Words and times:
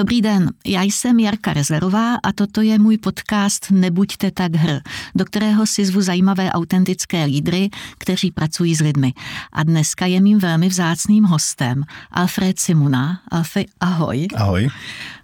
Dobrý 0.00 0.22
den, 0.22 0.50
já 0.66 0.82
jsem 0.82 1.18
Jarka 1.18 1.52
Rezlerová 1.52 2.14
a 2.14 2.32
toto 2.32 2.60
je 2.62 2.78
můj 2.78 2.98
podcast 2.98 3.70
Nebuďte 3.70 4.30
tak 4.30 4.54
hr, 4.54 4.80
do 5.14 5.24
kterého 5.24 5.66
si 5.66 5.86
zvu 5.86 6.00
zajímavé 6.00 6.50
autentické 6.50 7.24
lídry, 7.24 7.70
kteří 7.98 8.30
pracují 8.30 8.74
s 8.74 8.80
lidmi. 8.80 9.12
A 9.52 9.62
dneska 9.62 10.06
je 10.06 10.20
mým 10.20 10.38
velmi 10.38 10.68
vzácným 10.68 11.24
hostem 11.24 11.84
Alfred 12.10 12.60
Simona. 12.60 13.20
Alfred, 13.30 13.66
ahoj. 13.80 14.26
Ahoj. 14.36 14.68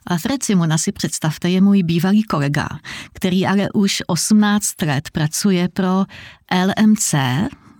Alfred 0.06 0.42
Simona 0.42 0.78
si 0.78 0.92
představte, 0.92 1.50
je 1.50 1.60
můj 1.60 1.82
bývalý 1.82 2.22
kolega, 2.22 2.68
který 3.12 3.46
ale 3.46 3.68
už 3.74 4.02
18 4.06 4.82
let 4.82 5.10
pracuje 5.10 5.68
pro 5.68 6.04
LMC, 6.66 7.14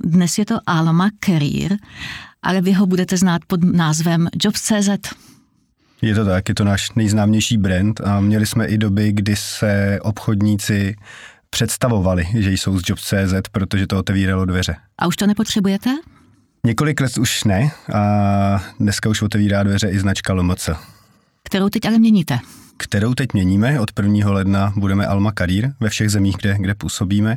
dnes 0.04 0.38
je 0.38 0.46
to 0.46 0.58
Alma 0.66 1.10
Career, 1.24 1.76
ale 2.42 2.60
vy 2.60 2.72
ho 2.72 2.86
budete 2.86 3.16
znát 3.16 3.42
pod 3.46 3.64
názvem 3.64 4.28
Jobs.cz. 4.42 4.88
Je 6.02 6.14
to 6.14 6.24
tak, 6.24 6.48
je 6.48 6.54
to 6.54 6.64
náš 6.64 6.92
nejznámější 6.92 7.56
brand 7.56 8.00
a 8.00 8.20
měli 8.20 8.46
jsme 8.46 8.66
i 8.66 8.78
doby, 8.78 9.12
kdy 9.12 9.36
se 9.36 9.98
obchodníci 10.02 10.96
představovali, 11.50 12.26
že 12.34 12.50
jsou 12.50 12.78
z 12.78 12.82
Jobs.cz, 12.88 13.48
protože 13.52 13.86
to 13.86 13.98
otevíralo 13.98 14.44
dveře. 14.44 14.76
A 14.98 15.06
už 15.06 15.16
to 15.16 15.26
nepotřebujete? 15.26 15.90
Několik 16.64 17.00
let 17.00 17.18
už 17.18 17.44
ne 17.44 17.70
a 17.94 18.64
dneska 18.80 19.08
už 19.08 19.22
otevírá 19.22 19.62
dveře 19.62 19.88
i 19.88 19.98
značka 19.98 20.32
LMC. 20.32 20.68
Kterou 21.42 21.68
teď 21.68 21.84
ale 21.84 21.98
měníte? 21.98 22.38
kterou 22.76 23.14
teď 23.14 23.32
měníme. 23.32 23.80
Od 23.80 23.90
1. 24.02 24.30
ledna 24.30 24.72
budeme 24.76 25.06
Alma 25.06 25.32
Career 25.38 25.72
ve 25.80 25.88
všech 25.88 26.10
zemích, 26.10 26.36
kde, 26.36 26.56
kde 26.58 26.74
působíme. 26.74 27.36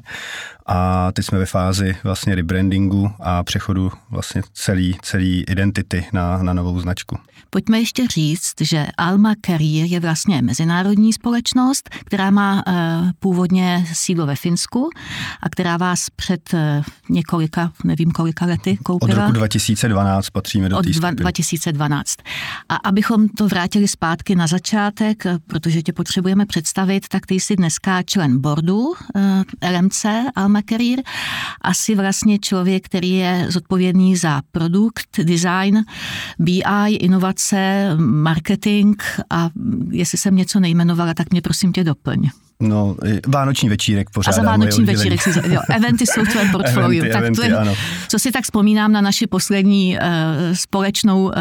A 0.72 1.12
teď 1.12 1.26
jsme 1.26 1.40
ve 1.40 1.46
fázi 1.46 1.98
vlastně 2.04 2.36
rebrandingu 2.36 3.12
a 3.20 3.44
přechodu 3.44 3.92
vlastně 4.10 4.42
celý, 4.54 4.98
celý 5.02 5.44
identity 5.48 6.06
na, 6.14 6.44
na 6.44 6.54
novou 6.54 6.80
značku. 6.80 7.18
Pojďme 7.50 7.80
ještě 7.80 8.08
říct, 8.08 8.54
že 8.62 8.88
Alma 8.98 9.34
Career 9.46 9.86
je 9.86 10.00
vlastně 10.00 10.42
mezinárodní 10.42 11.14
společnost, 11.14 11.90
která 12.06 12.32
má 12.32 12.64
uh, 12.68 12.74
původně 13.20 13.86
sídlo 13.94 14.26
ve 14.26 14.36
Finsku 14.36 14.90
a 15.44 15.50
která 15.50 15.78
vás 15.78 16.10
před 16.16 16.54
uh, 16.54 16.60
několika, 17.10 17.72
nevím 17.84 18.12
kolika 18.12 18.46
lety 18.46 18.78
koupila. 18.84 19.14
Od 19.14 19.22
roku 19.22 19.32
2012 19.32 20.30
patříme 20.30 20.70
do 20.70 20.78
Od 20.78 20.86
dva, 20.86 21.12
2012. 21.12 22.16
A 22.70 22.76
abychom 22.76 23.30
to 23.30 23.48
vrátili 23.48 23.88
zpátky 23.88 24.36
na 24.36 24.48
začátek, 24.48 25.24
protože 25.48 25.82
tě 25.82 25.94
potřebujeme 25.94 26.46
představit, 26.46 27.08
tak 27.08 27.26
ty 27.26 27.36
jsi 27.36 27.56
dneska 27.56 28.04
člen 28.04 28.42
boardu 28.42 28.94
LMC 29.78 30.06
Alma 30.36 30.59
Career. 30.62 31.00
Asi 31.62 31.96
vlastně 31.96 32.40
člověk, 32.40 32.86
který 32.86 33.12
je 33.12 33.46
zodpovědný 33.50 34.16
za 34.16 34.42
produkt, 34.52 35.20
design, 35.24 35.84
BI, 36.40 36.96
inovace, 37.00 37.90
marketing 37.98 39.02
a 39.30 39.50
jestli 39.92 40.18
jsem 40.18 40.36
něco 40.36 40.60
nejmenovala, 40.60 41.14
tak 41.14 41.32
mě 41.32 41.42
prosím 41.42 41.74
tě 41.74 41.84
doplň. 41.84 42.30
No, 42.62 42.96
vánoční 43.28 43.70
večírek 43.70 44.10
pořád. 44.10 44.32
A 44.32 44.36
za 44.36 44.42
vánoční 44.42 44.86
večírek 44.86 45.22
si, 45.22 45.30
jo, 45.30 45.62
eventy 45.76 46.06
jsou 46.08 46.26
tvoje 46.26 46.50
portfolio. 46.52 46.90
eventy, 46.90 47.10
tak 47.10 47.22
eventy, 47.22 47.42
tvoje, 47.42 47.58
ano. 47.58 47.76
Co 48.08 48.20
si 48.20 48.32
tak 48.32 48.44
vzpomínám 48.44 48.92
na 48.92 49.02
naši 49.02 49.28
poslední 49.28 49.98
uh, 49.98 50.04
společnou 50.54 51.24
uh, 51.24 51.32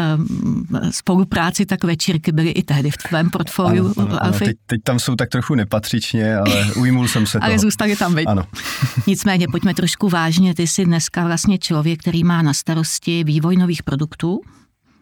spolupráci, 0.91 1.65
tak 1.65 1.83
večírky 1.83 2.31
byly 2.31 2.49
i 2.49 2.63
tehdy 2.63 2.91
v 2.91 2.97
tvém 2.97 3.29
portfoliu, 3.29 3.93
ano, 3.97 4.07
ano, 4.09 4.23
ano. 4.23 4.39
Teď, 4.39 4.57
teď 4.65 4.81
tam 4.83 4.99
jsou 4.99 5.15
tak 5.15 5.29
trochu 5.29 5.55
nepatřičně, 5.55 6.37
ale 6.37 6.65
ujmul 6.75 7.07
jsem 7.07 7.25
se 7.25 7.39
toho. 7.39 7.49
ale 7.49 7.59
zůstali 7.59 7.95
tam, 7.95 8.13
veď. 8.13 8.27
Ano. 8.27 8.43
Nicméně, 9.07 9.47
pojďme 9.51 9.73
trošku 9.73 10.09
vážně. 10.09 10.55
Ty 10.55 10.67
jsi 10.67 10.85
dneska 10.85 11.25
vlastně 11.25 11.57
člověk, 11.57 11.99
který 11.99 12.23
má 12.23 12.41
na 12.41 12.53
starosti 12.53 13.23
vývoj 13.23 13.55
nových 13.55 13.83
produktů, 13.83 14.41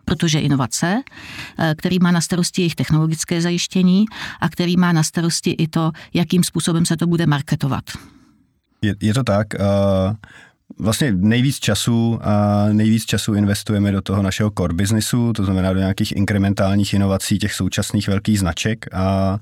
protože 0.08 0.40
inovace, 0.40 1.02
eh, 1.60 1.76
který 1.78 2.00
má 2.00 2.12
na 2.12 2.22
starosti 2.22 2.62
jejich 2.62 2.76
technologické 2.76 3.42
zajištění 3.42 4.06
a 4.42 4.50
který 4.50 4.78
má 4.78 4.92
na 4.92 5.04
starosti 5.04 5.52
i 5.52 5.68
to, 5.68 5.92
jakým 6.14 6.44
způsobem 6.44 6.86
se 6.86 6.98
to 6.98 7.08
bude 7.08 7.26
marketovat. 7.26 7.84
Je, 8.82 8.96
je 9.02 9.14
to 9.14 9.24
tak. 9.24 9.48
Uh 9.54 10.16
vlastně 10.80 11.12
nejvíc 11.12 11.60
času 11.60 12.20
nejvíc 12.72 13.06
času 13.06 13.34
investujeme 13.34 13.92
do 13.92 14.02
toho 14.02 14.22
našeho 14.22 14.52
core 14.58 14.74
businessu, 14.74 15.34
to 15.34 15.46
znamená 15.46 15.74
do 15.74 15.80
nějakých 15.80 16.16
inkrementálních 16.16 16.94
inovací 16.94 17.38
těch 17.38 17.54
současných 17.54 18.08
velkých 18.08 18.40
značek, 18.40 18.86
a, 18.94 19.40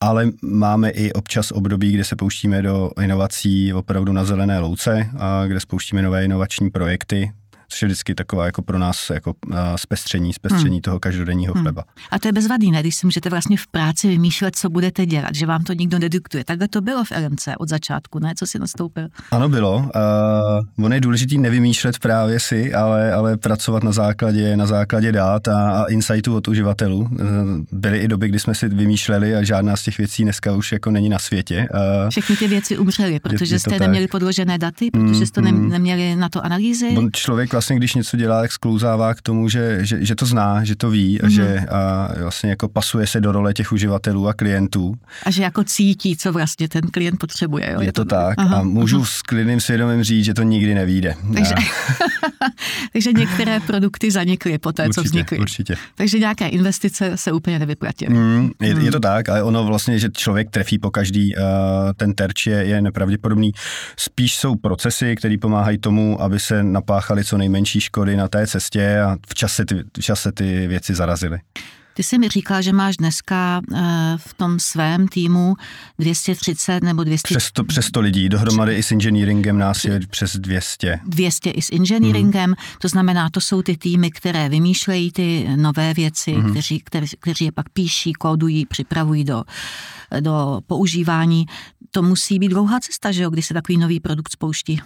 ale 0.00 0.30
máme 0.42 0.90
i 0.90 1.12
občas 1.12 1.50
období, 1.50 1.92
kde 1.92 2.04
se 2.04 2.16
pouštíme 2.16 2.62
do 2.62 2.90
inovací 3.02 3.72
opravdu 3.72 4.12
na 4.12 4.24
zelené 4.24 4.58
louce, 4.58 5.10
a 5.18 5.46
kde 5.46 5.60
spouštíme 5.60 6.02
nové 6.02 6.24
inovační 6.24 6.70
projekty, 6.70 7.32
což 7.68 7.82
je 7.82 7.86
vždycky 7.86 8.14
taková 8.14 8.46
jako 8.46 8.62
pro 8.62 8.78
nás 8.78 9.10
jako 9.10 9.34
zpestření, 9.76 10.32
zpestření 10.32 10.76
hmm. 10.76 10.80
toho 10.80 11.00
každodenního 11.00 11.54
hmm. 11.54 11.62
chleba. 11.62 11.84
A 12.10 12.18
to 12.18 12.28
je 12.28 12.32
bezvadný, 12.32 12.70
ne? 12.70 12.80
Když 12.80 12.96
si 12.96 13.06
můžete 13.06 13.30
vlastně 13.30 13.56
v 13.56 13.66
práci 13.66 14.08
vymýšlet, 14.08 14.56
co 14.56 14.70
budete 14.70 15.06
dělat, 15.06 15.34
že 15.34 15.46
vám 15.46 15.64
to 15.64 15.72
nikdo 15.72 15.98
nediktuje. 15.98 16.44
Takhle 16.44 16.68
to 16.68 16.80
bylo 16.80 17.04
v 17.04 17.10
LMC 17.10 17.48
od 17.58 17.68
začátku, 17.68 18.18
ne? 18.18 18.32
Co 18.36 18.46
si 18.46 18.58
nastoupil? 18.58 19.08
Ano, 19.30 19.48
bylo. 19.48 19.76
Uh, 19.76 20.84
ono 20.84 20.94
je 20.94 21.00
důležitý 21.00 21.38
nevymýšlet 21.38 21.98
právě 21.98 22.40
si, 22.40 22.74
ale, 22.74 23.12
ale 23.12 23.36
pracovat 23.36 23.82
na 23.82 23.92
základě, 23.92 24.56
na 24.56 24.66
základě 24.66 25.12
dát 25.12 25.48
a, 25.48 25.70
a 25.70 25.84
insightů 25.84 26.36
od 26.36 26.48
uživatelů. 26.48 26.98
Uh, 26.98 27.08
byly 27.72 27.98
i 27.98 28.08
doby, 28.08 28.28
kdy 28.28 28.38
jsme 28.38 28.54
si 28.54 28.68
vymýšleli 28.68 29.34
a 29.34 29.42
žádná 29.42 29.76
z 29.76 29.82
těch 29.82 29.98
věcí 29.98 30.22
dneska 30.22 30.52
už 30.52 30.72
jako 30.72 30.90
není 30.90 31.08
na 31.08 31.18
světě. 31.18 31.68
Uh, 31.74 32.10
Všechny 32.10 32.36
ty 32.36 32.48
věci 32.48 32.78
umřely, 32.78 33.20
protože 33.20 33.54
je, 33.54 33.54
je 33.54 33.60
jste 33.60 33.70
tak. 33.70 33.80
neměli 33.80 34.08
podložené 34.08 34.58
daty, 34.58 34.90
protože 34.90 35.26
jste 35.26 35.40
mm, 35.40 35.68
neměli 35.68 36.16
na 36.16 36.28
to 36.28 36.44
analýzy. 36.44 36.94
On 36.98 37.10
člověk 37.12 37.54
vlastně, 37.58 37.76
když 37.76 37.94
něco 37.94 38.16
dělá, 38.16 38.40
tak 38.40 38.52
sklouzává 38.52 39.14
k 39.14 39.22
tomu, 39.22 39.48
že, 39.48 39.78
že, 39.80 40.04
že 40.04 40.14
to 40.14 40.26
zná, 40.26 40.64
že 40.64 40.76
to 40.76 40.90
ví 40.90 41.18
mm-hmm. 41.18 41.26
a 41.26 41.28
že 41.28 41.54
mhm. 41.58 41.66
a 41.70 42.08
vlastně 42.22 42.50
jako 42.50 42.68
pasuje 42.68 43.06
se 43.06 43.20
do 43.20 43.32
role 43.32 43.54
těch 43.54 43.72
uživatelů 43.72 44.28
a 44.28 44.34
klientů. 44.34 44.94
A 45.24 45.30
že 45.30 45.42
jako 45.42 45.64
cítí, 45.64 46.16
co 46.16 46.32
vlastně 46.32 46.68
ten 46.68 46.82
klient 46.82 47.18
potřebuje. 47.18 47.72
Jo? 47.72 47.80
Je, 47.80 47.92
to, 47.92 48.04
to 48.04 48.10
tak 48.10 48.38
aha, 48.38 48.56
a 48.56 48.62
můžu 48.62 48.96
aha. 48.96 49.06
s 49.06 49.22
klidným 49.22 49.60
svědomím 49.60 50.02
říct, 50.02 50.24
že 50.24 50.34
to 50.34 50.42
nikdy 50.42 50.74
nevíde. 50.74 51.14
Takže, 51.34 51.54
takže 52.92 53.12
některé 53.12 53.60
produkty 53.60 54.10
zanikly 54.10 54.58
po 54.58 54.72
té, 54.72 54.82
určitě, 54.82 54.94
co 54.94 55.02
vznikly. 55.02 55.38
Určitě. 55.38 55.76
Takže 55.94 56.18
nějaké 56.18 56.48
investice 56.48 57.16
se 57.16 57.32
úplně 57.32 57.58
nevyplatily. 57.58 58.14
Mm, 58.14 58.50
je, 58.62 58.74
mm. 58.74 58.80
je 58.80 58.90
to 58.90 59.00
tak, 59.00 59.28
ale 59.28 59.42
ono 59.42 59.64
vlastně, 59.64 59.98
že 59.98 60.08
člověk 60.08 60.50
trefí 60.50 60.78
po 60.78 60.90
každý, 60.90 61.36
uh, 61.36 61.42
ten 61.96 62.14
terč 62.14 62.46
je, 62.46 62.56
je 62.56 62.80
nepravděpodobný. 62.80 63.50
Spíš 63.96 64.36
jsou 64.36 64.56
procesy, 64.56 65.16
které 65.16 65.36
pomáhají 65.40 65.78
tomu, 65.78 66.22
aby 66.22 66.40
se 66.40 66.62
napáchali 66.62 67.24
co 67.24 67.38
nejmenší 67.48 67.80
škody 67.80 68.16
na 68.16 68.28
té 68.28 68.46
cestě 68.46 69.00
a 69.00 69.16
v 69.28 69.34
čase 69.34 69.64
ty, 69.64 69.84
v 69.98 70.02
čase 70.02 70.32
ty 70.32 70.66
věci 70.66 70.94
zarazily. 70.94 71.40
Ty 71.94 72.02
jsi 72.02 72.18
mi 72.18 72.28
říkal, 72.28 72.62
že 72.62 72.72
máš 72.72 72.96
dneska 72.96 73.60
uh, 73.70 73.78
v 74.16 74.34
tom 74.34 74.60
svém 74.60 75.08
týmu 75.08 75.56
230 75.98 76.82
nebo 76.82 77.04
200... 77.04 77.28
Přes 77.28 77.44
100, 77.44 77.64
přes 77.64 77.86
100 77.86 78.00
lidí, 78.00 78.28
dohromady 78.28 78.74
i 78.74 78.82
s 78.82 78.92
engineeringem 78.92 79.58
nás 79.58 79.84
je 79.84 80.00
přes 80.10 80.36
200. 80.36 81.00
200 81.06 81.50
i 81.50 81.62
s 81.62 81.72
engineeringem, 81.72 82.50
mm. 82.50 82.56
to 82.80 82.88
znamená, 82.88 83.30
to 83.30 83.40
jsou 83.40 83.62
ty 83.62 83.76
týmy, 83.76 84.10
které 84.10 84.48
vymýšlejí 84.48 85.12
ty 85.12 85.48
nové 85.56 85.94
věci, 85.94 86.32
mm. 86.32 86.50
kteří, 86.50 86.80
kteří, 86.80 87.16
kteří 87.20 87.44
je 87.44 87.52
pak 87.52 87.68
píší, 87.68 88.12
kódují, 88.12 88.66
připravují 88.66 89.24
do, 89.24 89.44
do 90.20 90.60
používání. 90.66 91.46
To 91.90 92.02
musí 92.02 92.38
být 92.38 92.48
dlouhá 92.48 92.80
cesta, 92.80 93.12
že 93.12 93.22
jo, 93.22 93.30
když 93.30 93.46
se 93.46 93.54
takový 93.54 93.78
nový 93.78 94.00
produkt 94.00 94.32
spouští. 94.32 94.80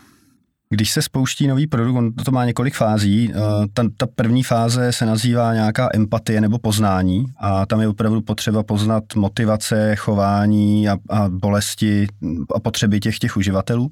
Když 0.72 0.90
se 0.90 1.02
spouští 1.02 1.46
nový 1.46 1.66
produkt, 1.66 1.96
on 1.96 2.12
to 2.12 2.30
má 2.30 2.44
několik 2.44 2.74
fází. 2.74 3.32
Eh, 3.34 3.38
ta, 3.74 3.82
ta 3.96 4.06
první 4.14 4.42
fáze 4.42 4.92
se 4.92 5.06
nazývá 5.06 5.54
nějaká 5.54 5.88
empatie 5.94 6.40
nebo 6.40 6.58
poznání 6.58 7.26
a 7.40 7.66
tam 7.66 7.80
je 7.80 7.88
opravdu 7.88 8.20
potřeba 8.20 8.62
poznat 8.62 9.04
motivace, 9.16 9.96
chování 9.96 10.88
a, 10.88 10.96
a 11.10 11.28
bolesti 11.28 12.06
a 12.54 12.60
potřeby 12.60 13.00
těch 13.00 13.18
těch 13.18 13.36
uživatelů. 13.36 13.90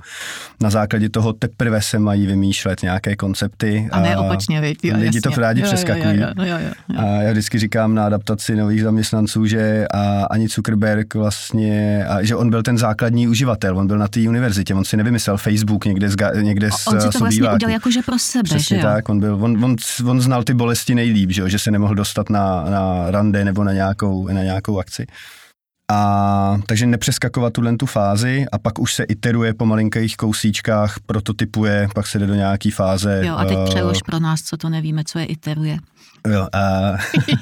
Na 0.63 0.71
základě 0.71 1.09
toho 1.09 1.33
teprve 1.33 1.83
se 1.83 1.99
mají 1.99 2.27
vymýšlet 2.27 2.83
nějaké 2.83 3.17
koncepty. 3.17 3.89
A 3.93 4.01
ne 4.01 4.19
opačně, 4.19 4.61
lidi 4.61 4.79
jasně. 4.93 5.21
to 5.21 5.31
rádi 5.41 5.61
jo, 5.61 5.67
přeskakují. 5.67 6.21
Jo, 6.21 6.27
jo, 6.37 6.45
jo, 6.45 6.59
jo, 6.59 6.71
jo. 6.89 7.01
A 7.01 7.05
já 7.05 7.31
vždycky 7.31 7.59
říkám 7.59 7.95
na 7.95 8.07
adaptaci 8.07 8.57
nových 8.57 8.83
zaměstnanců, 8.83 9.47
že 9.47 9.87
a 9.95 10.25
ani 10.25 10.49
Zuckerberg 10.49 11.15
vlastně, 11.15 12.05
a 12.09 12.23
že 12.23 12.37
on 12.37 12.51
byl 12.51 12.63
ten 12.63 12.79
základní 12.79 13.29
uživatel, 13.29 13.79
on 13.79 13.87
byl 13.87 13.99
na 13.99 14.09
té 14.09 14.29
univerzitě, 14.29 14.75
on 14.75 14.85
si 14.85 14.97
nevymyslel 14.97 15.37
Facebook 15.37 15.85
někde, 15.85 16.11
z, 16.11 16.17
někde 16.43 16.70
on 16.87 17.01
si 17.01 17.09
to 17.09 17.19
vlastně 17.19 17.51
udělal 17.51 17.73
jakože 17.73 18.03
pro 18.03 18.19
sebe, 18.19 18.43
Přesně 18.43 18.77
že 18.77 18.83
jo? 18.83 18.93
tak, 18.93 19.09
on, 19.09 19.21
byl, 19.21 19.39
on, 19.41 19.65
on, 19.65 19.77
on 20.07 20.21
znal 20.21 20.45
ty 20.45 20.55
bolesti 20.55 20.95
nejlíp, 20.95 21.31
že, 21.31 21.41
jo? 21.41 21.49
že 21.49 21.59
se 21.59 21.71
nemohl 21.71 21.95
dostat 21.95 22.31
na, 22.31 22.65
na 22.65 23.11
rande 23.11 23.45
nebo 23.45 23.65
na 23.65 23.73
nějakou, 23.73 24.29
na 24.29 24.43
nějakou 24.43 24.79
akci. 24.79 25.07
A 25.93 26.59
takže 26.67 26.87
nepřeskakovat 26.87 27.53
tuhle 27.53 27.77
tu 27.77 27.87
fázi 27.87 28.47
a 28.53 28.59
pak 28.59 28.79
už 28.79 28.95
se 28.95 29.05
iteruje 29.05 29.55
po 29.55 29.67
malinkých 29.67 30.17
kousíčkách, 30.17 30.97
prototypuje, 31.07 31.89
pak 31.95 32.07
se 32.07 32.19
jde 32.19 32.27
do 32.27 32.35
nějaké 32.35 32.71
fáze. 32.71 33.23
Jo, 33.27 33.35
a 33.37 33.45
teď 33.45 33.57
uh, 33.57 33.65
přelož 33.65 34.03
pro 34.03 34.19
nás, 34.19 34.43
co 34.43 34.57
to 34.57 34.69
nevíme, 34.69 35.05
co 35.05 35.19
je 35.19 35.25
iteruje. 35.25 35.79
Jo, 36.29 36.49
a, 36.53 36.93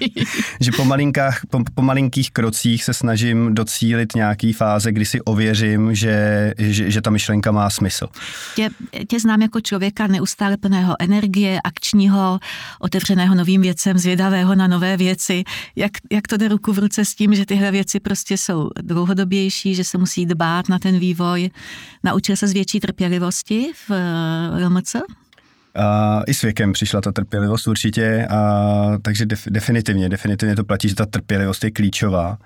že 0.61 0.73
po, 0.77 0.85
malinkách, 0.85 1.41
po, 1.51 1.63
po 1.75 1.83
malinkých 1.83 2.31
krocích 2.31 2.85
se 2.85 2.95
snažím 2.95 3.55
docílit 3.55 4.15
nějaký 4.15 4.53
fáze, 4.53 4.93
kdy 4.93 5.05
si 5.05 5.21
ověřím, 5.21 5.95
že, 5.95 6.55
že, 6.59 6.91
že 6.91 7.03
ta 7.03 7.11
myšlenka 7.11 7.53
má 7.53 7.71
smysl. 7.71 8.09
Tě, 8.55 8.69
tě 9.09 9.21
znám 9.21 9.43
jako 9.43 9.61
člověka 9.61 10.07
neustále 10.07 10.57
plného 10.57 10.97
energie, 10.99 11.61
akčního, 11.65 12.39
otevřeného 12.81 13.35
novým 13.35 13.63
věcem, 13.63 13.99
zvědavého 13.99 14.55
na 14.55 14.67
nové 14.67 14.97
věci. 14.97 15.45
Jak, 15.77 15.93
jak 16.13 16.29
to 16.29 16.37
jde 16.37 16.49
ruku 16.49 16.73
v 16.73 16.79
ruce 16.79 17.05
s 17.05 17.15
tím, 17.15 17.35
že 17.35 17.47
tyhle 17.47 17.71
věci 17.71 18.01
prostě 18.01 18.37
jsou 18.37 18.71
dlouhodobější, 18.83 19.75
že 19.75 19.85
se 19.85 19.99
musí 19.99 20.27
dbát 20.27 20.69
na 20.69 20.79
ten 20.79 20.99
vývoj? 20.99 21.51
Naučil 22.05 22.37
se 22.37 22.47
z 22.47 22.53
větší 22.53 22.81
trpělivosti 22.81 23.73
v 23.89 23.91
LMC? 24.65 24.97
A 25.75 26.23
I 26.27 26.35
s 26.35 26.43
věkem 26.43 26.73
přišla 26.73 27.01
ta 27.01 27.13
trpělivost 27.13 27.69
určitě, 27.69 28.27
a, 28.31 28.99
takže 29.03 29.27
def, 29.27 29.45
definitivně, 29.51 30.09
definitivně 30.09 30.57
to 30.57 30.65
platí, 30.65 30.89
že 30.89 30.95
ta 30.95 31.07
trpělivost 31.07 31.65
je 31.65 31.71
klíčová 31.71 32.39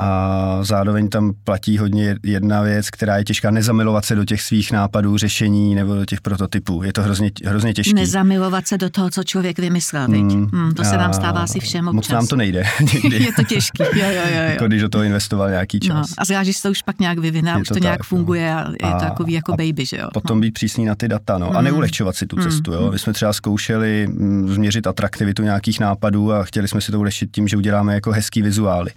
a 0.00 0.58
zároveň 0.62 1.08
tam 1.08 1.32
platí 1.44 1.78
hodně 1.78 2.16
jedna 2.22 2.62
věc, 2.62 2.90
která 2.90 3.16
je 3.16 3.24
těžká, 3.24 3.50
nezamilovat 3.50 4.04
se 4.04 4.14
do 4.14 4.24
těch 4.24 4.42
svých 4.42 4.72
nápadů, 4.72 5.18
řešení 5.18 5.74
nebo 5.74 5.94
do 5.94 6.04
těch 6.04 6.20
prototypů. 6.20 6.82
Je 6.82 6.92
to 6.92 7.02
hrozně, 7.02 7.30
hrozně 7.44 7.74
těžké. 7.74 7.94
Nezamilovat 7.94 8.66
se 8.66 8.78
do 8.78 8.90
toho, 8.90 9.10
co 9.10 9.24
člověk 9.24 9.58
vymyslel, 9.58 10.08
mm, 10.08 10.48
mm, 10.52 10.74
to 10.74 10.84
se 10.84 10.96
nám 10.96 11.12
stává 11.12 11.40
asi 11.40 11.60
všem 11.60 11.88
občas. 11.88 11.94
Moc 11.94 12.08
nám 12.08 12.26
to 12.26 12.36
nejde. 12.36 12.62
je 13.12 13.32
to 13.36 13.44
těžký, 13.44 13.82
jo, 13.82 13.88
jo, 13.94 14.06
jo. 14.06 14.22
jo. 14.28 14.42
jako 14.42 14.66
když 14.66 14.82
do 14.82 14.88
toho 14.88 15.04
investoval 15.04 15.50
nějaký 15.50 15.80
čas. 15.80 16.10
No, 16.10 16.14
a 16.18 16.24
zvlášť, 16.24 16.50
že 16.50 16.62
to 16.62 16.70
už 16.70 16.82
pak 16.82 16.98
nějak 16.98 17.18
vyvine, 17.18 17.56
už 17.56 17.68
to, 17.68 17.74
to 17.74 17.74
tak, 17.74 17.82
nějak 17.82 18.00
no. 18.00 18.04
funguje 18.04 18.54
a 18.54 18.70
je 18.70 18.92
a, 18.92 18.98
to 18.98 19.04
takový 19.04 19.32
jako 19.32 19.52
baby, 19.52 19.86
že 19.86 19.96
jo. 19.96 20.08
Potom 20.14 20.38
no. 20.38 20.40
být 20.40 20.54
přísný 20.54 20.84
na 20.84 20.94
ty 20.94 21.08
data, 21.08 21.38
no. 21.38 21.50
Mm. 21.50 21.56
A 21.56 21.60
neulehčovat 21.60 22.16
si 22.16 22.26
tu 22.26 22.36
mm, 22.36 22.42
cestu, 22.42 22.72
jo. 22.72 22.90
My 22.92 22.98
jsme 22.98 23.12
třeba 23.12 23.32
zkoušeli 23.32 24.06
mm, 24.06 24.48
změřit 24.54 24.86
atraktivitu 24.86 25.42
nějakých 25.42 25.80
nápadů 25.80 26.32
a 26.32 26.44
chtěli 26.44 26.68
jsme 26.68 26.80
si 26.80 26.92
to 26.92 26.98
ulehčit 26.98 27.30
tím, 27.32 27.48
že 27.48 27.56
uděláme 27.56 27.94
jako 27.94 28.10
hezký 28.10 28.42
vizuály. 28.42 28.90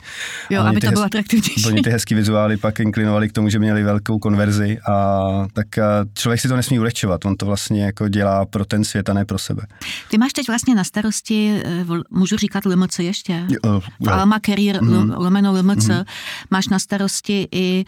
Jo, 0.50 0.62
aby 0.62 0.82
to 0.86 0.92
bylo 0.92 1.06
atraktivnější 1.06 1.66
oni 1.68 1.82
ty 1.82 1.90
hezký 1.90 2.16
vizuály 2.16 2.58
pak 2.58 2.80
inklinovali 2.80 3.30
k 3.30 3.32
tomu, 3.32 3.50
že 3.50 3.60
měli 3.60 3.84
velkou 3.84 4.18
konverzi 4.20 4.78
a 4.92 5.20
tak 5.54 5.68
člověk 6.14 6.42
si 6.42 6.48
to 6.48 6.56
nesmí 6.56 6.80
ulehčovat, 6.80 7.26
on 7.26 7.36
to 7.36 7.46
vlastně 7.46 7.86
jako 7.86 8.08
dělá 8.10 8.46
pro 8.46 8.66
ten 8.66 8.84
svět 8.84 9.10
a 9.10 9.14
ne 9.14 9.26
pro 9.26 9.38
sebe. 9.38 9.64
Ty 10.10 10.18
máš 10.18 10.34
teď 10.34 10.48
vlastně 10.48 10.76
na 10.76 10.84
starosti, 10.84 11.62
eh, 11.66 11.86
můžu 12.12 12.38
říkat 12.38 12.66
LMC 12.66 13.00
ještě? 13.00 13.46
Jo, 13.50 13.82
jo. 14.00 14.12
Alma 14.12 14.40
Career 14.46 14.84
mm. 14.84 15.14
lomeno 15.18 15.54
LMC, 15.54 15.88
mm. 15.88 16.04
máš 16.52 16.68
na 16.68 16.80
starosti 16.80 17.48
i 17.52 17.86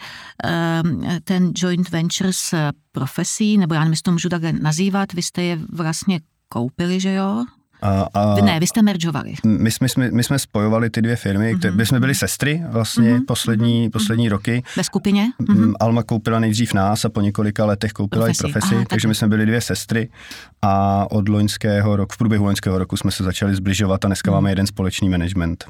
um, 0.84 1.20
ten 1.24 1.52
joint 1.56 1.90
venture 1.90 2.32
s 2.32 2.54
profesí, 2.92 3.58
nebo 3.58 3.74
já 3.74 3.80
nevím, 3.80 3.92
jestli 3.92 4.02
to 4.02 4.12
můžu 4.12 4.28
takhle 4.28 4.52
nazývat, 4.52 5.12
vy 5.12 5.22
jste 5.22 5.42
je 5.42 5.58
vlastně 5.72 6.20
koupili, 6.48 7.00
že 7.00 7.12
jo? 7.14 7.44
A, 7.82 8.06
a 8.14 8.34
ne, 8.44 8.60
vy 8.60 8.66
jste 8.66 8.82
meržovali. 8.82 9.34
My, 9.44 9.70
my, 9.80 9.86
my, 9.96 10.10
my 10.10 10.24
jsme 10.24 10.38
spojovali 10.38 10.90
ty 10.90 11.02
dvě 11.02 11.16
firmy, 11.16 11.54
mm-hmm. 11.54 11.74
my 11.74 11.86
jsme 11.86 12.00
byli 12.00 12.14
sestry 12.14 12.62
vlastně 12.68 13.14
mm-hmm. 13.14 13.24
poslední, 13.26 13.86
mm-hmm. 13.86 13.90
poslední 13.90 14.28
roky. 14.28 14.62
Ve 14.76 14.84
skupině? 14.84 15.26
Mm-hmm. 15.42 15.72
Alma 15.80 16.02
koupila 16.02 16.40
nejdřív 16.40 16.74
nás 16.74 17.04
a 17.04 17.08
po 17.08 17.20
několika 17.20 17.64
letech 17.64 17.92
koupila 17.92 18.24
profesi. 18.24 18.48
i 18.48 18.52
profesi, 18.52 18.74
Aha, 18.74 18.84
takže 18.88 19.04
tak. 19.04 19.08
my 19.08 19.14
jsme 19.14 19.28
byli 19.28 19.46
dvě 19.46 19.60
sestry 19.60 20.08
a 20.62 21.06
od 21.10 21.28
loňského 21.28 21.96
roku, 21.96 22.14
v 22.14 22.18
průběhu 22.18 22.44
loňského 22.44 22.78
roku 22.78 22.96
jsme 22.96 23.10
se 23.10 23.24
začali 23.24 23.54
zbližovat 23.54 24.04
a 24.04 24.08
dneska 24.08 24.30
mm. 24.30 24.34
máme 24.34 24.50
jeden 24.50 24.66
společný 24.66 25.08
management 25.08 25.64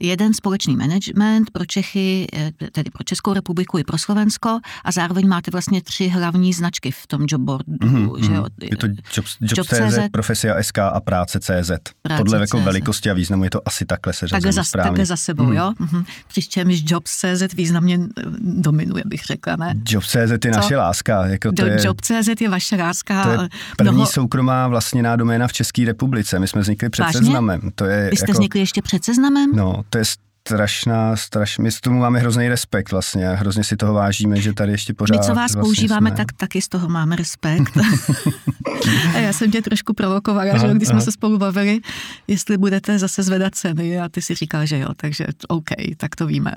jeden 0.00 0.34
společný 0.34 0.76
management 0.76 1.50
pro 1.50 1.66
Čechy, 1.66 2.26
eh, 2.32 2.52
tedy 2.72 2.90
pro 2.90 3.04
Českou 3.04 3.32
republiku 3.32 3.78
i 3.78 3.84
pro 3.84 3.98
Slovensko 3.98 4.58
a 4.84 4.92
zároveň 4.92 5.28
máte 5.28 5.50
vlastně 5.50 5.82
tři 5.82 6.08
hlavní 6.08 6.52
značky 6.52 6.90
v 6.90 7.06
tom 7.06 7.26
jobboardu. 7.28 7.72
Mm-hmm, 7.72 8.26
že 8.26 8.32
jo? 8.32 8.44
Je 8.60 8.76
to 8.76 8.86
Jobs, 8.86 9.36
Jobs 9.40 9.56
Job 9.56 9.66
CZ, 9.66 9.98
Profesia 10.12 10.62
SK 10.62 10.78
a 10.78 11.00
Práce 11.00 11.40
CZ. 11.40 11.70
Práce 12.02 12.18
Podle 12.18 12.40
jako 12.40 12.60
velikosti 12.60 13.10
a 13.10 13.14
významu 13.14 13.44
je 13.44 13.50
to 13.50 13.68
asi 13.68 13.86
takhle 13.86 14.12
se 14.12 14.28
takhle 14.28 14.52
za, 14.52 14.64
správně. 14.64 14.90
Takhle 14.90 15.06
za 15.06 15.16
sebou, 15.16 15.44
mm. 15.44 15.52
jo? 15.52 15.72
Mm-hmm. 15.80 16.04
Přičemž 16.28 16.82
Jobs 16.86 17.10
CZ 17.10 17.54
významně 17.54 17.98
eh, 18.18 18.22
dominuje, 18.40 19.02
bych 19.06 19.24
řekla, 19.24 19.56
ne? 19.56 19.74
Jobs 19.86 20.08
CZ 20.08 20.44
je 20.44 20.50
naše 20.50 20.76
láska. 20.76 21.26
Jako 21.26 21.52
to 21.52 21.66
je, 21.66 21.86
Job 21.86 22.00
CZ 22.00 22.40
je 22.40 22.48
vaše 22.48 22.76
láska. 22.76 23.24
To 23.24 23.42
je 23.42 23.48
první 23.76 23.92
mnoho... 23.92 24.06
soukromá 24.06 24.68
vlastněná 24.68 25.16
doména 25.16 25.48
v 25.48 25.52
České 25.52 25.84
republice. 25.84 26.38
My 26.38 26.48
jsme 26.48 26.60
vznikli 26.60 26.90
před 26.90 27.02
Vážně? 27.02 27.18
seznamem. 27.18 27.60
To 27.74 27.84
je 27.84 28.10
Vy 28.10 28.16
jste 28.16 28.24
jako, 28.24 28.32
vznikli 28.32 28.60
ještě 28.60 28.82
před 28.82 29.04
seznamem? 29.04 29.50
No, 29.54 29.82
to 29.90 29.98
je 29.98 30.04
strašná, 30.48 31.16
straš, 31.16 31.58
my 31.58 31.70
s 31.70 31.80
tomu 31.80 31.98
máme 32.00 32.18
hrozný 32.18 32.48
respekt 32.48 32.90
vlastně 32.90 33.28
a 33.28 33.34
hrozně 33.34 33.64
si 33.64 33.76
toho 33.76 33.94
vážíme, 33.94 34.40
že 34.40 34.52
tady 34.52 34.72
ještě 34.72 34.94
pořád 34.94 35.14
My, 35.14 35.20
co 35.20 35.28
vás 35.28 35.36
vlastně 35.36 35.60
používáme, 35.60 36.10
jsme... 36.10 36.16
tak 36.16 36.32
taky 36.32 36.62
z 36.62 36.68
toho 36.68 36.88
máme 36.88 37.16
respekt. 37.16 37.72
a 39.14 39.18
já 39.18 39.32
jsem 39.32 39.50
tě 39.50 39.62
trošku 39.62 39.94
provokovala, 39.94 40.52
aha, 40.54 40.68
že 40.68 40.74
když 40.74 40.88
aha. 40.88 41.00
jsme 41.00 41.04
se 41.04 41.12
spolu 41.12 41.38
bavili, 41.38 41.80
jestli 42.28 42.58
budete 42.58 42.98
zase 42.98 43.22
zvedat 43.22 43.54
ceny 43.54 44.00
a 44.00 44.08
ty 44.08 44.22
si 44.22 44.34
říkal, 44.34 44.66
že 44.66 44.78
jo, 44.78 44.88
takže 44.96 45.26
OK, 45.48 45.70
tak 45.96 46.16
to 46.16 46.26
víme. 46.26 46.54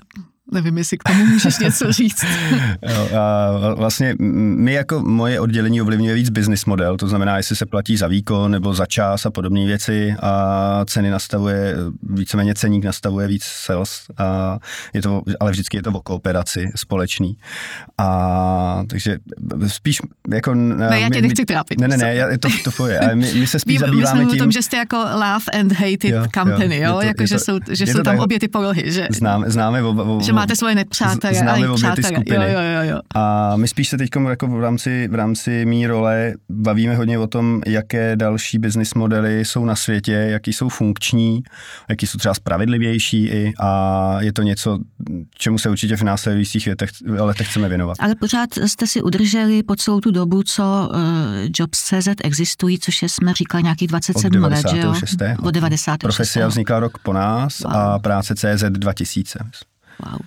Nevím, 0.52 0.78
jestli 0.78 0.98
k 0.98 1.04
tomu 1.04 1.26
můžeš 1.26 1.60
něco 1.60 1.92
říct. 1.92 2.26
jo, 2.90 3.10
a 3.20 3.74
vlastně 3.74 4.16
my 4.20 4.74
jako 4.74 5.00
moje 5.00 5.40
oddělení 5.40 5.82
ovlivňuje 5.82 6.16
víc 6.16 6.30
business 6.30 6.66
model, 6.66 6.98
to 6.98 7.08
znamená, 7.08 7.38
jestli 7.38 7.56
se 7.56 7.66
platí 7.66 7.98
za 7.98 8.08
výkon 8.08 8.52
nebo 8.52 8.74
za 8.74 8.86
čas 8.86 9.26
a 9.26 9.32
podobné 9.32 9.66
věci 9.66 10.16
a 10.22 10.86
ceny 10.86 11.10
nastavuje, 11.10 11.76
víceméně 12.04 12.54
ceník 12.54 12.86
nastavuje 12.86 13.28
víc 13.28 13.44
sales, 13.44 14.06
a 14.18 14.58
je 14.94 15.02
to, 15.02 15.22
ale 15.40 15.52
vždycky 15.52 15.78
je 15.78 15.84
to 15.84 15.92
o 15.92 16.02
kooperaci 16.02 16.72
společný. 16.76 17.38
A 17.98 18.84
takže 18.88 19.18
spíš 19.68 20.00
jako... 20.34 20.56
Ne, 20.56 21.00
já 21.00 21.10
tě 21.10 21.22
nechci 21.22 21.46
trápit. 21.46 21.80
Ne, 21.80 21.88
ne, 21.88 21.98
ne, 21.98 22.16
já, 22.16 22.28
to, 22.40 22.72
to 22.78 22.88
je, 22.88 23.00
ale 23.00 23.16
my, 23.16 23.34
my 23.34 23.48
se 23.48 23.60
spíš 23.60 23.80
zabýváme 23.80 24.26
tím... 24.26 24.30
o 24.30 24.36
tom, 24.36 24.52
že 24.52 24.62
jste 24.62 24.78
jako 24.78 24.98
love 24.98 25.60
and 25.60 25.72
hated 25.72 26.04
jo, 26.04 26.26
company, 26.34 26.80
jo, 26.80 26.92
jo? 26.92 27.02
jako, 27.02 27.26
že 27.26 27.40
jsou, 27.40 27.60
že 27.70 27.86
jsou 27.88 27.94
tam 27.94 28.16
tak, 28.16 28.20
obě 28.20 28.40
ty 28.40 28.48
polohy, 28.48 28.92
že... 28.92 29.08
Známe, 29.12 29.50
známe 29.50 29.84
o, 29.84 30.18
o, 30.18 30.22
že 30.22 30.34
máte 30.42 30.56
svoje 30.56 30.76
nepřátelé. 30.76 31.34
Známe 31.34 31.70
obě 31.70 31.92
ty 31.96 32.04
skupiny. 32.04 32.46
Jo, 32.52 32.60
jo, 32.60 32.60
jo, 32.62 32.90
jo. 32.90 33.00
A 33.16 33.56
my 33.56 33.68
spíš 33.68 33.90
se 33.90 33.98
teď 33.98 34.10
jako 34.30 34.48
v 34.48 34.62
rámci, 34.62 35.08
v 35.12 35.16
rámci 35.16 35.66
mý 35.66 35.88
role 35.88 36.34
bavíme 36.50 36.96
hodně 36.96 37.20
o 37.20 37.28
tom, 37.28 37.62
jaké 37.68 38.16
další 38.16 38.60
business 38.60 38.94
modely 38.94 39.46
jsou 39.46 39.66
na 39.66 39.76
světě, 39.76 40.12
jaký 40.12 40.54
jsou 40.54 40.70
funkční, 40.70 41.44
jaký 41.90 42.08
jsou 42.08 42.18
třeba 42.18 42.34
spravedlivější 42.34 43.26
i 43.26 43.54
a 43.60 44.18
je 44.22 44.34
to 44.34 44.42
něco, 44.42 44.80
čemu 45.38 45.58
se 45.58 45.70
určitě 45.70 45.98
v 45.98 46.02
následujících 46.02 46.68
letech, 46.68 46.90
letech 47.08 47.50
chceme 47.50 47.70
věnovat. 47.70 47.98
Ale 48.00 48.16
pořád 48.16 48.50
jste 48.66 48.88
si 48.88 49.02
udrželi 49.02 49.64
po 49.64 49.76
celou 49.76 50.00
tu 50.00 50.12
dobu, 50.12 50.44
co 50.44 50.90
uh, 50.94 51.00
Jobs.cz 51.60 52.08
existují, 52.24 52.80
což 52.80 53.02
je, 53.02 53.10
jsme 53.10 53.34
říkali, 53.34 53.64
nějakých 53.64 53.88
27 53.88 54.44
let, 54.44 54.66
že 54.72 54.80
jo? 54.80 54.94
Od 55.44 55.52
96. 55.52 55.98
Profesia 55.98 56.48
vznikla 56.48 56.80
rok 56.80 56.98
po 56.98 57.14
nás 57.14 57.60
wow. 57.60 57.74
a 57.74 58.00
práce 58.00 58.36
CZ 58.36 58.64
2000. 58.70 59.40
Wow. 60.06 60.20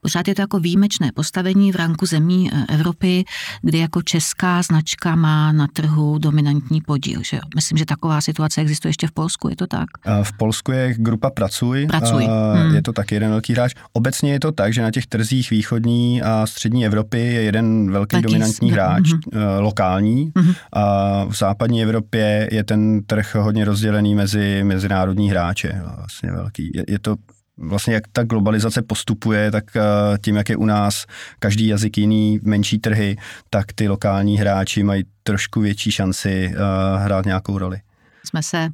Pořád 0.00 0.28
je 0.28 0.34
to 0.34 0.42
jako 0.42 0.58
výjimečné 0.58 1.12
postavení 1.14 1.72
v 1.72 1.76
ranku 1.76 2.06
zemí 2.06 2.50
eh, 2.52 2.74
Evropy, 2.74 3.24
kdy 3.62 3.78
jako 3.78 4.02
česká 4.02 4.62
značka 4.62 5.14
má 5.14 5.52
na 5.52 5.66
trhu 5.72 6.18
dominantní 6.18 6.80
podíl. 6.80 7.20
Že 7.24 7.36
jo? 7.36 7.42
Myslím, 7.54 7.78
že 7.78 7.86
taková 7.86 8.20
situace 8.20 8.60
existuje 8.60 8.90
ještě 8.90 9.06
v 9.06 9.12
Polsku, 9.12 9.48
je 9.48 9.56
to 9.56 9.66
tak? 9.66 9.86
V 10.22 10.32
Polsku 10.36 10.72
je 10.72 10.94
grupa 10.94 11.30
Pracuj. 11.30 11.86
Pracuj. 11.86 12.24
Hmm. 12.24 12.74
Je 12.74 12.82
to 12.82 12.92
taky 12.92 13.14
jeden 13.14 13.30
velký 13.30 13.52
hráč. 13.52 13.74
Obecně 13.92 14.32
je 14.32 14.40
to 14.40 14.52
tak, 14.52 14.72
že 14.72 14.82
na 14.82 14.90
těch 14.90 15.06
trzích 15.06 15.50
východní 15.50 16.22
a 16.22 16.46
střední 16.46 16.86
Evropy 16.86 17.18
je 17.18 17.42
jeden 17.42 17.90
velký 17.90 18.16
Taký 18.16 18.22
dominantní 18.22 18.70
z... 18.70 18.72
hráč, 18.72 19.12
hmm. 19.12 19.20
lokální. 19.58 20.32
Hmm. 20.36 20.54
A 20.72 21.24
v 21.24 21.36
západní 21.36 21.82
Evropě 21.82 22.48
je 22.52 22.64
ten 22.64 23.02
trh 23.04 23.34
hodně 23.34 23.64
rozdělený 23.64 24.14
mezi 24.14 24.64
mezinárodní 24.64 25.30
hráče. 25.30 25.82
Vlastně 25.96 26.32
velký. 26.32 26.70
Je, 26.74 26.84
je 26.88 26.98
to 26.98 27.16
vlastně 27.58 27.94
jak 27.94 28.04
ta 28.12 28.22
globalizace 28.22 28.82
postupuje, 28.82 29.50
tak 29.50 29.76
eh, 29.76 29.80
tím, 30.24 30.36
jak 30.36 30.48
je 30.48 30.56
u 30.56 30.64
nás 30.64 31.06
každý 31.38 31.66
jazyk 31.66 31.98
jiný, 31.98 32.40
menší 32.42 32.78
trhy, 32.78 33.16
tak 33.50 33.72
ty 33.72 33.88
lokální 33.88 34.38
hráči 34.38 34.82
mají 34.82 35.04
trošku 35.22 35.60
větší 35.60 35.90
šanci 35.90 36.54
eh, 36.54 36.58
hrát 36.98 37.24
nějakou 37.24 37.58
roli 37.58 37.80
jsme 38.24 38.42
se 38.42 38.68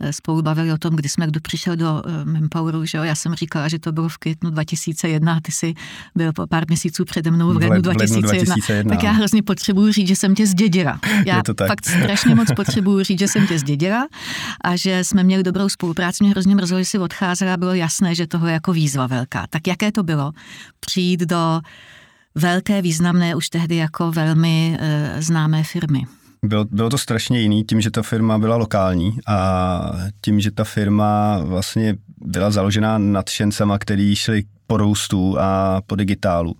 eh, 0.00 0.12
spolu 0.12 0.42
bavili 0.42 0.72
o 0.72 0.78
tom, 0.78 0.96
kdy 0.96 1.08
jsme 1.08 1.26
kdo 1.26 1.40
přišel 1.40 1.76
do 1.76 2.02
eh, 2.06 2.24
Manpoweru, 2.24 2.84
že 2.84 2.98
jo? 2.98 3.04
Já 3.04 3.14
jsem 3.14 3.34
říkala, 3.34 3.68
že 3.68 3.78
to 3.78 3.92
bylo 3.92 4.08
v 4.08 4.18
květnu 4.18 4.50
2001 4.50 5.34
a 5.34 5.40
ty 5.40 5.52
jsi 5.52 5.74
byl 6.14 6.32
po 6.32 6.46
pár 6.46 6.64
měsíců 6.68 7.04
přede 7.04 7.30
mnou 7.30 7.52
v 7.52 7.56
lednu 7.56 7.80
2001. 7.80 8.28
2001. 8.28 8.94
Tak 8.94 9.04
já 9.04 9.10
hrozně 9.10 9.42
potřebuju 9.42 9.92
říct, 9.92 10.08
že 10.08 10.16
jsem 10.16 10.34
tě 10.34 10.46
zdědila. 10.46 11.00
Já 11.26 11.42
fakt 11.66 11.86
strašně 11.86 12.34
moc 12.34 12.48
potřebuju 12.56 13.04
říct, 13.04 13.18
že 13.18 13.28
jsem 13.28 13.46
tě 13.46 13.58
zdědila 13.58 14.06
a 14.64 14.76
že 14.76 15.04
jsme 15.04 15.22
měli 15.22 15.42
dobrou 15.42 15.68
spolupráci. 15.68 16.24
Mě 16.24 16.30
hrozně 16.30 16.54
mrzelo, 16.54 16.80
že 16.80 16.84
jsi 16.84 16.98
odcházela 16.98 17.54
a 17.54 17.56
bylo 17.56 17.74
jasné, 17.74 18.14
že 18.14 18.26
toho 18.26 18.46
je 18.46 18.52
jako 18.52 18.72
výzva 18.72 19.06
velká. 19.06 19.46
Tak 19.50 19.66
jaké 19.66 19.92
to 19.92 20.02
bylo 20.02 20.32
přijít 20.80 21.20
do 21.20 21.60
velké, 22.34 22.82
významné, 22.82 23.34
už 23.34 23.48
tehdy 23.48 23.76
jako 23.76 24.12
velmi 24.12 24.78
e, 24.80 25.22
známé 25.22 25.64
firmy? 25.64 26.06
Bylo, 26.44 26.64
bylo 26.64 26.90
to 26.90 26.98
strašně 26.98 27.40
jiný 27.40 27.64
tím, 27.64 27.80
že 27.80 27.90
ta 27.90 28.02
firma 28.02 28.38
byla 28.38 28.56
lokální 28.56 29.18
a 29.26 29.92
tím, 30.20 30.40
že 30.40 30.50
ta 30.50 30.64
firma 30.64 31.38
vlastně 31.38 31.96
byla 32.18 32.50
založená 32.50 32.98
nadšencema, 32.98 33.78
který 33.78 34.16
šli 34.16 34.42
po 34.66 34.76
růstu 34.76 35.36
a 35.40 35.80
po 35.86 35.96
digitálu. 35.96 36.54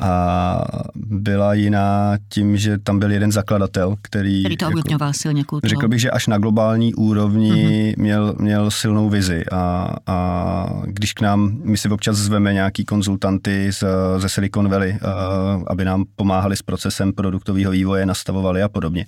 A 0.00 0.64
byla 0.94 1.54
jiná 1.54 2.16
tím, 2.28 2.56
že 2.56 2.78
tam 2.78 2.98
byl 2.98 3.12
jeden 3.12 3.32
zakladatel, 3.32 3.94
který... 4.02 4.42
Který 4.42 4.56
to 4.56 4.66
ovlivňoval 4.66 5.08
jako, 5.08 5.18
silně. 5.18 5.44
Řekl 5.64 5.88
bych, 5.88 6.00
že 6.00 6.10
až 6.10 6.26
na 6.26 6.38
globální 6.38 6.94
úrovni 6.94 7.52
mm-hmm. 7.52 8.02
měl, 8.02 8.34
měl 8.38 8.70
silnou 8.70 9.08
vizi 9.08 9.44
a, 9.52 9.90
a 10.06 10.66
když 10.84 11.12
k 11.12 11.20
nám, 11.20 11.58
my 11.64 11.76
si 11.76 11.88
občas 11.88 12.16
zveme 12.16 12.52
nějaký 12.52 12.84
konzultanty 12.84 13.72
z, 13.72 13.84
ze 14.18 14.28
Silicon 14.28 14.68
Valley, 14.68 14.92
a, 14.92 15.60
aby 15.66 15.84
nám 15.84 16.04
pomáhali 16.16 16.56
s 16.56 16.62
procesem 16.62 17.12
produktového 17.12 17.72
vývoje, 17.72 18.06
nastavovali 18.06 18.62
a 18.62 18.68
podobně 18.68 19.06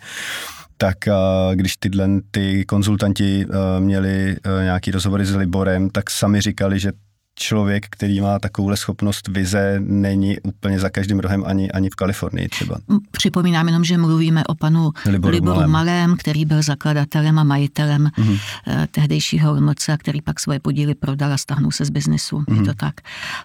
tak 0.79 0.97
když 1.55 1.77
tyhle 1.77 2.09
ty 2.31 2.65
konzultanti 2.65 3.47
měli 3.79 4.37
nějaký 4.63 4.91
rozhovory 4.91 5.27
s 5.27 5.35
Liborem, 5.37 5.91
tak 5.91 6.11
sami 6.11 6.41
říkali, 6.41 6.79
že 6.79 6.93
člověk, 7.39 7.87
který 7.91 8.21
má 8.21 8.39
takovouhle 8.39 8.77
schopnost 8.77 9.29
vize, 9.29 9.77
není 9.81 10.41
úplně 10.41 10.81
za 10.81 10.91
každým 10.91 11.21
rohem 11.21 11.45
ani, 11.47 11.71
ani 11.71 11.91
v 11.91 11.95
Kalifornii 11.95 12.49
třeba. 12.49 12.77
Připomínám 13.11 13.67
jenom, 13.67 13.85
že 13.85 13.99
mluvíme 13.99 14.45
o 14.45 14.55
panu 14.55 14.91
Liboru, 15.07 15.33
Liboru 15.33 15.55
Malém. 15.55 15.71
Malém, 15.71 16.17
který 16.17 16.45
byl 16.45 16.63
zakladatelem 16.63 17.39
a 17.39 17.45
majitelem 17.45 18.05
mm-hmm. 18.05 18.39
tehdejšího 18.91 19.53
LMC, 19.53 19.91
který 19.99 20.23
pak 20.23 20.41
svoje 20.41 20.61
podíly 20.61 20.95
prodal 20.95 21.33
a 21.33 21.37
stáhnul 21.37 21.73
se 21.73 21.85
z 21.85 21.91
biznesu. 21.91 22.39
Mm-hmm. 22.39 22.61
Je 22.61 22.67
to 22.67 22.75
tak. 22.75 22.95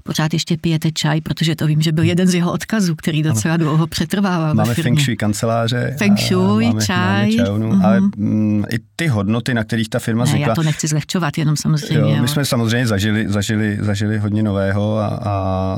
Pořád 0.03 0.33
ještě 0.33 0.57
pijete 0.57 0.91
čaj, 0.91 1.21
protože 1.21 1.55
to 1.55 1.67
vím, 1.67 1.81
že 1.81 1.91
byl 1.91 2.03
jeden 2.03 2.27
z 2.27 2.33
jeho 2.33 2.51
odkazů, 2.51 2.95
který 2.95 3.23
docela 3.23 3.57
dlouho 3.57 3.87
přetrvával. 3.87 4.53
Máme 4.53 4.75
Feng 4.75 4.99
Shui 4.99 5.15
kanceláře. 5.15 5.95
Feng 5.97 6.19
Shui, 6.19 6.65
máme, 6.65 6.85
čaj. 6.85 7.21
Máme 7.21 7.31
čajovnu, 7.31 7.71
mm-hmm. 7.71 7.85
ale 7.85 8.01
mm, 8.01 8.63
i 8.69 8.79
ty 8.95 9.07
hodnoty, 9.07 9.53
na 9.53 9.63
kterých 9.63 9.89
ta 9.89 9.99
firma 9.99 10.23
ne, 10.23 10.31
vznikla. 10.31 10.47
Já 10.49 10.55
to 10.55 10.63
nechci 10.63 10.87
zlehčovat, 10.87 11.37
jenom 11.37 11.57
samozřejmě. 11.57 12.15
Jo, 12.15 12.21
my 12.21 12.27
jsme 12.27 12.45
samozřejmě 12.45 12.87
zažili, 12.87 13.29
zažili 13.29 13.77
zažili 13.81 14.17
hodně 14.17 14.43
nového 14.43 14.97
a, 14.97 15.07
a 15.07 15.77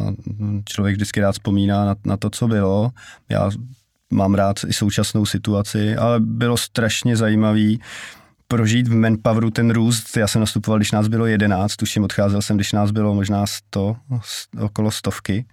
člověk 0.66 0.96
vždycky 0.96 1.22
rád 1.22 1.32
vzpomíná 1.32 1.86
na, 1.86 1.96
na 2.06 2.18
to, 2.18 2.30
co 2.30 2.48
bylo. 2.48 2.92
Já 3.30 3.50
mám 4.12 4.34
rád 4.34 4.56
i 4.68 4.74
současnou 4.74 5.26
situaci, 5.26 5.96
ale 5.96 6.20
bylo 6.20 6.58
strašně 6.58 7.18
zajímavý 7.18 7.80
prožít 8.48 8.88
v 8.88 8.96
Manpoweru 8.96 9.52
ten 9.52 9.72
růst. 9.72 10.18
Já 10.18 10.28
jsem 10.28 10.40
nastupoval, 10.40 10.80
když 10.80 10.92
nás 10.92 11.08
bylo 11.08 11.26
11, 11.26 11.76
tuším 11.76 12.04
odcházel 12.04 12.42
jsem, 12.42 12.58
když 12.58 12.72
nás 12.72 12.92
bylo 12.92 13.16
možná 13.16 13.46
100, 13.46 13.96
okolo 14.60 14.92
stovky. 14.92 15.46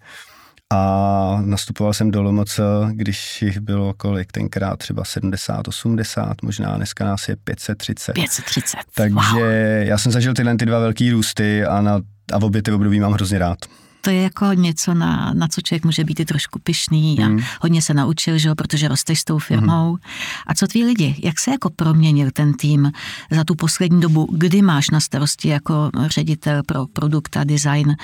A 0.72 1.42
nastupoval 1.44 1.94
jsem 1.94 2.10
do 2.10 2.22
Lomoc, 2.22 2.60
když 2.90 3.42
jich 3.42 3.60
bylo 3.60 3.94
kolik 3.94 4.32
tenkrát, 4.32 4.76
třeba 4.76 5.04
70, 5.04 5.68
80, 5.68 6.42
možná 6.42 6.76
dneska 6.76 7.04
nás 7.04 7.28
je 7.28 7.36
530. 7.36 8.12
530, 8.12 8.78
Takže 8.94 9.14
wow. 9.14 9.42
já 9.80 9.98
jsem 9.98 10.12
zažil 10.12 10.34
tyhle 10.34 10.56
ty 10.56 10.66
dva 10.66 10.78
velký 10.78 11.10
růsty 11.10 11.64
a, 11.64 11.80
na, 11.80 12.00
a 12.32 12.38
v 12.38 12.44
obě 12.44 12.62
ty 12.62 12.72
období 12.72 13.00
mám 13.00 13.12
hrozně 13.12 13.38
rád 13.38 13.58
to 14.00 14.10
je 14.10 14.22
jako 14.22 14.52
něco, 14.52 14.94
na, 14.94 15.32
na 15.34 15.48
co 15.48 15.60
člověk 15.60 15.84
může 15.84 16.04
být 16.04 16.20
i 16.20 16.24
trošku 16.24 16.58
pišný 16.58 17.18
a 17.24 17.28
mm. 17.28 17.40
hodně 17.60 17.82
se 17.82 17.94
naučil, 17.94 18.38
že 18.38 18.48
jo, 18.48 18.54
protože 18.54 18.88
rosteš 18.88 19.20
s 19.20 19.24
tou 19.24 19.38
firmou. 19.38 19.90
Mm. 19.90 19.98
A 20.46 20.54
co 20.54 20.66
tví 20.66 20.84
lidi? 20.84 21.16
Jak 21.24 21.40
se 21.40 21.50
jako 21.50 21.70
proměnil 21.70 22.30
ten 22.32 22.54
tým 22.54 22.92
za 23.30 23.44
tu 23.44 23.54
poslední 23.54 24.00
dobu? 24.00 24.28
Kdy 24.32 24.62
máš 24.62 24.90
na 24.90 25.00
starosti 25.00 25.48
jako 25.48 25.90
ředitel 26.06 26.62
pro 26.66 26.86
produkt 26.86 27.36
a 27.36 27.44
design 27.44 27.96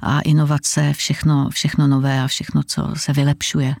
a 0.00 0.20
inovace, 0.20 0.92
všechno, 0.92 1.48
všechno 1.50 1.86
nové 1.86 2.20
a 2.22 2.26
všechno, 2.26 2.62
co 2.66 2.92
se 2.96 3.12
vylepšuje? 3.12 3.74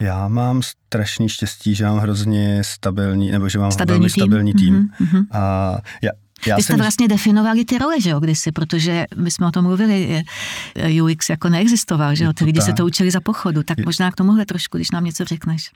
Já 0.00 0.28
mám 0.28 0.62
strašný 0.62 1.28
štěstí, 1.28 1.74
že 1.74 1.84
mám 1.84 1.98
hrozně 1.98 2.64
stabilní, 2.64 3.30
nebo 3.30 3.48
že 3.48 3.58
mám 3.58 3.72
stabilní 3.72 4.00
velmi 4.00 4.10
tým? 4.10 4.22
stabilní 4.22 4.54
tým. 4.54 4.88
Mm-hmm. 5.00 5.26
A 5.30 5.76
já, 6.02 6.10
já 6.46 6.56
Vy 6.56 6.62
jste 6.62 6.72
jsem... 6.72 6.80
vlastně 6.80 7.08
definovali 7.08 7.64
ty 7.64 7.78
role, 7.78 8.00
že 8.00 8.10
jo, 8.10 8.20
kdysi, 8.20 8.52
protože 8.52 9.04
my 9.16 9.30
jsme 9.30 9.46
o 9.46 9.50
tom 9.50 9.64
mluvili, 9.64 10.24
UX 11.02 11.28
jako 11.30 11.48
neexistoval, 11.48 12.14
že 12.14 12.24
jo, 12.24 12.32
ty 12.32 12.44
lidi 12.44 12.60
se 12.60 12.72
to 12.72 12.84
učili 12.84 13.10
za 13.10 13.20
pochodu, 13.20 13.62
tak 13.62 13.78
je... 13.78 13.84
možná 13.84 14.10
k 14.10 14.14
tomuhle 14.14 14.46
trošku, 14.46 14.78
když 14.78 14.90
nám 14.90 15.04
něco 15.04 15.24
řekneš. 15.24 15.70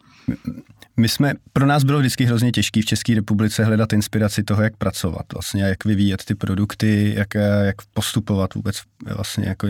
My 0.97 1.09
jsme, 1.09 1.35
pro 1.53 1.67
nás 1.67 1.85
bylo 1.85 1.99
vždycky 1.99 2.25
hrozně 2.25 2.53
těžké 2.53 2.83
v 2.83 2.85
České 2.85 3.15
republice 3.15 3.65
hledat 3.65 3.93
inspiraci 3.93 4.43
toho, 4.43 4.63
jak 4.63 4.77
pracovat, 4.77 5.33
vlastně, 5.33 5.63
jak 5.63 5.85
vyvíjet 5.85 6.25
ty 6.25 6.35
produkty, 6.35 7.15
jak, 7.17 7.35
jak 7.65 7.77
postupovat 7.95 8.55
vůbec, 8.55 8.83
vlastně, 9.15 9.49
jako 9.49 9.67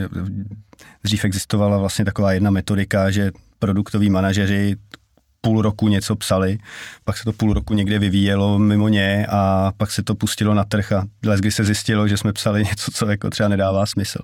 dřív 1.04 1.24
existovala 1.24 1.78
vlastně 1.78 2.04
taková 2.04 2.32
jedna 2.32 2.50
metodika, 2.50 3.10
že 3.10 3.32
produktoví 3.58 4.10
manažeři 4.10 4.76
půl 5.44 5.62
roku 5.62 5.88
něco 5.88 6.16
psali, 6.16 6.58
pak 7.04 7.16
se 7.16 7.24
to 7.24 7.32
půl 7.32 7.52
roku 7.52 7.74
někde 7.74 7.98
vyvíjelo 7.98 8.58
mimo 8.58 8.88
ně 8.88 9.26
a 9.30 9.72
pak 9.76 9.90
se 9.90 10.02
to 10.02 10.14
pustilo 10.14 10.54
na 10.54 10.64
trh 10.64 10.92
a 10.92 11.06
kdy 11.38 11.50
se 11.52 11.64
zjistilo, 11.64 12.08
že 12.08 12.16
jsme 12.16 12.32
psali 12.32 12.64
něco, 12.70 12.90
co 12.90 13.06
jako 13.06 13.30
třeba 13.30 13.48
nedává 13.48 13.86
smysl. 13.86 14.18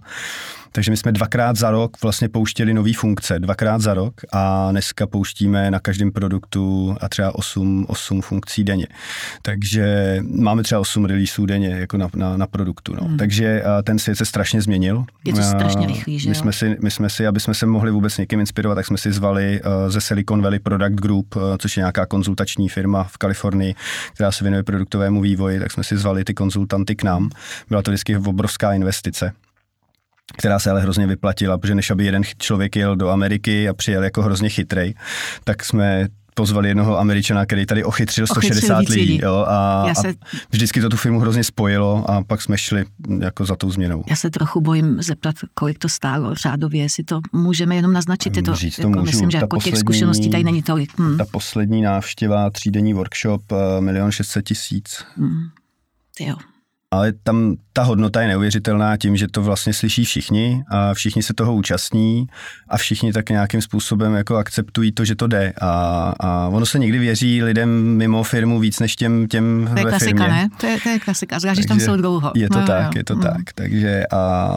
Takže 0.72 0.90
my 0.90 0.96
jsme 0.96 1.12
dvakrát 1.12 1.56
za 1.56 1.70
rok 1.70 1.96
vlastně 2.02 2.28
pouštěli 2.28 2.74
nové 2.74 2.92
funkce, 2.92 3.38
dvakrát 3.38 3.80
za 3.80 3.94
rok 3.94 4.14
a 4.32 4.68
dneska 4.70 5.06
pouštíme 5.06 5.70
na 5.70 5.80
každém 5.80 6.12
produktu 6.12 6.96
a 7.00 7.08
třeba 7.08 7.34
8, 7.34 7.86
8 7.88 8.22
funkcí 8.22 8.64
denně. 8.64 8.86
Takže 9.42 10.18
máme 10.22 10.62
třeba 10.62 10.80
8 10.80 11.04
releaseů 11.04 11.46
denně 11.46 11.68
jako 11.68 11.96
na, 11.96 12.08
na, 12.14 12.36
na 12.36 12.46
produktu. 12.46 12.94
No. 12.94 13.06
Hmm. 13.06 13.16
Takže 13.16 13.62
ten 13.82 13.98
svět 13.98 14.16
se 14.16 14.24
strašně 14.24 14.62
změnil. 14.62 15.04
Je 15.24 15.32
to 15.32 15.42
strašně 15.42 15.86
rychlý, 15.86 16.18
že 16.18 16.28
my 16.28 16.34
jsme, 16.34 16.52
si, 16.52 16.76
my 16.82 16.90
jsme 16.90 17.10
si, 17.10 17.26
aby 17.26 17.40
jsme 17.40 17.54
se 17.54 17.66
mohli 17.66 17.90
vůbec 17.90 18.18
někým 18.18 18.40
inspirovat, 18.40 18.76
tak 18.76 18.86
jsme 18.86 18.98
si 18.98 19.12
zvali 19.12 19.60
ze 19.88 20.00
Silicon 20.00 20.42
Valley 20.42 20.58
Product 20.58 21.00
Group, 21.00 21.34
což 21.58 21.76
je 21.76 21.80
nějaká 21.80 22.06
konzultační 22.06 22.68
firma 22.68 23.04
v 23.04 23.18
Kalifornii, 23.18 23.74
která 24.14 24.32
se 24.32 24.44
věnuje 24.44 24.62
produktovému 24.62 25.20
vývoji, 25.20 25.60
tak 25.60 25.72
jsme 25.72 25.84
si 25.84 25.96
zvali 25.96 26.24
ty 26.24 26.34
konzultanty 26.34 26.96
k 26.96 27.02
nám. 27.02 27.30
Byla 27.68 27.82
to 27.82 27.90
vždycky 27.90 28.16
obrovská 28.16 28.72
investice 28.72 29.32
která 30.38 30.58
se 30.58 30.70
ale 30.70 30.80
hrozně 30.80 31.06
vyplatila, 31.06 31.58
protože 31.58 31.75
než 31.75 31.90
aby 31.90 32.04
jeden 32.04 32.22
člověk 32.38 32.76
jel 32.76 32.96
do 32.96 33.08
Ameriky 33.08 33.68
a 33.68 33.75
přijel 33.75 34.04
jako 34.04 34.22
hrozně 34.22 34.49
chytrej, 34.49 34.94
tak 35.44 35.64
jsme 35.64 36.08
pozvali 36.34 36.68
jednoho 36.68 36.99
američana, 36.99 37.46
který 37.46 37.66
tady 37.66 37.84
ochytřil 37.84 38.26
160 38.26 38.76
ochytřil 38.76 39.00
lidí. 39.00 39.20
Jo, 39.22 39.44
a, 39.49 39.87
se... 39.94 40.08
a 40.08 40.12
vždycky 40.50 40.80
to 40.80 40.88
tu 40.88 40.96
firmu 40.96 41.20
hrozně 41.20 41.44
spojilo 41.44 42.10
a 42.10 42.22
pak 42.22 42.42
jsme 42.42 42.58
šli 42.58 42.84
jako 43.18 43.44
za 43.44 43.56
tou 43.56 43.70
změnou. 43.70 44.04
Já 44.10 44.16
se 44.16 44.30
trochu 44.30 44.60
bojím 44.60 45.02
zeptat, 45.02 45.34
kolik 45.54 45.78
to 45.78 45.88
stálo 45.88 46.34
řádově, 46.34 46.82
jestli 46.82 47.04
to 47.04 47.20
můžeme 47.32 47.76
jenom 47.76 47.92
naznačit. 47.92 48.37
Je 48.37 48.42
to, 48.42 48.54
Říct 48.54 48.76
to 48.76 48.82
jako, 48.82 48.88
můžu. 48.88 49.02
Myslím, 49.02 49.30
že 49.30 49.38
ta 49.38 49.44
jako 49.44 49.56
poslední, 49.56 49.72
těch 49.72 49.80
zkušeností 49.80 50.30
tady 50.30 50.44
není 50.44 50.62
tolik. 50.62 50.99
Hmm. 50.99 51.18
Ta 51.18 51.25
poslední 51.30 51.82
návštěva, 51.82 52.50
třídenní 52.50 52.94
workshop, 52.94 53.42
eh, 53.52 53.80
milion 53.80 54.10
šestset 54.10 54.44
tisíc. 54.44 55.04
Hmm. 55.16 55.49
Jo 56.20 56.37
ale 56.90 57.12
tam 57.23 57.56
ta 57.73 57.82
hodnota 57.82 58.23
je 58.23 58.28
neuvěřitelná 58.28 58.97
tím, 58.97 59.16
že 59.16 59.28
to 59.28 59.42
vlastně 59.42 59.73
slyší 59.73 60.04
všichni 60.04 60.64
a 60.68 60.94
všichni 60.94 61.23
se 61.23 61.35
toho 61.35 61.54
účastní 61.54 62.26
a 62.68 62.76
všichni 62.76 63.12
tak 63.12 63.30
nějakým 63.30 63.62
způsobem 63.62 64.14
jako 64.14 64.37
akceptují 64.37 64.92
to, 64.92 65.04
že 65.04 65.14
to 65.14 65.26
jde 65.26 65.52
a, 65.61 65.68
a 66.20 66.49
ono 66.49 66.66
se 66.66 66.78
někdy 66.78 66.99
věří 66.99 67.42
lidem 67.42 67.97
mimo 67.97 68.23
firmu 68.23 68.59
víc 68.59 68.80
než 68.80 68.97
těm, 68.97 69.28
těm 69.28 69.70
To 69.73 69.78
je 69.78 69.85
klasika, 69.85 70.25
firmě. 70.25 70.28
ne? 70.28 70.49
To 70.61 70.66
je, 70.66 70.80
to 70.80 70.88
je 70.88 70.99
klasika, 70.99 71.38
zvlášť, 71.38 71.66
tam 71.68 71.80
jsou 71.80 71.97
dlouho. 71.97 72.32
Je 72.35 72.49
to 72.49 72.61
no, 72.61 72.66
tak, 72.66 72.85
jo. 72.85 72.90
je 72.97 73.04
to 73.04 73.16
mm. 73.16 73.23
tak, 73.23 73.52
takže 73.54 74.06
a 74.12 74.50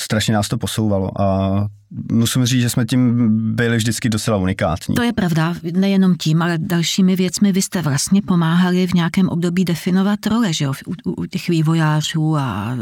strašně 0.00 0.34
nás 0.34 0.48
to 0.48 0.58
posouvalo 0.58 1.20
a 1.20 1.66
musím 2.12 2.46
říct, 2.46 2.62
že 2.62 2.70
jsme 2.70 2.84
tím 2.84 3.28
byli 3.54 3.76
vždycky 3.76 4.08
docela 4.08 4.36
unikátní. 4.36 4.94
To 4.94 5.02
je 5.02 5.12
pravda, 5.12 5.54
nejenom 5.72 6.14
tím, 6.16 6.42
ale 6.42 6.58
dalšími 6.58 7.16
věcmi 7.16 7.52
vy 7.52 7.62
jste 7.62 7.82
vlastně 7.82 8.22
pomáhali 8.22 8.86
v 8.86 8.94
nějakém 8.94 9.28
období 9.28 9.64
definovat 9.64 10.26
role, 10.26 10.52
že 10.52 10.64
jo, 10.64 10.72
u, 10.86 11.12
u 11.12 11.26
těch 11.26 11.48
vývojářů 11.48 12.36
a 12.36 12.76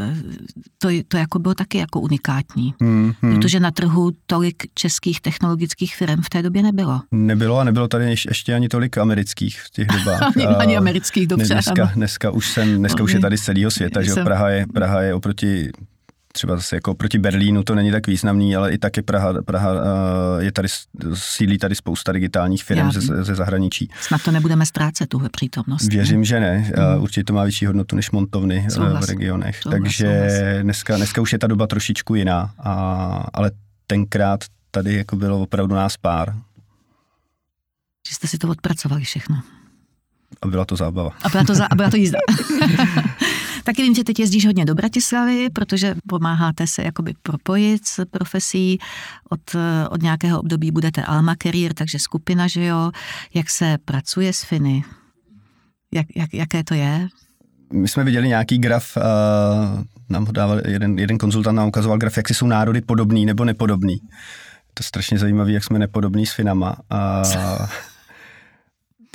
to, 0.79 0.89
to 1.09 1.17
jako 1.17 1.39
bylo 1.39 1.55
taky 1.55 1.79
jako 1.79 2.01
unikátní, 2.01 2.75
hmm, 2.81 3.13
hmm. 3.23 3.37
protože 3.37 3.61
na 3.61 3.71
trhu 3.71 4.11
tolik 4.27 4.63
českých 4.75 5.21
technologických 5.21 5.97
firm 5.97 6.23
v 6.23 6.31
té 6.31 6.43
době 6.43 6.63
nebylo. 6.63 7.01
Nebylo 7.13 7.59
a 7.59 7.65
nebylo 7.65 7.89
tady 7.89 8.05
ještě 8.29 8.55
ani 8.55 8.69
tolik 8.69 8.99
amerických 8.99 9.61
v 9.61 9.71
těch 9.71 9.87
dobách. 9.87 10.23
ani, 10.37 10.47
ani 10.47 10.77
amerických, 10.77 11.27
dobře. 11.27 11.55
Dneska, 11.55 11.91
dneska 11.95 12.31
už 12.31 12.51
jsem, 12.51 12.79
dneska 12.79 13.03
už 13.03 13.13
je 13.13 13.21
tady 13.21 13.39
z 13.39 13.43
celého 13.43 13.71
světa, 13.71 14.03
že 14.03 14.11
jo, 14.11 14.17
Praha 14.25 14.51
je, 14.51 14.67
Praha 14.75 15.03
je 15.03 15.15
oproti 15.15 15.71
třeba 16.39 16.57
zase 16.57 16.77
jako 16.77 16.95
proti 16.95 17.19
Berlínu 17.19 17.63
to 17.63 17.75
není 17.75 17.91
tak 17.91 18.07
významný, 18.07 18.57
ale 18.57 18.73
i 18.73 18.79
tak 18.79 18.97
je 18.97 19.03
Praha, 19.03 19.43
Praha 19.43 19.73
eh, 19.73 20.45
je 20.45 20.53
tady, 20.53 20.69
sídlí 21.15 21.59
tady 21.59 21.75
spousta 21.75 22.13
digitálních 22.13 22.65
firm 22.65 22.93
ze, 22.93 23.25
ze 23.25 23.35
zahraničí. 23.35 23.91
Snad 24.01 24.23
to 24.23 24.31
nebudeme 24.31 24.67
ztrácet, 24.67 25.09
tuhle 25.09 25.29
přítomnost. 25.29 25.89
Věřím, 25.89 26.25
že 26.25 26.41
ne. 26.41 26.73
Mm. 26.77 27.03
Určitě 27.03 27.25
to 27.25 27.33
má 27.33 27.45
vyšší 27.45 27.67
hodnotu 27.67 27.97
než 27.97 28.11
montovny 28.11 28.65
eh, 28.67 28.71
souhlas. 28.71 29.07
v 29.07 29.09
regionech. 29.09 29.63
Souhlas, 29.63 29.81
Takže 29.81 30.07
souhlas. 30.07 30.63
Dneska, 30.63 30.97
dneska 30.97 31.21
už 31.21 31.33
je 31.33 31.39
ta 31.39 31.47
doba 31.47 31.67
trošičku 31.67 32.15
jiná, 32.15 32.55
a, 32.59 32.73
ale 33.33 33.51
tenkrát 33.87 34.45
tady 34.71 34.95
jako 34.95 35.17
bylo 35.17 35.41
opravdu 35.41 35.75
nás 35.75 35.97
pár. 35.97 36.35
Že 38.09 38.15
jste 38.15 38.29
si 38.29 38.39
to 38.39 38.49
odpracovali 38.49 39.05
všechno. 39.05 39.43
A 40.43 40.47
byla 40.47 40.65
to 40.65 40.77
zábava. 40.77 41.11
A 41.23 41.29
byla 41.29 41.45
to, 41.45 41.55
za, 41.55 41.67
a 41.71 41.75
byla 41.75 41.91
to 41.91 41.97
jízda. 41.97 42.19
Taky 43.69 43.83
vím, 43.83 43.95
že 43.95 44.05
teď 44.05 44.21
jezdíš 44.21 44.47
hodně 44.47 44.65
do 44.65 44.75
Bratislavy, 44.75 45.51
protože 45.51 45.95
pomáháte 46.09 46.67
se 46.67 46.83
jakoby 46.83 47.15
propojit 47.23 47.87
s 47.87 48.05
profesí. 48.05 48.79
Od, 49.31 49.41
od 49.91 50.03
nějakého 50.03 50.41
období 50.41 50.71
budete 50.71 51.03
Alma 51.03 51.35
Career, 51.43 51.75
takže 51.75 51.99
skupina, 51.99 52.47
že 52.49 52.65
jo. 52.65 52.91
Jak 53.35 53.51
se 53.51 53.79
pracuje 53.85 54.33
s 54.33 54.43
Finy? 54.43 54.85
Jak, 55.93 56.07
jak, 56.17 56.35
jaké 56.35 56.65
to 56.65 56.75
je? 56.75 57.09
my 57.73 57.89
jsme 57.89 58.05
viděli 58.05 58.29
nějaký 58.29 58.59
graf, 58.59 58.97
uh, 58.97 59.03
nám 60.09 60.27
ho 60.27 60.33
dával 60.33 60.61
jeden, 60.67 60.99
jeden 60.99 61.19
konzultant, 61.19 61.57
nám 61.57 61.69
ukazoval 61.69 61.99
graf, 61.99 62.17
jak 62.17 62.29
si 62.29 62.35
jsou 62.35 62.47
národy 62.47 62.81
podobný 62.81 63.27
nebo 63.27 63.45
nepodobný. 63.45 63.99
To 64.75 64.81
je 64.81 64.85
strašně 64.85 65.19
zajímavé, 65.19 65.53
jak 65.53 65.65
jsme 65.65 65.79
nepodobní 65.79 66.27
s 66.27 66.33
Finama. 66.33 66.77
A 66.91 67.23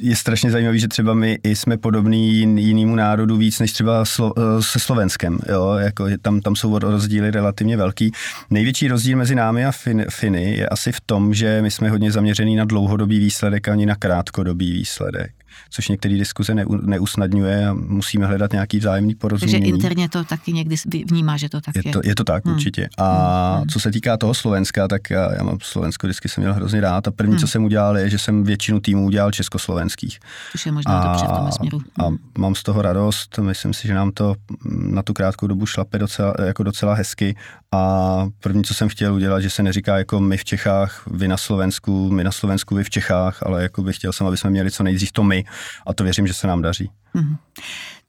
je 0.04 0.16
strašně 0.16 0.52
zajímavé, 0.52 0.78
že 0.78 0.88
třeba 0.88 1.14
my 1.14 1.40
i 1.44 1.56
jsme 1.56 1.78
podobní 1.78 2.40
jinému 2.62 2.96
národu 2.96 3.38
víc 3.38 3.60
než 3.60 3.72
třeba 3.72 4.06
slo, 4.06 4.34
eh, 4.38 4.64
se 4.64 4.80
Slovenskem. 4.80 5.40
Jo? 5.50 5.74
Jako, 5.74 6.06
tam, 6.22 6.42
tam 6.42 6.56
jsou 6.56 6.80
rozdíly 6.80 7.32
relativně 7.32 7.78
velký. 7.78 8.12
Největší 8.50 8.88
rozdíl 8.88 9.18
mezi 9.18 9.36
námi 9.36 9.66
a 9.66 9.72
fin, 9.72 10.06
Finy 10.10 10.58
je 10.58 10.68
asi 10.68 10.92
v 10.92 11.02
tom, 11.02 11.34
že 11.34 11.62
my 11.62 11.72
jsme 11.72 11.90
hodně 11.90 12.12
zaměřený 12.12 12.56
na 12.56 12.66
dlouhodobý 12.66 13.20
výsledek 13.20 13.68
ani 13.68 13.86
na 13.86 13.96
krátkodobý 13.96 14.72
výsledek 14.72 15.32
což 15.70 15.88
některé 15.88 16.16
diskuze 16.16 16.56
neusnadňuje 16.82 17.68
a 17.68 17.74
musíme 17.74 18.26
hledat 18.26 18.52
nějaký 18.52 18.80
vzájemný 18.80 19.16
porozumění. 19.16 19.62
Takže 19.62 19.76
interně 19.76 20.10
to 20.10 20.24
taky 20.24 20.54
někdy 20.54 20.76
vnímá, 21.10 21.38
že 21.38 21.50
to 21.50 21.62
tak 21.62 21.76
je. 21.76 21.82
Je 21.86 21.94
to, 21.94 22.02
je 22.04 22.16
to 22.16 22.24
tak, 22.24 22.46
hmm. 22.46 22.56
určitě. 22.56 22.90
A 22.98 23.56
hmm. 23.58 23.68
co 23.68 23.80
se 23.80 23.92
týká 23.92 24.18
toho 24.18 24.34
Slovenska, 24.34 24.88
tak 24.88 25.10
já, 25.10 25.34
já 25.34 25.44
mám 25.44 25.58
Slovensko 25.62 26.08
vždycky 26.08 26.30
jsem 26.30 26.44
měl 26.44 26.54
hrozně 26.54 26.82
rád 26.82 27.08
a 27.08 27.12
první, 27.12 27.34
hmm. 27.34 27.40
co 27.40 27.48
jsem 27.48 27.64
udělal, 27.64 27.98
je, 27.98 28.10
že 28.10 28.20
jsem 28.20 28.44
většinu 28.44 28.80
týmů 28.80 29.06
udělal 29.06 29.32
československých. 29.32 30.20
Což 30.52 30.66
je 30.66 30.72
možná 30.72 31.00
a, 31.00 31.08
dobře 31.08 31.26
v 31.26 31.38
tom 31.38 31.52
směru. 31.52 31.78
Hmm. 31.78 32.18
A 32.18 32.40
mám 32.40 32.56
z 32.56 32.64
toho 32.64 32.82
radost, 32.82 33.38
myslím 33.38 33.74
si, 33.74 33.88
že 33.88 33.94
nám 33.94 34.12
to 34.12 34.36
na 34.66 35.02
tu 35.04 35.14
krátkou 35.14 35.48
dobu 35.48 35.66
šlape 35.66 36.00
docela, 36.00 36.34
jako 36.46 36.64
docela 36.64 36.94
hezky 36.94 37.36
a 37.72 38.28
první, 38.40 38.64
co 38.64 38.74
jsem 38.74 38.90
chtěl 38.90 39.14
udělat, 39.14 39.40
že 39.40 39.50
se 39.50 39.64
neříká 39.64 39.98
jako 39.98 40.20
my 40.20 40.38
v 40.38 40.44
Čechách, 40.44 41.04
vy 41.12 41.28
na 41.28 41.38
Slovensku, 41.38 42.10
my 42.12 42.24
na 42.24 42.32
Slovensku, 42.32 42.76
vy 42.76 42.84
v 42.84 42.90
Čechách, 42.90 43.44
ale 43.44 43.64
jako 43.64 43.84
bych 43.84 43.96
chtěl 43.96 44.14
jsem, 44.14 44.28
aby 44.28 44.38
jsme 44.38 44.50
měli 44.50 44.72
co 44.72 44.84
nejdřív 44.84 45.12
to 45.12 45.24
my 45.24 45.43
a 45.88 45.94
to 45.94 46.04
věřím, 46.04 46.28
že 46.28 46.34
se 46.34 46.48
nám 46.48 46.62
daří. 46.62 46.90
Mm-hmm. 47.16 47.38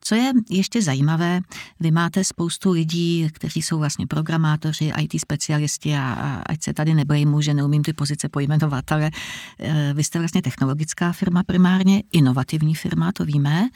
Co 0.06 0.14
je 0.14 0.32
ještě 0.50 0.82
zajímavé, 0.82 1.40
vy 1.80 1.90
máte 1.90 2.24
spoustu 2.24 2.70
lidí, 2.70 3.28
kteří 3.32 3.62
jsou 3.62 3.78
vlastně 3.78 4.06
programátoři, 4.06 4.92
IT 4.98 5.20
specialisti 5.20 5.94
a, 5.94 6.02
a 6.02 6.42
ať 6.46 6.62
se 6.62 6.72
tady 6.74 6.94
neblejmu, 6.94 7.40
že 7.40 7.54
neumím 7.54 7.82
ty 7.82 7.92
pozice 7.92 8.28
pojmenovat, 8.28 8.92
ale 8.92 9.10
e, 9.58 9.94
vy 9.94 10.04
jste 10.04 10.18
vlastně 10.18 10.42
technologická 10.42 11.12
firma 11.12 11.42
primárně, 11.42 12.02
inovativní 12.12 12.74
firma, 12.74 13.12
to 13.12 13.24
víme. 13.24 13.68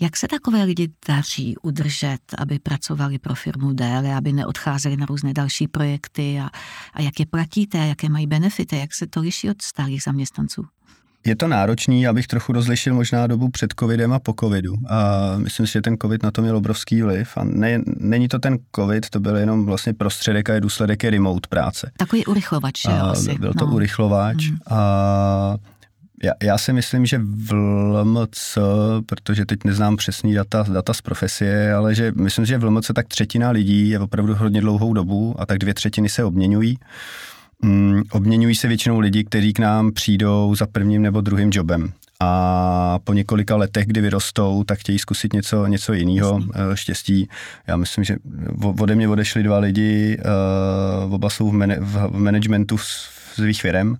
Jak 0.00 0.16
se 0.16 0.28
takové 0.28 0.64
lidi 0.64 0.88
daří 1.08 1.54
udržet, 1.62 2.18
aby 2.38 2.58
pracovali 2.58 3.18
pro 3.18 3.34
firmu 3.34 3.72
déle, 3.72 4.14
aby 4.14 4.32
neodcházeli 4.32 4.96
na 4.96 5.06
různé 5.06 5.32
další 5.32 5.68
projekty 5.68 6.40
a, 6.40 6.50
a 6.92 7.02
jak 7.02 7.20
je 7.20 7.26
platíte, 7.26 7.78
jaké 7.78 8.08
mají 8.08 8.26
benefity, 8.26 8.76
jak 8.76 8.94
se 8.94 9.06
to 9.06 9.20
liší 9.20 9.50
od 9.50 9.62
stálých 9.62 10.02
zaměstnanců? 10.02 10.66
Je 11.26 11.36
to 11.36 11.48
náročný, 11.48 12.06
abych 12.06 12.26
trochu 12.26 12.52
rozlišil 12.52 12.94
možná 12.94 13.26
dobu 13.26 13.48
před 13.48 13.74
covidem 13.80 14.12
a 14.12 14.18
po 14.18 14.34
covidu. 14.40 14.74
A 14.88 15.32
myslím 15.36 15.66
si, 15.66 15.72
že 15.72 15.82
ten 15.82 15.96
covid 16.02 16.22
na 16.22 16.30
to 16.30 16.42
měl 16.42 16.56
obrovský 16.56 17.02
vliv. 17.02 17.36
A 17.36 17.44
ne, 17.44 17.80
není 17.86 18.28
to 18.28 18.38
ten 18.38 18.58
covid, 18.76 19.10
to 19.10 19.20
byl 19.20 19.36
jenom 19.36 19.66
vlastně 19.66 19.94
prostředek 19.94 20.50
a 20.50 20.54
je 20.54 20.60
důsledek 20.60 21.04
je 21.04 21.10
remote 21.10 21.48
práce. 21.48 21.90
Takový 21.96 22.26
urychlovač, 22.26 22.82
že 22.82 22.90
jo, 22.90 23.04
asi. 23.04 23.38
Byl 23.38 23.52
to 23.52 23.66
no. 23.66 23.72
urychlovač. 23.72 24.48
Hmm. 24.48 24.58
A 24.70 25.56
já, 26.22 26.32
já 26.42 26.58
si 26.58 26.72
myslím, 26.72 27.06
že 27.06 27.20
v 27.22 27.52
LMC, 27.52 28.58
protože 29.06 29.46
teď 29.46 29.64
neznám 29.64 29.96
přesný 29.96 30.34
data, 30.34 30.64
data 30.68 30.92
z 30.92 31.00
profesie, 31.00 31.74
ale 31.74 31.94
že 31.94 32.12
myslím, 32.16 32.44
že 32.44 32.58
v 32.58 32.64
LMC 32.64 32.90
tak 32.94 33.08
třetina 33.08 33.50
lidí 33.50 33.88
je 33.88 33.98
opravdu 33.98 34.34
hodně 34.34 34.60
dlouhou 34.60 34.92
dobu 34.92 35.34
a 35.38 35.46
tak 35.46 35.58
dvě 35.58 35.74
třetiny 35.74 36.08
se 36.08 36.24
obměňují. 36.24 36.78
Mm, 37.62 38.02
obměňují 38.10 38.54
se 38.54 38.68
většinou 38.68 38.98
lidi, 39.00 39.24
kteří 39.24 39.52
k 39.52 39.58
nám 39.58 39.92
přijdou 39.92 40.54
za 40.54 40.66
prvním 40.66 41.02
nebo 41.02 41.20
druhým 41.20 41.50
jobem. 41.52 41.92
A 42.20 42.98
po 43.04 43.12
několika 43.12 43.56
letech, 43.56 43.86
kdy 43.86 44.00
vyrostou, 44.00 44.64
tak 44.64 44.78
chtějí 44.78 44.98
zkusit 44.98 45.32
něco, 45.32 45.66
něco 45.66 45.92
jiného, 45.92 46.40
eh, 46.54 46.76
štěstí. 46.76 47.28
Já 47.66 47.76
myslím, 47.76 48.04
že 48.04 48.16
ode 48.80 48.94
mě 48.94 49.08
odešli 49.08 49.42
dva 49.42 49.58
lidi, 49.58 50.18
uh, 51.06 51.14
oba 51.14 51.30
jsou 51.30 51.50
v 51.80 52.10
managementu 52.10 52.78
svých 53.34 53.62
firm, 53.62 53.96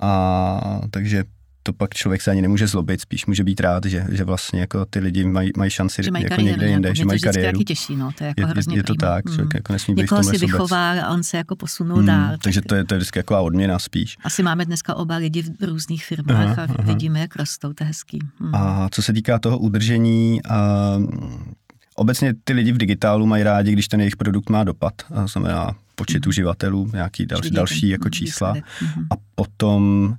a 0.00 0.80
takže 0.90 1.24
to 1.66 1.72
pak 1.72 1.94
člověk 1.94 2.22
se 2.22 2.30
ani 2.30 2.42
nemůže 2.42 2.66
zlobit, 2.66 3.00
spíš 3.00 3.26
může 3.26 3.44
být 3.44 3.60
rád, 3.60 3.84
že, 3.84 4.06
že 4.10 4.24
vlastně 4.24 4.60
jako 4.60 4.84
ty 4.84 4.98
lidi 4.98 5.24
mají, 5.24 5.50
mají 5.56 5.70
šanci 5.70 6.02
že 6.02 6.10
mají 6.10 6.24
jako 6.24 6.34
kariéru, 6.34 6.50
někde 6.50 6.68
jinde, 6.70 6.94
že 6.94 7.04
mají 7.04 7.20
kariéru. 7.20 7.58
To 7.58 7.64
těší, 7.64 7.96
no, 7.96 8.12
to 8.18 8.24
je, 8.24 8.28
jako 8.28 8.40
je, 8.40 8.46
hrozně 8.46 8.76
je, 8.76 8.82
to 8.82 8.94
prýma. 8.94 9.12
tak, 9.12 9.24
člověk 9.24 9.54
mm. 9.54 9.56
jako 9.56 9.72
nesmí 9.72 9.94
Někoho 9.94 10.20
být 10.20 10.28
si 10.28 10.38
vychová 10.38 10.90
a 10.92 11.10
on 11.10 11.22
se 11.22 11.36
jako 11.36 11.56
posunul 11.56 11.98
mm, 11.98 12.06
dál. 12.06 12.36
Takže 12.42 12.62
to 12.62 12.74
je, 12.74 12.84
to 12.84 12.94
je 12.94 12.98
vždycky 12.98 13.18
taková 13.18 13.40
odměna 13.40 13.78
spíš. 13.78 14.16
Asi 14.24 14.42
máme 14.42 14.64
dneska 14.64 14.94
oba 14.94 15.16
lidi 15.16 15.42
v 15.42 15.64
různých 15.64 16.06
firmách 16.06 16.58
aha, 16.58 16.62
a 16.62 16.64
aha. 16.78 16.92
vidíme, 16.92 17.20
jak 17.20 17.36
rostou, 17.36 17.72
to 17.72 17.84
je 17.84 17.88
hezký. 17.88 18.18
Mm. 18.40 18.54
A 18.54 18.88
co 18.90 19.02
se 19.02 19.12
týká 19.12 19.38
toho 19.38 19.58
udržení, 19.58 20.40
a, 20.48 20.98
obecně 21.94 22.34
ty 22.44 22.52
lidi 22.52 22.72
v 22.72 22.78
digitálu 22.78 23.26
mají 23.26 23.42
rádi, 23.42 23.72
když 23.72 23.88
ten 23.88 24.00
jejich 24.00 24.16
produkt 24.16 24.50
má 24.50 24.64
dopad, 24.64 24.94
a 25.14 25.26
znamená 25.26 25.74
počet 25.94 26.26
mm. 26.26 26.28
uživatelů, 26.28 26.90
nějaký 26.92 27.26
další, 27.26 27.50
další 27.50 27.88
jako 27.88 28.10
čísla. 28.10 28.54
Mm. 28.54 29.06
A 29.10 29.14
potom 29.34 30.14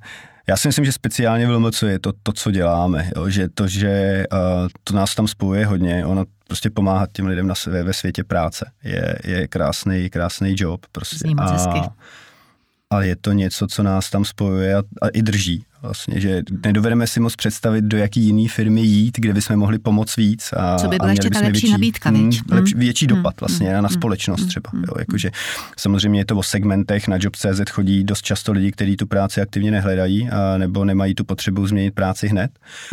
já 0.48 0.58
si 0.58 0.68
myslím, 0.68 0.86
že 0.86 0.92
speciálně 0.92 1.48
v 1.48 1.52
LMC 1.52 1.84
je 1.84 2.00
to, 2.00 2.14
to 2.24 2.32
co 2.34 2.52
děláme, 2.52 3.10
jo? 3.16 3.30
že 3.30 3.50
to, 3.50 3.68
že 3.68 4.24
uh, 4.32 4.40
to 4.84 4.94
nás 4.94 5.16
tam 5.16 5.28
spojuje 5.28 5.66
hodně, 5.66 6.06
ono 6.06 6.26
prostě 6.48 6.70
pomáhat 6.70 7.10
těm 7.12 7.28
lidem 7.28 7.48
na, 7.48 7.54
ve, 7.68 7.84
ve 7.84 7.94
světě 7.94 8.24
práce 8.24 8.72
je, 8.84 9.16
je 9.24 9.48
krásný, 9.48 10.10
krásný 10.10 10.56
job. 10.58 10.86
Prostě. 10.92 11.18
Zní 11.18 11.36
moc 11.36 11.52
a, 11.52 11.96
a 12.90 13.02
je 13.02 13.16
to 13.16 13.32
něco, 13.32 13.68
co 13.68 13.84
nás 13.84 14.10
tam 14.10 14.26
spojuje 14.26 14.76
a, 14.76 14.84
a 15.02 15.08
i 15.08 15.22
drží. 15.22 15.66
Vlastně, 15.86 16.20
že 16.20 16.44
nedovedeme 16.64 17.08
si 17.08 17.20
moc 17.20 17.36
představit, 17.36 17.82
do 17.82 17.98
jaký 17.98 18.22
jiný 18.22 18.48
firmy 18.48 18.82
jít, 18.82 19.18
kde 19.20 19.34
bychom 19.34 19.56
mohli 19.56 19.80
pomoct 19.80 20.16
víc. 20.18 20.54
A, 20.58 20.78
Co 20.78 20.88
by 20.88 20.98
byla 20.98 21.10
ještě 21.12 21.30
ta 21.30 21.40
lepší 21.40 21.52
větší, 21.52 21.72
nabídka, 21.72 22.12
mm, 22.12 22.32
lepší, 22.52 22.74
větší 22.76 23.06
mm, 23.06 23.16
dopad 23.16 23.34
vlastně 23.40 23.76
mm, 23.76 23.84
na 23.84 23.90
společnost 23.90 24.42
mm, 24.42 24.48
třeba. 24.48 24.70
Jo, 24.74 24.94
jakože, 25.00 25.32
samozřejmě 25.78 26.20
je 26.20 26.26
to 26.26 26.38
o 26.38 26.44
segmentech, 26.44 27.08
na 27.08 27.18
Job.cz 27.20 27.70
chodí 27.72 28.04
dost 28.04 28.22
často 28.22 28.52
lidi, 28.52 28.72
kteří 28.72 28.98
tu 28.98 29.08
práci 29.08 29.42
aktivně 29.42 29.72
nehledají 29.72 30.30
a 30.30 30.58
nebo 30.58 30.86
nemají 30.86 31.16
tu 31.16 31.24
potřebu 31.24 31.68
změnit 31.68 31.92
práci 31.92 32.28
hned. 32.28 32.52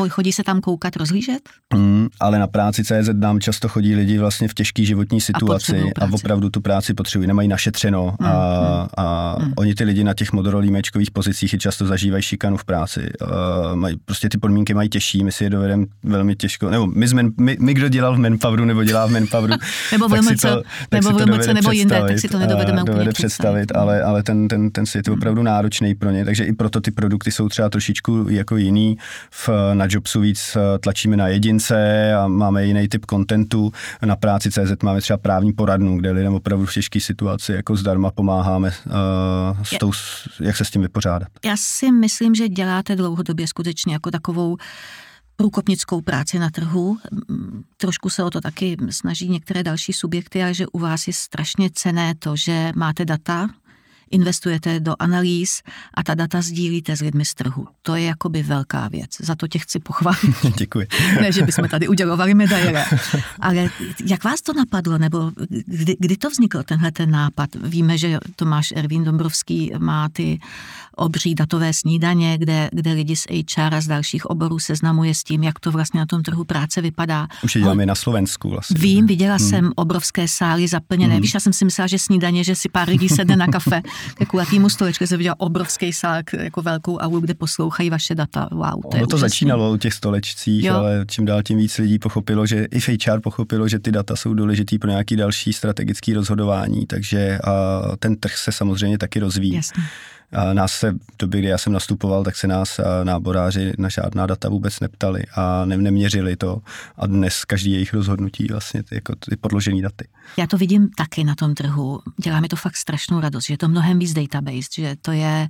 Chodí 0.09 0.33
se 0.33 0.43
tam 0.43 0.61
koukat, 0.61 0.97
rozhlížet? 0.97 1.49
Mm, 1.75 2.09
ale 2.21 2.39
na 2.39 2.47
práci 2.47 2.85
CZ 2.85 3.09
nám 3.13 3.41
často 3.41 3.69
chodí 3.69 3.95
lidi 3.95 4.19
vlastně 4.19 4.49
v 4.49 4.55
těžké 4.55 4.85
životní 4.85 5.21
situaci 5.21 5.83
a, 6.01 6.05
a 6.05 6.09
opravdu 6.13 6.51
tu 6.51 6.61
práci 6.61 6.95
potřebují, 6.95 7.29
nemají 7.29 7.49
našetřeno 7.49 8.17
mm, 8.21 8.27
a, 8.27 8.89
a 8.97 9.37
mm. 9.39 9.53
oni 9.57 9.75
ty 9.75 9.85
lidi 9.85 10.05
na 10.05 10.15
těch 10.15 10.33
modrolímečkových 10.33 11.11
pozicích 11.11 11.55
často 11.59 11.87
zažívají 11.87 12.23
šikanu 12.23 12.57
v 12.57 12.65
práci 12.65 12.82
práci. 12.83 13.11
Uh, 13.23 13.77
mají, 13.77 13.97
prostě 14.05 14.29
ty 14.29 14.39
podmínky 14.39 14.75
mají 14.75 14.89
těžší, 14.89 15.25
my 15.25 15.33
si 15.33 15.45
je 15.45 15.51
dovedeme 15.51 15.87
velmi 16.03 16.37
těžko, 16.37 16.71
nebo 16.71 16.87
my, 16.87 17.09
z 17.09 17.13
man, 17.13 17.31
my, 17.41 17.57
my, 17.61 17.75
kdo 17.75 17.89
dělal 17.89 18.17
v 18.17 18.19
Manpoweru 18.19 18.65
nebo 18.65 18.85
dělá 18.85 19.07
v 19.07 19.11
Manpoweru, 19.11 19.55
nebo 19.93 20.09
v 20.09 20.13
LMC, 20.13 20.45
nebo 20.91 21.11
v 21.11 21.55
nebo 21.55 21.73
jinde, 21.73 22.01
tak 22.01 22.19
si 22.19 22.29
to 22.29 22.39
nedovedeme 22.39 22.83
úplně 22.83 22.93
dovede 22.93 23.13
představit. 23.13 23.67
představit 23.67 23.77
ale, 23.77 24.03
ale 24.03 24.23
ten, 24.23 24.49
ten, 24.49 24.71
ten 24.71 24.87
svět 24.87 25.07
je 25.07 25.11
hmm. 25.11 25.19
opravdu 25.19 25.43
náročný 25.43 25.95
pro 25.95 26.11
ně, 26.11 26.25
takže 26.25 26.45
i 26.45 26.53
proto 26.53 26.81
ty 26.81 26.91
produkty 26.91 27.33
jsou 27.33 27.49
třeba 27.49 27.69
trošičku 27.69 28.27
jako 28.29 28.57
jiný. 28.57 28.97
V, 29.31 29.49
na 29.75 29.87
Jobsu 29.89 30.21
víc 30.21 30.57
eh, 30.57 30.79
tlačíme 30.79 31.17
na 31.17 31.29
jedince 31.29 32.13
a 32.15 32.29
máme 32.29 32.67
jiný 32.67 32.89
typ 32.89 33.07
kontentu. 33.07 33.73
Na 34.05 34.17
práci 34.17 34.51
CZ 34.51 34.83
máme 34.83 35.01
třeba 35.01 35.17
právní 35.17 35.53
poradnu, 35.53 35.99
kde 35.99 36.11
lidem 36.11 36.35
opravdu 36.35 36.67
v 36.67 36.75
těžké 36.75 37.01
situaci 37.01 37.53
jako 37.53 37.77
zdarma 37.77 38.11
pomáháme 38.11 38.73
uh, 38.87 38.93
s 39.63 39.79
tou, 39.79 39.93
jak 40.41 40.57
se 40.57 40.65
s 40.65 40.71
tím 40.71 40.83
vypořádat. 40.83 41.29
Já 41.45 41.57
si 41.57 41.93
myslím, 41.93 42.35
že 42.35 42.49
děláte 42.63 42.97
dlouhodobě 42.97 43.47
skutečně 43.47 43.93
jako 43.93 44.11
takovou 44.11 44.57
průkopnickou 45.37 46.01
práci 46.01 46.39
na 46.39 46.51
trhu. 46.51 46.99
Trošku 47.77 48.11
se 48.11 48.25
o 48.25 48.31
to 48.31 48.41
taky 48.41 48.77
snaží 48.91 49.29
některé 49.29 49.63
další 49.63 49.93
subjekty, 49.93 50.43
ale 50.43 50.55
že 50.55 50.67
u 50.67 50.79
vás 50.79 51.07
je 51.07 51.13
strašně 51.13 51.71
cené 51.75 52.15
to, 52.15 52.37
že 52.37 52.73
máte 52.77 53.05
data, 53.05 53.49
investujete 54.13 54.81
do 54.81 54.95
analýz 54.99 55.63
a 55.95 56.03
ta 56.03 56.15
data 56.15 56.43
sdílíte 56.43 56.97
s 56.97 57.01
lidmi 57.01 57.25
z 57.25 57.35
trhu. 57.35 57.67
To 57.83 57.97
je 57.97 58.05
jakoby 58.05 58.43
velká 58.43 58.89
věc. 58.89 59.11
Za 59.21 59.35
to 59.35 59.49
tě 59.49 59.59
chci 59.59 59.81
pochválit. 59.81 60.37
Děkuji. 60.59 60.87
ne, 61.21 61.33
že 61.33 61.43
bychom 61.43 61.69
tady 61.69 61.89
udělovali 61.89 62.35
medaile. 62.35 62.85
Ale 63.41 63.69
jak 64.05 64.25
vás 64.25 64.43
to 64.43 64.53
napadlo, 64.53 64.99
nebo 64.99 65.31
kdy, 65.67 65.97
kdy 65.99 66.17
to 66.17 66.31
vznikl, 66.31 66.63
tenhle 66.63 66.93
ten 66.93 67.11
nápad? 67.11 67.51
Víme, 67.55 67.99
že 67.99 68.19
Tomáš 68.37 68.73
Ervín 68.77 69.05
Dombrovský 69.05 69.73
má 69.79 70.09
ty 70.09 70.41
obří 70.97 71.35
datové 71.35 71.75
snídaně, 71.75 72.39
kde, 72.39 72.69
kde 72.73 72.93
lidi 72.93 73.17
z 73.17 73.27
HR 73.31 73.75
a 73.75 73.81
z 73.81 73.87
dalších 73.87 74.27
oborů 74.27 74.59
seznamuje 74.59 75.15
s 75.15 75.25
tím, 75.25 75.43
jak 75.43 75.61
to 75.61 75.71
vlastně 75.71 76.01
na 76.01 76.07
tom 76.07 76.23
trhu 76.23 76.45
práce 76.45 76.81
vypadá. 76.81 77.29
Už 77.45 77.57
je 77.57 77.63
děláme 77.63 77.87
na 77.87 77.95
Slovensku 77.95 78.51
vlastně. 78.51 78.77
Vím, 78.81 79.07
viděla 79.07 79.37
hmm. 79.37 79.49
jsem 79.49 79.73
obrovské 79.77 80.29
sály 80.29 80.69
zaplněné. 80.69 81.15
Hmm. 81.15 81.23
Víš, 81.23 81.35
já 81.35 81.41
jsem 81.41 81.53
si 81.53 81.65
myslela, 81.65 81.87
že 81.87 81.99
snídaně, 81.99 82.45
že 82.45 82.55
si 82.55 82.69
pár 82.69 82.89
lidí 82.89 83.09
sedne 83.09 83.37
na 83.37 83.47
kafe 83.47 83.83
ke 84.15 84.27
kulatýmu 84.27 84.69
stolečku, 84.71 85.07
jsem 85.07 85.19
viděla 85.19 85.41
obrovský 85.41 85.93
sál, 85.93 86.23
jako 86.33 86.63
velkou 86.63 86.99
aulu, 86.99 87.21
kde 87.21 87.35
poslouchají 87.35 87.91
vaše 87.91 88.15
data. 88.15 88.49
Wow, 88.53 88.83
to, 88.91 88.97
je 88.97 89.07
to 89.07 89.19
začínalo 89.19 89.73
u 89.73 89.77
těch 89.77 89.95
stolečcích, 89.95 90.65
jo. 90.65 90.75
ale 90.75 91.05
čím 91.09 91.25
dál 91.25 91.43
tím 91.43 91.59
víc 91.59 91.79
lidí 91.79 91.99
pochopilo, 91.99 92.47
že 92.47 92.67
i 92.71 92.81
HR 92.81 93.21
pochopilo, 93.21 93.69
že 93.69 93.79
ty 93.79 93.93
data 93.93 94.17
jsou 94.17 94.35
důležitý 94.35 94.79
pro 94.79 94.91
nějaký 94.91 95.17
další 95.17 95.53
strategický 95.53 96.15
rozhodování, 96.15 96.87
takže 96.87 97.39
a 97.39 97.83
ten 97.99 98.17
trh 98.17 98.37
se 98.37 98.53
samozřejmě 98.53 98.99
taky 98.99 99.21
rozvíjí. 99.21 99.55
Jasně 99.55 99.83
nás 100.53 100.73
se 100.73 100.93
v 100.93 101.17
době, 101.19 101.41
kdy 101.41 101.49
já 101.49 101.59
jsem 101.59 101.73
nastupoval, 101.73 102.25
tak 102.25 102.37
se 102.37 102.47
nás 102.47 102.81
náboráři 103.05 103.73
na 103.79 103.89
žádná 103.89 104.27
data 104.27 104.49
vůbec 104.49 104.81
neptali 104.81 105.23
a 105.35 105.65
ne, 105.65 105.77
neměřili 105.77 106.37
to. 106.37 106.59
A 106.97 107.07
dnes 107.07 107.45
každý 107.45 107.73
jejich 107.73 107.95
rozhodnutí 107.95 108.47
vlastně 108.51 108.83
ty, 108.83 108.95
jako 108.95 109.15
ty 109.15 109.37
podložený 109.37 109.83
daty. 109.83 110.09
Já 110.37 110.47
to 110.47 110.59
vidím 110.59 110.89
taky 110.97 111.25
na 111.25 111.35
tom 111.35 111.55
trhu. 111.55 112.01
Dělá 112.17 112.41
mi 112.41 112.49
to 112.49 112.57
fakt 112.57 112.77
strašnou 112.77 113.21
radost, 113.21 113.47
že 113.47 113.55
je 113.55 113.59
to 113.59 113.69
mnohem 113.69 113.99
víc 113.99 114.13
database, 114.13 114.69
že 114.75 114.97
to 115.03 115.13
je 115.13 115.49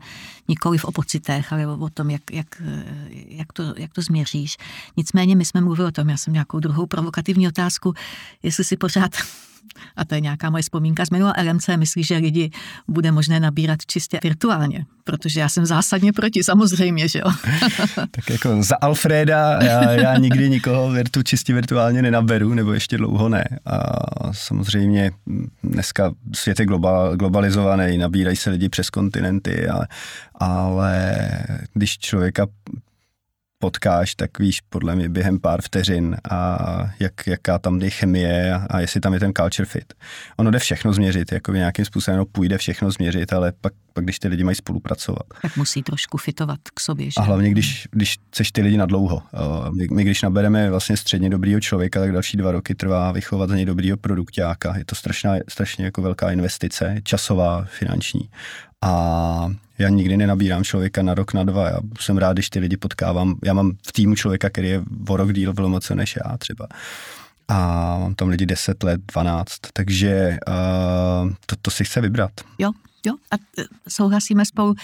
nikoli 0.49 0.79
v 0.79 0.85
pocitech, 0.95 1.53
ale 1.53 1.67
o 1.67 1.89
tom, 1.89 2.11
jak, 2.11 2.23
jak, 2.33 2.63
jak, 3.29 3.53
to, 3.53 3.75
jak 3.77 3.93
to 3.93 4.03
změříš. 4.03 4.57
Nicméně 4.97 5.37
my 5.37 5.45
jsme 5.45 5.61
mluvili 5.61 5.89
o 5.89 5.93
tom, 5.93 6.09
já 6.09 6.17
jsem 6.17 6.33
nějakou 6.33 6.61
druhou 6.61 6.87
provokativní 6.87 7.49
otázku, 7.49 7.95
jestli 8.43 8.65
si 8.65 8.77
pořád 8.77 9.11
a 9.97 10.05
to 10.05 10.15
je 10.15 10.21
nějaká 10.21 10.51
moje 10.51 10.63
vzpomínka 10.63 11.05
z 11.05 11.11
minula 11.11 11.35
LMC, 11.43 11.69
myslí, 11.77 12.05
že 12.05 12.17
lidi 12.17 12.51
bude 12.89 13.13
možné 13.13 13.41
nabírat 13.41 13.79
čistě 13.87 14.19
virtuálně, 14.23 14.87
protože 15.05 15.41
já 15.41 15.49
jsem 15.49 15.67
zásadně 15.67 16.13
proti, 16.13 16.45
samozřejmě, 16.45 17.09
že 17.09 17.19
jo. 17.19 17.33
tak 18.11 18.31
jako 18.31 18.63
za 18.63 18.77
Alfreda 18.81 19.63
já, 19.63 19.91
já 19.91 20.19
nikdy 20.19 20.51
nikoho 20.51 20.91
virtu, 20.91 21.23
čistě 21.23 21.55
virtuálně 21.55 22.03
nenaberu, 22.03 22.55
nebo 22.55 22.73
ještě 22.73 22.99
dlouho 22.99 23.29
ne. 23.29 23.45
A 23.67 24.33
samozřejmě 24.33 25.11
dneska 25.65 26.13
svět 26.35 26.61
je 26.61 26.67
global, 26.67 27.17
globalizovaný, 27.17 27.99
nabírají 27.99 28.37
se 28.37 28.51
lidi 28.51 28.69
přes 28.69 28.91
kontinenty, 28.91 29.69
ale, 29.69 29.89
ale 30.35 31.17
když 31.75 31.99
člověka 31.99 32.47
potkáš, 33.63 34.15
tak 34.15 34.39
víš 34.39 34.61
podle 34.61 34.97
mě 34.97 35.09
během 35.09 35.39
pár 35.41 35.63
vteřin 35.63 36.17
a 36.31 36.59
jak, 37.01 37.27
jaká 37.27 37.59
tam 37.59 37.83
je 37.83 37.91
chemie 37.91 38.55
a, 38.55 38.67
a 38.71 38.81
jestli 38.81 39.01
tam 39.01 39.15
je 39.15 39.21
ten 39.21 39.33
culture 39.37 39.67
fit. 39.67 39.95
Ono 40.37 40.51
jde 40.51 40.59
všechno 40.59 40.93
změřit, 40.93 41.33
jako 41.33 41.53
nějakým 41.53 41.85
způsobem 41.85 42.19
no, 42.19 42.25
půjde 42.25 42.59
všechno 42.59 42.91
změřit, 42.91 43.33
ale 43.33 43.53
pak, 43.61 43.73
pak 43.93 44.05
když 44.05 44.19
ty 44.19 44.29
lidi 44.29 44.45
mají 44.45 44.57
spolupracovat. 44.57 45.23
Tak 45.43 45.57
musí 45.57 45.83
trošku 45.83 46.19
fitovat 46.19 46.59
k 46.75 46.81
sobě. 46.81 47.07
Že? 47.07 47.13
A 47.17 47.23
hlavně, 47.23 47.51
když, 47.51 47.89
když 47.91 48.19
chceš 48.31 48.53
ty 48.53 48.63
lidi 48.63 48.77
na 48.77 48.87
dlouho. 48.87 49.23
My, 49.77 49.87
my, 49.93 50.05
když 50.05 50.23
nabereme 50.23 50.71
vlastně 50.71 50.97
středně 50.97 51.31
dobrýho 51.31 51.61
člověka, 51.61 52.01
tak 52.01 52.13
další 52.13 52.37
dva 52.37 52.53
roky 52.53 52.75
trvá 52.75 53.13
vychovat 53.13 53.49
za 53.49 53.57
něj 53.57 53.65
dobrýho 53.65 53.97
produktáka. 53.97 54.77
Je 54.77 54.85
to 54.85 54.95
strašná, 54.95 55.35
strašně 55.49 55.85
jako 55.85 56.03
velká 56.03 56.31
investice, 56.31 56.97
časová, 57.03 57.65
finanční. 57.65 58.31
A 58.83 59.51
já 59.79 59.89
nikdy 59.89 60.17
nenabírám 60.17 60.65
člověka 60.65 61.03
na 61.03 61.15
rok, 61.15 61.35
na 61.35 61.45
dva. 61.45 61.69
Já 61.69 61.79
jsem 62.01 62.19
rád, 62.19 62.33
když 62.33 62.51
ty 62.51 62.59
lidi 62.59 62.77
potkávám. 62.77 63.35
Já 63.45 63.55
mám 63.55 63.73
v 63.87 63.93
týmu 63.93 64.15
člověka, 64.15 64.51
který 64.51 64.69
je 64.69 64.83
o 65.09 65.17
rok 65.17 65.33
díl 65.33 65.53
v 65.53 65.59
Lomoce 65.59 65.95
než 65.95 66.19
já 66.25 66.39
třeba. 66.39 66.67
A 67.49 67.59
mám 67.99 68.15
tam 68.15 68.29
lidi 68.29 68.47
10 68.47 68.83
let, 68.83 69.01
12, 69.13 69.53
takže 69.73 70.39
uh, 70.49 71.33
to, 71.47 71.57
to 71.63 71.71
si 71.71 71.85
chce 71.85 72.01
vybrat. 72.01 72.31
Jo, 72.59 72.71
Jo, 73.07 73.15
a 73.31 73.35
e, 73.35 73.65
souhlasíme 73.89 74.45
spolu. 74.45 74.75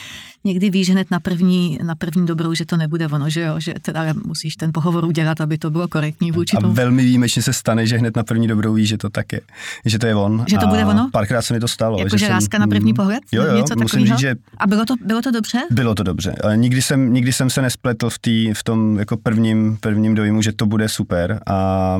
Někdy 0.44 0.70
víš 0.70 0.90
hned 0.90 1.11
na 1.11 1.20
první, 1.20 1.78
na 1.83 1.94
první 1.94 2.26
dobrou, 2.26 2.54
že 2.54 2.64
to 2.64 2.76
nebude 2.76 3.09
ono, 3.09 3.31
že 3.31 3.40
jo, 3.40 3.61
že 3.61 3.74
teda 3.83 4.00
musíš 4.24 4.57
ten 4.57 4.70
pohovor 4.72 5.04
udělat, 5.04 5.40
aby 5.40 5.59
to 5.59 5.70
bylo 5.70 5.88
korektní 5.88 6.33
vůči 6.33 6.57
A 6.57 6.66
velmi 6.66 7.02
výjimečně 7.02 7.42
se 7.42 7.52
stane, 7.52 7.87
že 7.87 7.98
hned 7.98 8.16
na 8.16 8.22
první 8.22 8.48
dobrou 8.48 8.74
víš, 8.74 8.88
že 8.88 8.98
to 8.98 9.11
tak 9.11 9.33
je, 9.33 9.40
že 9.85 9.98
to 9.98 10.07
je 10.07 10.14
on. 10.14 10.44
Že 10.48 10.59
to 10.59 10.66
bude 10.66 10.85
ono? 10.85 11.11
Párkrát 11.12 11.42
se 11.42 11.54
mi 11.54 11.61
to 11.61 11.68
stalo. 11.68 11.98
Jako, 11.98 12.18
že, 12.18 12.26
že 12.26 12.33
láska 12.33 12.57
jsem, 12.57 12.61
na 12.61 12.66
první 12.66 12.94
pohled? 12.94 13.20
Jo, 13.33 13.42
jo, 13.44 13.57
něco 13.57 13.74
musím 13.78 14.07
říct, 14.07 14.18
že... 14.18 14.35
A 14.59 14.66
bylo 14.66 14.85
to, 14.85 14.94
bylo 15.04 15.22
to 15.22 15.31
dobře? 15.31 15.59
Bylo 15.70 15.94
to 15.94 16.02
dobře. 16.02 16.35
Ale 16.44 16.57
nikdy 16.57 16.83
jsem, 16.83 17.12
nikdy 17.12 17.33
jsem 17.33 17.50
se 17.50 17.62
nespletl 17.62 18.11
v, 18.11 18.18
tý, 18.18 18.54
v 18.54 18.62
tom 18.62 18.98
jako 18.98 19.16
prvním, 19.16 19.76
prvním 19.81 20.14
dojmu, 20.14 20.42
že 20.42 20.52
to 20.52 20.66
bude 20.66 20.88
super 20.88 21.40
a 21.46 21.98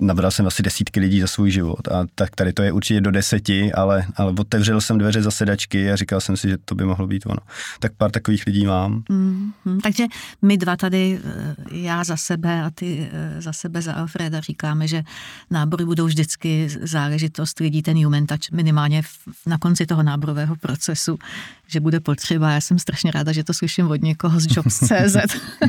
nabral 0.00 0.30
jsem 0.30 0.46
asi 0.46 0.62
desítky 0.62 1.00
lidí 1.00 1.20
za 1.20 1.26
svůj 1.26 1.50
život 1.50 1.88
a 1.88 2.06
tak 2.14 2.36
tady 2.36 2.52
to 2.52 2.62
je 2.62 2.72
určitě 2.72 3.00
do 3.00 3.10
deseti, 3.10 3.72
ale, 3.72 4.06
ale 4.16 4.32
otevřel 4.38 4.80
jsem 4.80 4.98
dveře 4.98 5.22
za 5.22 5.30
sedačky 5.30 5.92
a 5.92 5.96
říkal 5.96 6.20
jsem 6.20 6.36
si, 6.36 6.48
že 6.48 6.58
to 6.64 6.74
by 6.74 6.84
mohlo 6.84 7.06
být 7.06 7.26
ono. 7.26 7.40
Tak 7.80 7.92
pár 7.96 8.10
takových 8.10 8.46
lidí 8.46 8.66
mám. 8.66 9.02
Mm-hmm. 9.10 9.80
Takže 9.82 10.04
my 10.42 10.56
dva 10.56 10.76
tady, 10.76 11.20
eh, 11.24 11.54
já 11.70 12.04
za 12.04 12.16
sebe 12.16 12.62
a 12.62 12.70
ty 12.70 13.08
eh, 13.12 13.42
za 13.42 13.52
sebe 13.52 13.82
za 13.82 13.92
Alfreda 13.92 14.40
říkáme, 14.40 14.88
že 14.88 15.02
nábory 15.50 15.84
budou 15.84 16.06
vždycky 16.06 16.68
záležitost 16.82 17.60
lidí, 17.60 17.82
ten 17.82 18.04
human 18.04 18.26
touch 18.26 18.50
minimálně 18.52 19.02
na 19.46 19.58
konci 19.58 19.86
toho 19.86 20.02
náborového 20.02 20.56
procesu, 20.56 21.18
že 21.66 21.80
bude 21.80 22.00
potřeba. 22.00 22.50
Já 22.50 22.60
jsem 22.60 22.78
strašně 22.78 23.10
ráda, 23.10 23.32
že 23.32 23.44
to 23.44 23.54
slyším 23.54 23.90
od 23.90 24.02
někoho 24.02 24.40
z 24.40 24.46
Jobs.cz, 24.56 25.16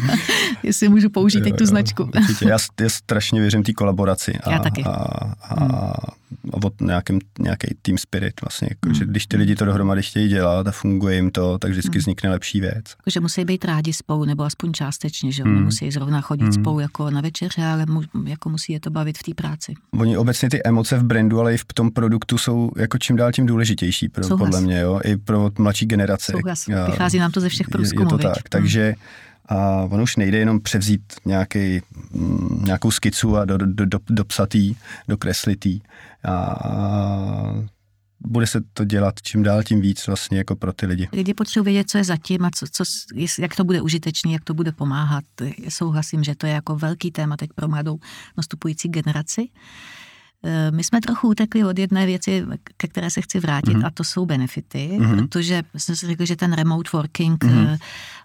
jestli 0.64 0.90
můžu 0.90 1.10
použít 1.10 1.42
teď 1.42 1.56
tu 1.56 1.66
značku. 1.66 2.04
Určitě. 2.04 2.50
Já, 2.50 2.58
já 2.82 2.90
strašně 2.90 3.42
věřím 3.42 3.64
té 3.64 3.74
kolaboraci. 3.74 4.21
A, 4.30 4.52
Já 4.52 4.60
taky. 4.60 4.84
A, 4.84 4.90
a, 5.42 5.64
hmm. 5.64 5.72
a 5.76 5.94
od 6.64 6.82
nějakým, 6.82 7.20
nějaký 7.40 7.76
team 7.82 7.98
spirit 7.98 8.42
vlastně. 8.42 8.68
Jako, 8.72 8.86
hmm. 8.86 8.96
že 8.96 9.06
když 9.06 9.28
ty 9.28 9.38
lidi 9.38 9.56
to 9.56 9.66
dohromady 9.66 10.02
chtějí 10.02 10.30
dělat 10.30 10.68
a 10.68 10.72
funguje 10.72 11.16
jim 11.16 11.32
to, 11.32 11.58
tak 11.58 11.72
vždycky 11.72 11.92
hmm. 11.92 12.00
vznikne 12.00 12.30
lepší 12.30 12.62
věc. 12.62 12.86
Že 13.08 13.20
musí 13.20 13.46
být 13.46 13.66
rádi 13.66 13.94
spolu, 13.94 14.26
nebo 14.26 14.44
aspoň 14.44 14.74
částečně, 14.74 15.32
že 15.32 15.44
hmm. 15.44 15.56
nemusí 15.56 15.92
zrovna 15.92 16.22
chodit 16.22 16.44
hmm. 16.44 16.54
spolu 16.54 16.80
jako 16.80 17.10
na 17.10 17.22
večeře, 17.22 17.66
ale 17.66 17.86
mu, 17.86 18.02
jako 18.26 18.50
musí 18.50 18.74
je 18.74 18.80
to 18.80 18.90
bavit 18.90 19.18
v 19.18 19.24
té 19.24 19.34
práci. 19.34 19.74
Oni 20.00 20.18
obecně 20.18 20.50
ty 20.50 20.64
emoce 20.64 20.98
v 20.98 21.04
brandu, 21.04 21.40
ale 21.40 21.54
i 21.54 21.58
v 21.58 21.66
tom 21.74 21.92
produktu 21.92 22.38
jsou 22.38 22.72
jako 22.78 22.98
čím 22.98 23.16
dál 23.16 23.32
tím 23.32 23.46
důležitější 23.46 24.10
pro, 24.10 24.38
podle 24.38 24.62
mě, 24.62 24.80
jo? 24.80 25.00
i 25.04 25.18
pro 25.18 25.52
mladší 25.58 25.86
generace. 25.86 26.32
Souhlas. 26.32 26.66
Vychází 26.86 27.20
nám 27.20 27.32
to 27.32 27.42
ze 27.42 27.50
všech 27.50 27.70
průzkumů. 27.70 28.10
Je, 28.10 28.14
je 28.14 28.18
to 28.18 28.28
tak, 28.28 28.50
takže 28.50 28.86
hmm 28.86 29.31
a 29.46 29.82
ono 29.84 30.04
už 30.04 30.16
nejde 30.16 30.38
jenom 30.38 30.60
převzít 30.60 31.14
nějaký, 31.26 31.82
mm, 32.12 32.64
nějakou 32.66 32.92
skicu 32.92 33.38
a 33.38 33.46
do, 33.46 33.58
do, 33.58 33.86
do, 33.86 34.00
dopsatý, 34.10 34.76
dokreslitý. 35.08 35.80
A 36.24 36.56
bude 38.20 38.48
se 38.48 38.62
to 38.74 38.86
dělat 38.86 39.22
čím 39.22 39.44
dál 39.44 39.64
tím 39.64 39.82
víc 39.82 40.08
vlastně 40.08 40.38
jako 40.38 40.56
pro 40.56 40.74
ty 40.74 40.86
lidi. 40.86 41.10
Lidi 41.14 41.34
potřebují 41.34 41.74
vědět, 41.74 41.90
co 41.90 41.98
je 41.98 42.04
zatím 42.04 42.46
a 42.46 42.50
co, 42.56 42.66
co, 42.72 42.84
jak 43.40 43.56
to 43.56 43.64
bude 43.64 43.82
užitečné, 43.82 44.32
jak 44.32 44.44
to 44.44 44.54
bude 44.54 44.72
pomáhat. 44.72 45.24
Souhlasím, 45.70 46.24
že 46.24 46.36
to 46.36 46.48
je 46.48 46.54
jako 46.54 46.76
velký 46.76 47.12
téma 47.12 47.38
teď 47.38 47.50
pro 47.56 47.68
mladou 47.68 48.00
nastupující 48.38 48.90
generaci. 48.90 49.42
Eh, 49.42 50.11
my 50.72 50.84
jsme 50.84 51.02
trochu 51.02 51.28
utekli 51.28 51.64
od 51.64 51.80
jedné 51.80 52.06
věci, 52.06 52.46
ke 52.78 52.88
které 52.88 53.10
se 53.10 53.22
chci 53.22 53.40
vrátit, 53.40 53.78
mm-hmm. 53.78 53.86
a 53.86 53.90
to 53.90 54.04
jsou 54.04 54.26
benefity, 54.26 54.98
mm-hmm. 55.00 55.16
protože 55.16 55.64
jsem 55.78 55.96
si 55.96 56.08
řekl, 56.08 56.26
že 56.26 56.36
ten 56.36 56.54
remote 56.54 56.90
working 56.94 57.44
mm-hmm. 57.44 57.78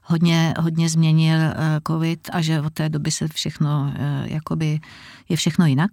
hodně, 0.03 0.55
hodně 0.59 0.89
změnil 0.89 1.39
eh, 1.39 1.55
COVID 1.87 2.31
a 2.33 2.41
že 2.41 2.61
od 2.61 2.73
té 2.73 2.89
doby 2.89 3.11
se 3.11 3.29
všechno, 3.29 3.95
jakoby, 4.25 4.81
je 5.29 5.37
všechno 5.37 5.67
jinak. 5.67 5.91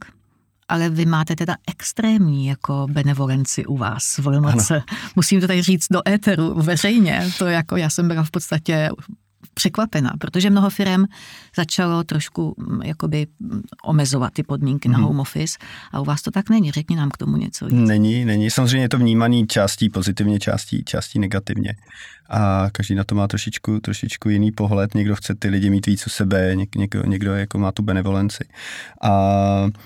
Ale 0.68 0.90
vy 0.90 1.06
máte 1.06 1.36
teda 1.36 1.56
extrémní 1.68 2.46
jako 2.46 2.88
benevolenci 2.92 3.66
u 3.66 3.78
vás 3.78 4.18
v 4.18 4.28
Lenoce. 4.28 4.84
Musím 5.16 5.42
to 5.42 5.48
tady 5.48 5.62
říct 5.62 5.88
do 5.92 6.10
éteru 6.10 6.54
veřejně. 6.62 7.32
To 7.38 7.46
jako 7.46 7.78
já 7.78 7.90
jsem 7.90 8.08
byla 8.08 8.24
v 8.24 8.32
podstatě 8.32 8.90
překvapena, 9.54 10.14
protože 10.20 10.50
mnoho 10.50 10.70
firm 10.70 11.04
začalo 11.56 12.04
trošku 12.04 12.56
mm, 12.58 12.82
jakoby 12.82 13.28
mm, 13.40 13.62
omezovat 13.84 14.34
ty 14.34 14.44
podmínky 14.44 14.90
mm-hmm. 14.90 14.92
na 14.92 14.98
mhm. 14.98 15.08
home 15.08 15.20
office 15.20 15.58
a 15.92 16.02
u 16.02 16.06
vás 16.06 16.22
to 16.22 16.32
tak 16.32 16.50
není. 16.50 16.72
Řekni 16.72 16.96
nám 16.96 17.10
k 17.10 17.18
tomu 17.18 17.38
něco. 17.38 17.66
Víc. 17.66 17.88
Není, 17.88 18.26
není. 18.26 18.50
Samozřejmě 18.50 18.86
je 18.86 18.90
to 18.90 18.98
vnímaný 18.98 19.48
částí 19.48 19.90
pozitivně, 19.90 20.40
částí, 20.40 20.84
částí 20.84 21.20
negativně 21.20 21.76
a 22.30 22.70
každý 22.72 22.96
na 22.96 23.04
to 23.04 23.16
má 23.16 23.28
trošičku, 23.28 23.80
trošičku 23.80 24.30
jiný 24.30 24.52
pohled. 24.52 24.96
Někdo 24.96 25.16
chce 25.16 25.36
ty 25.36 25.48
lidi 25.48 25.70
mít 25.70 25.86
víc 25.86 26.08
u 26.08 26.10
sebe, 26.10 26.56
něk, 26.56 26.76
někdo, 26.76 27.04
někdo 27.06 27.36
jako 27.36 27.58
má 27.58 27.72
tu 27.72 27.84
benevolenci. 27.84 28.44
A 29.02 29.12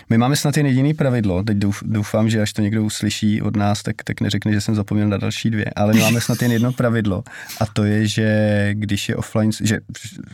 my 0.09 0.17
máme 0.17 0.35
snad 0.35 0.57
jen 0.57 0.65
jediný 0.65 0.93
pravidlo, 0.93 1.43
teď 1.43 1.57
doufám, 1.81 2.29
že 2.29 2.41
až 2.41 2.53
to 2.53 2.61
někdo 2.61 2.83
uslyší 2.83 3.41
od 3.41 3.55
nás, 3.55 3.83
tak, 3.83 3.95
tak 4.03 4.21
neřekne, 4.21 4.53
že 4.53 4.61
jsem 4.61 4.75
zapomněl 4.75 5.07
na 5.07 5.17
další 5.17 5.49
dvě, 5.49 5.65
ale 5.75 5.93
my 5.93 5.99
máme 5.99 6.21
snad 6.21 6.41
jen 6.41 6.51
jedno 6.51 6.71
pravidlo 6.71 7.23
a 7.61 7.65
to 7.65 7.83
je, 7.83 8.07
že 8.07 8.69
když 8.73 9.09
je 9.09 9.15
offline, 9.15 9.51
že 9.63 9.79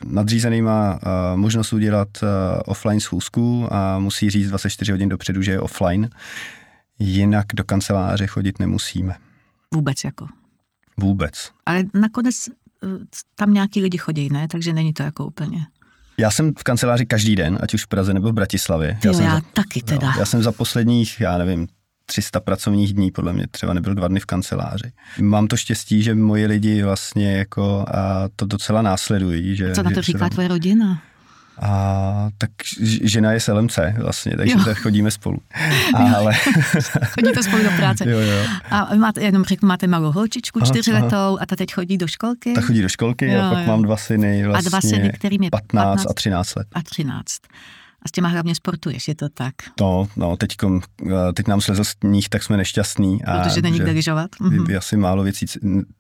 nadřízený 0.08 0.62
má 0.62 1.00
možnost 1.36 1.74
udělat 1.74 2.08
offline 2.66 3.00
schůzku 3.00 3.68
a 3.74 4.00
musí 4.00 4.30
říct 4.30 4.50
24 4.50 4.92
hodin 4.92 5.10
dopředu, 5.10 5.42
že 5.42 5.52
je 5.52 5.60
offline, 5.60 6.10
jinak 7.00 7.46
do 7.54 7.64
kanceláře 7.64 8.28
chodit 8.28 8.60
nemusíme. 8.60 9.16
Vůbec 9.74 10.04
jako. 10.04 10.28
Vůbec. 10.98 11.52
Ale 11.66 11.84
nakonec 11.94 12.36
eh, 12.48 12.88
tam 13.36 13.54
nějaký 13.54 13.82
lidi 13.82 13.98
chodí, 13.98 14.30
ne? 14.30 14.48
Takže 14.48 14.74
není 14.74 14.94
to 14.94 15.04
jako 15.04 15.26
úplně... 15.26 15.66
Já 16.18 16.32
jsem 16.32 16.54
v 16.58 16.64
kanceláři 16.64 17.06
každý 17.06 17.36
den, 17.36 17.60
ať 17.62 17.74
už 17.74 17.84
v 17.84 17.88
Praze 17.88 18.14
nebo 18.14 18.30
v 18.30 18.34
Bratislavě. 18.34 18.98
Ty 19.02 19.08
já, 19.08 19.14
jsem 19.14 19.26
já 19.26 19.36
za, 19.36 19.42
taky 19.54 19.82
teda. 19.82 20.08
Jo, 20.08 20.14
já 20.20 20.26
jsem 20.26 20.44
za 20.44 20.52
posledních, 20.52 21.22
já 21.22 21.38
nevím, 21.38 21.68
300 22.06 22.40
pracovních 22.40 22.94
dní, 22.94 23.12
podle 23.12 23.34
mě 23.34 23.48
třeba 23.52 23.74
nebyl 23.74 23.96
dva 23.96 24.08
dny 24.08 24.20
v 24.20 24.26
kanceláři. 24.26 24.92
Mám 25.20 25.48
to 25.48 25.58
štěstí, 25.58 26.04
že 26.04 26.16
moji 26.16 26.46
lidi 26.46 26.84
vlastně 26.84 27.38
jako 27.38 27.86
a 27.94 28.30
to 28.36 28.46
docela 28.46 28.82
následují. 28.82 29.56
Že, 29.56 29.72
Co 29.72 29.84
na 29.84 29.92
to 29.92 30.02
říká 30.02 30.30
tvoje 30.30 30.48
rodina? 30.48 31.02
A 31.62 32.30
tak 32.38 32.50
žena 33.04 33.32
je 33.32 33.40
SLMC 33.40 33.80
vlastně, 33.98 34.38
takže 34.38 34.56
jo. 34.68 34.76
chodíme 34.76 35.12
spolu. 35.12 35.38
Ale... 36.16 36.34
Chodíte 37.06 37.44
spolu 37.44 37.64
do 37.64 37.70
práce. 37.72 38.10
Jo, 38.10 38.20
jo. 38.20 38.46
A 38.70 38.96
máte, 38.96 39.22
jenom 39.22 39.44
řeknu, 39.44 39.68
máte 39.68 39.88
malou 39.88 40.12
holčičku, 40.12 40.62
čtyřletou 40.62 41.38
a 41.42 41.46
ta 41.46 41.56
teď 41.56 41.74
chodí 41.74 41.98
do 41.98 42.08
školky? 42.08 42.54
Ta 42.54 42.62
chodí 42.62 42.82
do 42.82 42.90
školky 42.90 43.32
jo, 43.32 43.42
a 43.42 43.50
pak 43.50 43.60
jo. 43.60 43.68
mám 43.68 43.82
dva 43.82 43.98
syny 43.98 44.48
vlastně 44.48 44.68
A 44.68 44.70
dva 44.70 44.82
syny, 44.82 45.10
kterým 45.10 45.44
je 45.44 45.50
15, 45.50 45.86
15 45.86 46.06
a 46.10 46.14
13 46.14 46.56
let. 46.56 46.68
A 46.74 46.82
13. 46.82 47.26
A 48.06 48.10
s 48.10 48.12
těma 48.12 48.30
hlavně 48.30 48.56
sportuješ, 48.56 49.08
je 49.08 49.16
to 49.16 49.30
tak? 49.30 49.54
No, 49.82 50.08
no 50.16 50.38
teď, 50.38 50.56
teď 51.34 51.48
nám 51.48 51.62
slezl 51.62 51.84
sníh, 51.84 52.30
tak 52.30 52.44
jsme 52.44 52.58
nešťastní. 52.58 53.24
A 53.24 53.44
Protože 53.44 53.62
není 53.62 53.80
kde 53.80 53.92
lyžovat. 53.92 54.30
Mhm. 54.40 54.70
Je 54.70 54.78
asi 54.78 54.98
málo 54.98 55.24
věcí, 55.24 55.46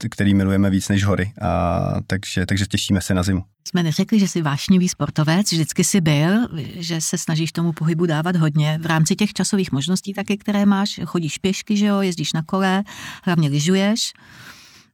které 0.10 0.34
milujeme 0.34 0.70
víc 0.70 0.90
než 0.90 1.04
hory. 1.06 1.34
A 1.42 1.80
takže, 2.08 2.46
takže 2.46 2.66
těšíme 2.66 3.02
se 3.02 3.14
na 3.14 3.24
zimu. 3.24 3.44
Jsme 3.68 3.84
neřekli, 3.84 4.20
že 4.20 4.28
jsi 4.28 4.42
vášnivý 4.42 4.90
sportovec, 4.90 5.52
vždycky 5.52 5.84
jsi 5.84 6.02
byl, 6.02 6.48
že 6.76 7.02
se 7.02 7.18
snažíš 7.18 7.52
tomu 7.52 7.72
pohybu 7.72 8.06
dávat 8.06 8.36
hodně. 8.36 8.80
V 8.82 8.86
rámci 8.86 9.16
těch 9.16 9.34
časových 9.34 9.72
možností 9.72 10.14
taky, 10.14 10.38
které 10.38 10.66
máš, 10.66 11.00
chodíš 11.06 11.38
pěšky, 11.38 11.78
že 11.78 11.86
jo, 11.86 12.02
jezdíš 12.02 12.34
na 12.34 12.42
kole, 12.42 12.84
hlavně 13.24 13.50
lyžuješ. 13.50 14.14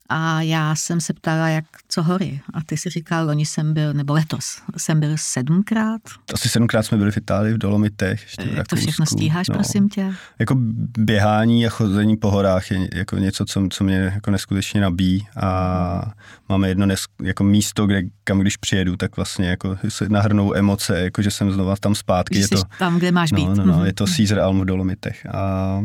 A 0.10 0.42
já 0.42 0.76
jsem 0.76 1.02
se 1.02 1.14
ptala, 1.14 1.50
jak 1.50 1.66
co 1.88 2.04
hory. 2.04 2.42
A 2.54 2.64
ty 2.66 2.78
si 2.78 2.90
říkal, 2.90 3.26
loni 3.26 3.46
jsem 3.46 3.74
byl, 3.74 3.94
nebo 3.94 4.14
letos, 4.14 4.62
jsem 4.78 5.00
byl 5.00 5.12
sedmkrát. 5.16 6.02
Asi 6.34 6.50
sedmkrát 6.50 6.86
jsme 6.86 6.98
byli 6.98 7.12
v 7.12 7.18
Itálii, 7.18 7.54
v 7.54 7.58
Dolomitech. 7.58 8.22
Ještě 8.22 8.50
jak 8.54 8.68
to 8.68 8.76
všechno 8.76 9.06
stíháš, 9.06 9.50
no. 9.50 9.56
prosím 9.56 9.90
tě? 9.90 10.14
Jako 10.40 10.56
běhání 10.98 11.68
a 11.68 11.70
chození 11.70 12.18
po 12.18 12.32
horách 12.32 12.72
je 12.72 12.90
jako 12.94 13.18
něco, 13.18 13.46
co, 13.46 13.68
co 13.70 13.84
mě 13.84 13.96
jako 13.98 14.32
neskutečně 14.32 14.82
nabíjí 14.82 15.28
a 15.42 16.14
máme 16.50 16.70
jedno 16.70 16.86
nes, 16.86 17.04
jako 17.24 17.44
místo, 17.44 17.88
kde 17.88 18.02
kam 18.24 18.40
když 18.40 18.58
přijedu, 18.58 18.96
tak 18.96 19.16
vlastně 19.16 19.50
jako 19.50 19.78
se 19.90 20.10
nahrnou 20.10 20.56
emoce, 20.56 21.00
jako 21.00 21.22
že 21.22 21.32
jsem 21.32 21.52
znova 21.52 21.76
tam 21.80 21.96
zpátky. 21.96 22.36
Že 22.36 22.42
je 22.42 22.48
to, 22.48 22.64
tam, 22.80 22.98
kde 22.98 23.12
máš 23.12 23.32
no, 23.32 23.36
být. 23.36 23.58
No, 23.58 23.66
no, 23.66 23.86
je 23.86 23.94
to. 23.94 24.06
Caesar 24.06 24.40
Alm 24.40 24.62
v 24.62 24.66
Dolomitech. 24.66 25.26
A 25.26 25.82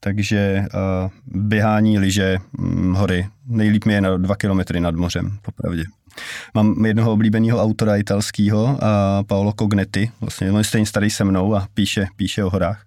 takže 0.00 0.64
uh, 0.74 1.10
běhání, 1.26 1.98
lyže, 1.98 2.38
hm, 2.58 2.94
hory. 2.94 3.26
Nejlíp 3.46 3.84
mi 3.84 3.92
je 3.92 4.00
na 4.00 4.16
dva 4.16 4.36
kilometry 4.36 4.80
nad 4.80 4.94
mořem, 4.94 5.38
popravdě. 5.42 5.84
Mám 6.54 6.84
jednoho 6.84 7.12
oblíbeného 7.12 7.62
autora 7.62 7.96
italského, 7.96 8.64
uh, 8.64 8.78
Paolo 9.26 9.52
Cognetti, 9.52 10.10
vlastně 10.20 10.52
on 10.52 10.58
je 10.58 10.64
stejně 10.64 10.86
starý 10.86 11.10
se 11.10 11.24
mnou 11.24 11.54
a 11.54 11.68
píše, 11.74 12.06
píše 12.16 12.44
o 12.44 12.50
horách. 12.50 12.86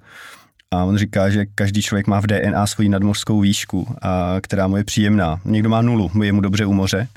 A 0.72 0.84
on 0.84 0.98
říká, 0.98 1.30
že 1.30 1.46
každý 1.56 1.82
člověk 1.82 2.08
má 2.08 2.20
v 2.20 2.28
DNA 2.28 2.68
svoji 2.68 2.90
nadmořskou 2.90 3.40
výšku, 3.40 3.96
a, 4.02 4.36
která 4.42 4.68
mu 4.68 4.78
je 4.78 4.84
příjemná. 4.84 5.40
Někdo 5.46 5.70
má 5.70 5.82
nulu, 5.82 6.12
je 6.24 6.34
mu 6.34 6.42
dobře 6.42 6.66
u 6.66 6.74
moře 6.74 7.08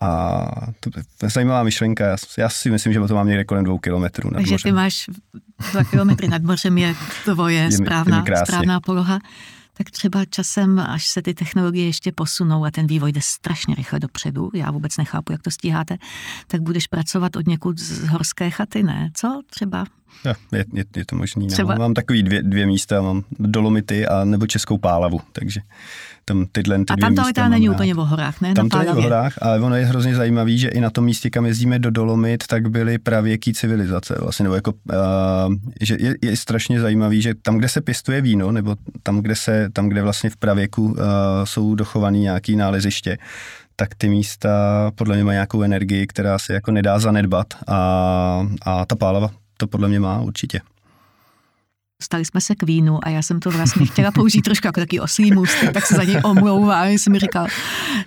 a 0.00 0.44
to 0.80 0.90
je 1.22 1.30
zajímavá 1.30 1.62
myšlenka. 1.62 2.06
Já, 2.06 2.16
já 2.38 2.48
si 2.48 2.70
myslím, 2.70 2.92
že 2.92 3.00
to 3.00 3.14
mám 3.14 3.28
někde 3.28 3.44
kolem 3.44 3.64
dvou 3.64 3.78
kilometrů 3.78 4.30
nad 4.30 4.38
Takže 4.38 4.52
mořem. 4.54 4.70
ty 4.70 4.72
máš 4.72 5.10
dva 5.72 5.84
kilometry 5.84 6.28
nad 6.28 6.42
mořem, 6.42 6.78
je 6.78 6.94
tvoje 7.24 7.60
je 7.62 7.72
správná, 7.72 8.24
správná 8.44 8.80
poloha. 8.80 9.18
Tak 9.76 9.90
třeba 9.90 10.24
časem, 10.24 10.78
až 10.78 11.06
se 11.06 11.22
ty 11.22 11.34
technologie 11.34 11.86
ještě 11.86 12.12
posunou 12.12 12.64
a 12.64 12.70
ten 12.70 12.86
vývoj 12.86 13.12
jde 13.12 13.20
strašně 13.20 13.74
rychle 13.74 14.00
dopředu, 14.00 14.50
já 14.54 14.70
vůbec 14.70 14.96
nechápu, 14.96 15.32
jak 15.32 15.42
to 15.42 15.50
stíháte, 15.50 15.96
tak 16.46 16.60
budeš 16.60 16.86
pracovat 16.86 17.36
od 17.36 17.46
někud 17.46 17.78
z 17.78 18.08
horské 18.08 18.50
chaty, 18.50 18.82
ne? 18.82 19.10
Co 19.14 19.42
třeba? 19.50 19.84
Ja, 20.24 20.34
je, 20.52 20.64
je, 20.72 20.84
je 20.96 21.04
to 21.06 21.16
možný. 21.16 21.46
No. 21.46 21.52
Třeba... 21.52 21.74
Mám 21.74 21.94
takový 21.94 22.22
dvě, 22.22 22.42
dvě 22.42 22.66
místa, 22.66 23.02
mám 23.02 23.22
Dolomity 23.38 24.06
a 24.06 24.24
nebo 24.24 24.46
Českou 24.46 24.78
Pálavu, 24.78 25.20
takže 25.32 25.60
tam 26.24 26.46
tyhle 26.52 26.78
ty 26.78 26.84
A 26.88 26.96
tam 26.96 27.14
to 27.14 27.22
ale 27.22 27.32
teda 27.32 27.48
není 27.48 27.70
úplně 27.70 27.94
o 27.94 28.04
horách, 28.04 28.40
ne? 28.40 28.54
Tam 28.54 28.68
to 28.68 28.82
je 28.82 28.90
o 28.90 29.02
horách, 29.02 29.34
ale 29.42 29.60
ono 29.60 29.76
je 29.76 29.84
hrozně 29.84 30.14
zajímavý, 30.16 30.58
že 30.58 30.68
i 30.68 30.80
na 30.80 30.90
tom 30.90 31.04
místě, 31.04 31.30
kam 31.30 31.46
jezdíme 31.46 31.78
do 31.78 31.90
Dolomit, 31.90 32.46
tak 32.46 32.70
byly 32.70 32.98
pravěký 32.98 33.52
civilizace. 33.52 34.14
Vlastně, 34.20 34.42
nebo 34.42 34.54
jako, 34.54 34.72
uh, 34.72 35.54
že 35.80 35.96
je, 36.00 36.14
je, 36.22 36.36
strašně 36.36 36.80
zajímavý, 36.80 37.22
že 37.22 37.34
tam, 37.34 37.58
kde 37.58 37.68
se 37.68 37.80
pěstuje 37.80 38.20
víno, 38.20 38.52
nebo 38.52 38.76
tam, 39.02 39.20
kde, 39.20 39.36
se, 39.36 39.68
tam, 39.72 39.88
kde 39.88 40.02
vlastně 40.02 40.30
v 40.30 40.36
pravěku 40.36 40.84
uh, 40.84 40.96
jsou 41.44 41.74
dochovaný 41.74 42.20
nějaký 42.20 42.56
náleziště, 42.56 43.18
tak 43.76 43.94
ty 43.94 44.08
místa 44.08 44.50
podle 44.94 45.14
mě 45.14 45.24
mají 45.24 45.36
nějakou 45.36 45.62
energii, 45.62 46.06
která 46.06 46.38
se 46.38 46.52
jako 46.52 46.70
nedá 46.70 46.98
zanedbat 46.98 47.46
a, 47.66 48.48
a 48.62 48.86
ta 48.86 48.96
pálava 48.96 49.30
to 49.56 49.66
podle 49.66 49.88
mě 49.88 50.00
má 50.00 50.20
určitě. 50.20 50.60
Stali 52.02 52.24
jsme 52.24 52.40
se 52.40 52.54
k 52.54 52.62
vínu 52.62 52.98
a 53.02 53.08
já 53.08 53.22
jsem 53.22 53.40
to 53.40 53.50
vlastně 53.50 53.86
chtěla 53.86 54.10
použít 54.10 54.42
trošku 54.42 54.66
jako 54.66 54.80
takový 54.80 55.00
oslý 55.00 55.32
můstek, 55.32 55.72
tak 55.72 55.86
se 55.86 55.94
za 55.94 56.04
něj 56.04 56.20
omlouvám. 56.24 56.88
Jsem 56.88 57.12
mi 57.12 57.18
říkal, 57.18 57.46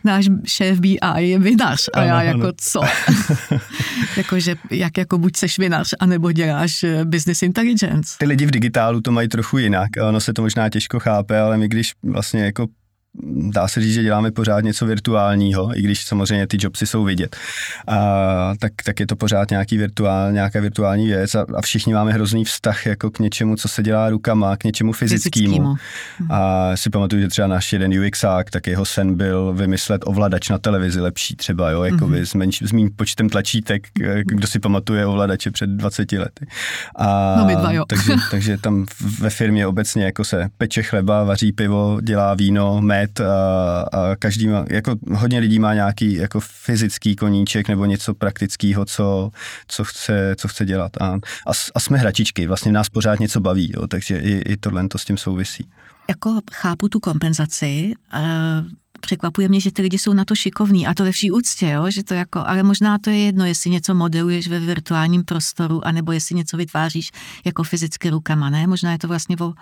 náš 0.03 0.25
šéf 0.45 0.79
BI 0.79 0.99
je 1.17 1.39
vinař 1.39 1.89
a 1.93 2.03
já 2.03 2.21
jako 2.21 2.51
co? 2.57 2.81
Jakože 4.17 4.55
jak 4.71 4.97
jako 4.97 5.17
buď 5.17 5.35
seš 5.35 5.59
vinař, 5.59 5.93
anebo 5.99 6.31
děláš 6.31 6.83
eh, 6.83 7.05
business 7.05 7.41
intelligence. 7.41 8.15
Ty 8.19 8.25
lidi 8.25 8.45
v 8.45 8.51
digitálu 8.51 9.01
to 9.01 9.11
mají 9.11 9.27
trochu 9.27 9.57
jinak, 9.57 9.89
ono 10.07 10.19
se 10.19 10.33
to 10.33 10.41
možná 10.41 10.69
těžko 10.69 10.99
chápe, 10.99 11.39
ale 11.39 11.57
my 11.57 11.67
když 11.67 11.91
vlastně 12.03 12.43
jako 12.43 12.67
dá 13.51 13.67
se 13.67 13.81
říct, 13.81 13.93
že 13.93 14.03
děláme 14.03 14.31
pořád 14.31 14.63
něco 14.63 14.85
virtuálního, 14.85 15.77
i 15.77 15.81
když 15.81 16.05
samozřejmě 16.05 16.47
ty 16.47 16.57
jobsy 16.59 16.87
jsou 16.87 17.03
vidět. 17.03 17.35
A, 17.87 18.53
tak, 18.59 18.71
tak 18.85 18.99
je 18.99 19.07
to 19.07 19.15
pořád 19.15 19.49
nějaký 19.49 19.77
virtuál, 19.77 20.31
nějaká 20.31 20.59
virtuální 20.59 21.07
věc 21.07 21.35
a, 21.35 21.45
a 21.55 21.61
všichni 21.61 21.93
máme 21.93 22.13
hrozný 22.13 22.45
vztah 22.45 22.85
jako 22.85 23.11
k 23.11 23.19
něčemu, 23.19 23.55
co 23.55 23.67
se 23.67 23.83
dělá 23.83 24.09
rukama, 24.09 24.57
k 24.57 24.63
něčemu 24.63 24.93
fyzickému. 24.93 25.45
fyzickému. 25.45 25.75
A 26.29 26.71
si 26.77 26.89
pamatuju, 26.89 27.21
že 27.21 27.27
třeba 27.27 27.47
náš 27.47 27.73
jeden 27.73 28.05
UXák, 28.07 28.49
tak 28.49 28.67
jeho 28.67 28.85
sen 28.85 29.15
byl 29.15 29.53
vymyslet 29.53 30.01
ovladač 30.05 30.49
na 30.49 30.57
televizi 30.57 31.01
lepší 31.01 31.35
třeba, 31.35 31.71
jo, 31.71 31.83
jako 31.83 32.05
mm-hmm. 32.05 32.21
s, 32.21 32.33
menš, 32.33 32.61
s 32.61 32.71
mým 32.71 32.89
počtem 32.95 33.29
tlačítek, 33.29 33.87
kdo 34.25 34.47
si 34.47 34.59
pamatuje 34.59 35.05
ovladače 35.05 35.51
před 35.51 35.69
20 35.69 36.11
lety. 36.11 36.47
A, 36.95 37.35
no 37.37 37.45
my 37.45 37.55
dva, 37.55 37.71
jo. 37.71 37.85
Takže, 37.87 38.13
takže 38.31 38.57
tam 38.57 38.85
ve 39.19 39.29
firmě 39.29 39.67
obecně 39.67 40.05
jako 40.05 40.23
se 40.23 40.49
peče 40.57 40.83
chleba, 40.83 41.23
vaří 41.23 41.51
pivo, 41.51 41.99
dělá 42.01 42.33
víno, 42.33 42.81
med, 42.97 43.19
a, 43.19 43.81
a 43.81 44.15
každý 44.15 44.47
má, 44.47 44.65
jako 44.69 44.95
hodně 45.11 45.39
lidí 45.39 45.59
má 45.59 45.73
nějaký 45.73 46.13
jako 46.13 46.39
fyzický 46.39 47.15
koníček 47.15 47.67
nebo 47.67 47.85
něco 47.85 48.13
praktického, 48.13 48.85
co, 48.85 49.31
co, 49.67 49.83
chce, 49.83 50.35
co 50.37 50.47
chce 50.47 50.65
dělat. 50.65 50.91
A, 51.01 51.05
a, 51.47 51.51
a 51.75 51.79
jsme 51.79 51.97
hračičky, 51.97 52.47
vlastně 52.47 52.71
nás 52.71 52.89
pořád 52.89 53.19
něco 53.19 53.39
baví, 53.39 53.71
jo, 53.75 53.87
takže 53.87 54.17
i, 54.17 54.41
i 54.53 54.57
tohle 54.57 54.87
to 54.87 54.97
s 54.97 55.05
tím 55.05 55.17
souvisí. 55.17 55.69
Jako 56.09 56.39
chápu 56.51 56.89
tu 56.89 56.99
kompenzaci, 56.99 57.93
uh 58.13 58.87
překvapuje 58.99 59.49
mě, 59.49 59.59
že 59.59 59.71
ty 59.71 59.81
lidi 59.81 59.97
jsou 59.97 60.13
na 60.13 60.25
to 60.25 60.35
šikovní 60.35 60.87
a 60.87 60.93
to 60.93 61.03
ve 61.03 61.11
vší 61.11 61.31
úctě, 61.31 61.69
jo? 61.69 61.89
že 61.89 62.03
to 62.03 62.13
jako, 62.13 62.39
ale 62.45 62.63
možná 62.63 62.97
to 62.97 63.09
je 63.09 63.17
jedno, 63.17 63.45
jestli 63.45 63.69
něco 63.69 63.93
modeluješ 63.93 64.47
ve 64.47 64.59
virtuálním 64.59 65.23
prostoru, 65.23 65.87
anebo 65.87 66.11
jestli 66.11 66.35
něco 66.35 66.57
vytváříš 66.57 67.11
jako 67.45 67.63
fyzicky 67.63 68.09
rukama, 68.09 68.49
ne? 68.49 68.67
Možná 68.67 68.91
je 68.91 68.97
to 68.97 69.07
vlastně 69.07 69.35
o, 69.39 69.53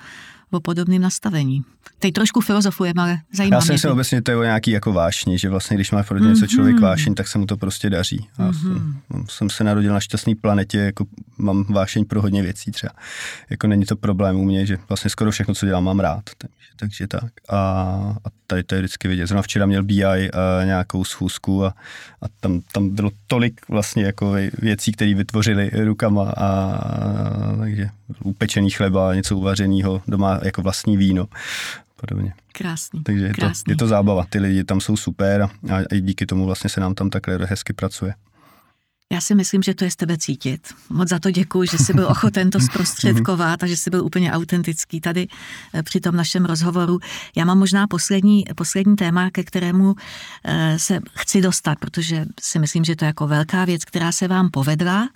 o 0.51 0.59
podobném 0.59 1.01
nastavení. 1.01 1.63
Teď 1.99 2.13
trošku 2.13 2.41
filozofujeme, 2.41 3.01
ale 3.01 3.17
zajímá 3.33 3.57
Já 3.57 3.61
si 3.61 3.71
myslím 3.71 3.91
obecně, 3.91 4.21
to 4.21 4.31
je 4.31 4.37
o 4.37 4.43
nějaký 4.43 4.71
jako 4.71 4.93
vášní, 4.93 5.37
že 5.37 5.49
vlastně 5.49 5.77
když 5.77 5.91
má 5.91 6.03
pro 6.03 6.19
něco 6.19 6.47
člověk 6.47 6.75
mhm. 6.75 6.83
vášeň, 6.83 7.15
tak 7.15 7.27
se 7.27 7.37
mu 7.37 7.45
to 7.45 7.57
prostě 7.57 7.89
daří. 7.89 8.27
Já 8.39 8.51
mm-hmm. 8.51 9.25
jsem 9.29 9.49
se 9.49 9.63
narodil 9.63 9.93
na 9.93 9.99
šťastné 9.99 10.35
planetě, 10.41 10.77
jako 10.77 11.05
mám 11.37 11.63
vášeň 11.63 12.05
pro 12.05 12.21
hodně 12.21 12.41
věcí 12.41 12.71
třeba. 12.71 12.93
Jako 13.49 13.67
není 13.67 13.85
to 13.85 13.95
problém 13.95 14.35
u 14.35 14.43
mě, 14.43 14.65
že 14.65 14.77
vlastně 14.89 15.09
skoro 15.09 15.31
všechno, 15.31 15.53
co 15.53 15.65
dělám, 15.65 15.83
mám 15.83 15.99
rád. 15.99 16.23
Takže, 16.37 16.69
takže 16.75 17.07
tak. 17.07 17.31
A, 17.49 17.57
a 18.25 18.29
tady 18.47 18.63
to 18.63 18.75
je 18.75 18.81
vždycky 18.81 19.07
vidět. 19.07 19.27
Zrovna 19.27 19.41
včera 19.41 19.65
měl 19.65 19.83
BI 19.83 20.03
uh, 20.05 20.65
nějakou 20.65 21.03
schůzku 21.03 21.65
a, 21.65 21.73
a 22.21 22.25
tam, 22.39 22.61
tam 22.71 22.89
bylo 22.89 23.11
tolik 23.27 23.61
vlastně 23.69 24.03
jako 24.03 24.35
věcí, 24.59 24.91
které 24.91 25.13
vytvořili 25.13 25.71
rukama 25.73 26.33
a, 26.37 26.45
a 26.45 27.57
takže 27.59 27.89
upečený 28.23 28.69
chleba, 28.69 29.15
něco 29.15 29.37
uvařeného, 29.37 30.01
doma 30.07 30.34
jako 30.43 30.61
vlastní 30.61 30.97
víno 30.97 31.27
podobně. 31.95 32.33
Krásný. 32.51 33.03
Takže 33.03 33.25
je, 33.25 33.33
krásný. 33.33 33.63
To, 33.63 33.71
je 33.71 33.75
to 33.75 33.87
zábava. 33.87 34.25
Ty 34.29 34.39
lidi 34.39 34.63
tam 34.63 34.81
jsou 34.81 34.97
super 34.97 35.41
a, 35.41 35.45
a 35.45 35.81
i 35.91 36.01
díky 36.01 36.25
tomu 36.25 36.45
vlastně 36.45 36.69
se 36.69 36.81
nám 36.81 36.95
tam 36.95 37.09
takhle 37.09 37.45
hezky 37.45 37.73
pracuje. 37.73 38.13
Já 39.11 39.21
si 39.21 39.35
myslím, 39.35 39.63
že 39.63 39.73
to 39.73 39.83
je 39.83 39.91
z 39.91 39.95
tebe 39.95 40.17
cítit. 40.17 40.73
Moc 40.89 41.09
za 41.09 41.19
to 41.19 41.31
děkuji, 41.31 41.67
že 41.71 41.77
jsi 41.77 41.93
byl 41.93 42.07
ochoten 42.07 42.49
to 42.49 42.59
zprostředkovat 42.71 43.63
a 43.63 43.67
že 43.67 43.77
jsi 43.77 43.89
byl 43.89 44.05
úplně 44.05 44.31
autentický 44.31 45.01
tady 45.01 45.27
eh, 45.73 45.83
při 45.83 45.99
tom 45.99 46.15
našem 46.15 46.45
rozhovoru. 46.45 46.99
Já 47.35 47.45
mám 47.45 47.59
možná 47.59 47.87
poslední, 47.87 48.45
poslední 48.55 48.95
téma, 48.95 49.29
ke 49.31 49.43
kterému 49.43 49.95
eh, 50.43 50.79
se 50.79 50.99
chci 51.13 51.41
dostat, 51.41 51.79
protože 51.79 52.25
si 52.41 52.59
myslím, 52.59 52.83
že 52.83 52.95
to 52.95 53.05
je 53.05 53.07
jako 53.07 53.27
velká 53.27 53.65
věc, 53.65 53.85
která 53.85 54.11
se 54.11 54.27
vám 54.27 54.49
povedla. 54.49 55.09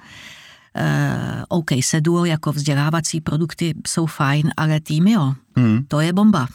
Uh, 0.76 1.44
OK, 1.48 1.70
Seduo 1.82 2.26
jako 2.26 2.52
vzdělávací 2.52 3.22
produkty 3.22 3.74
jsou 3.88 4.06
fajn, 4.06 4.52
ale 4.58 4.80
jo, 4.90 5.34
hmm. 5.56 5.86
to 5.88 6.00
je 6.00 6.14
bomba. 6.14 6.48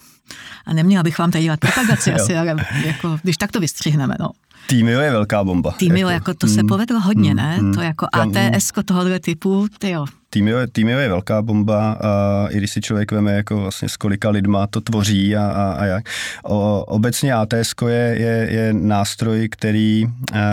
A 0.67 0.73
neměla 0.73 1.03
bych 1.03 1.19
vám 1.19 1.31
tady 1.31 1.45
dělat 1.45 1.61
propagaci 1.61 2.13
asi, 2.15 2.37
ale 2.37 2.57
jako, 2.85 3.19
když 3.23 3.37
tak 3.37 3.53
to 3.53 3.61
vystřihneme, 3.61 4.15
no. 4.21 4.31
Týmio 4.67 5.01
je 5.01 5.11
velká 5.11 5.45
bomba. 5.45 5.73
Týmio, 5.73 6.09
jako, 6.09 6.31
jako 6.31 6.39
to 6.39 6.47
se 6.47 6.63
mm, 6.63 6.69
povedlo 6.69 7.01
hodně, 7.01 7.31
mm, 7.31 7.37
ne? 7.37 7.59
Mm, 7.61 7.75
to 7.75 7.81
jako 7.81 8.07
ATS 8.13 8.73
tohohle 8.85 9.21
typu, 9.21 9.69
ty 9.79 9.91
jo. 9.91 10.07
Týmio, 10.35 10.67
týmio 10.73 10.99
je 10.99 11.09
velká 11.09 11.43
bomba 11.43 11.93
a 11.93 12.47
i 12.51 12.57
když 12.59 12.71
si 12.71 12.81
člověk 12.81 13.13
veme, 13.13 13.33
jako 13.33 13.61
vlastně 13.61 13.89
s 13.89 13.97
kolika 13.97 14.31
lidma 14.31 14.67
to 14.67 14.81
tvoří 14.81 15.37
a, 15.37 15.47
a, 15.47 15.73
a 15.73 15.85
jak. 15.85 16.05
O, 16.45 16.85
obecně 16.85 17.35
ATS 17.35 17.75
je, 17.89 18.17
je, 18.19 18.49
je 18.51 18.73
nástroj, 18.73 19.49
který, 19.49 20.07
a, 20.33 20.45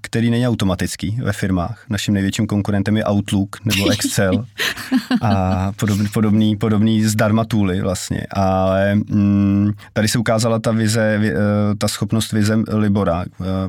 který 0.00 0.30
není 0.30 0.48
automatický 0.48 1.18
ve 1.22 1.32
firmách. 1.32 1.84
Naším 1.88 2.14
největším 2.14 2.46
konkurentem 2.46 2.96
je 2.96 3.04
Outlook 3.04 3.56
nebo 3.64 3.90
Excel 3.90 4.46
a 5.22 5.72
podobný, 5.72 6.08
podobný, 6.12 6.56
podobný 6.56 7.04
zdarma 7.04 7.44
tooly 7.44 7.80
vlastně. 7.80 8.26
Ale 8.30 8.94
mm, 8.94 9.72
tady 9.92 10.08
se 10.08 10.18
ukázala 10.18 10.58
ta 10.58 10.72
vize, 10.72 11.20
e, 11.24 11.32
ta 11.78 11.88
schopnost 11.88 12.32
vize 12.32 12.58
Libora, 12.68 13.24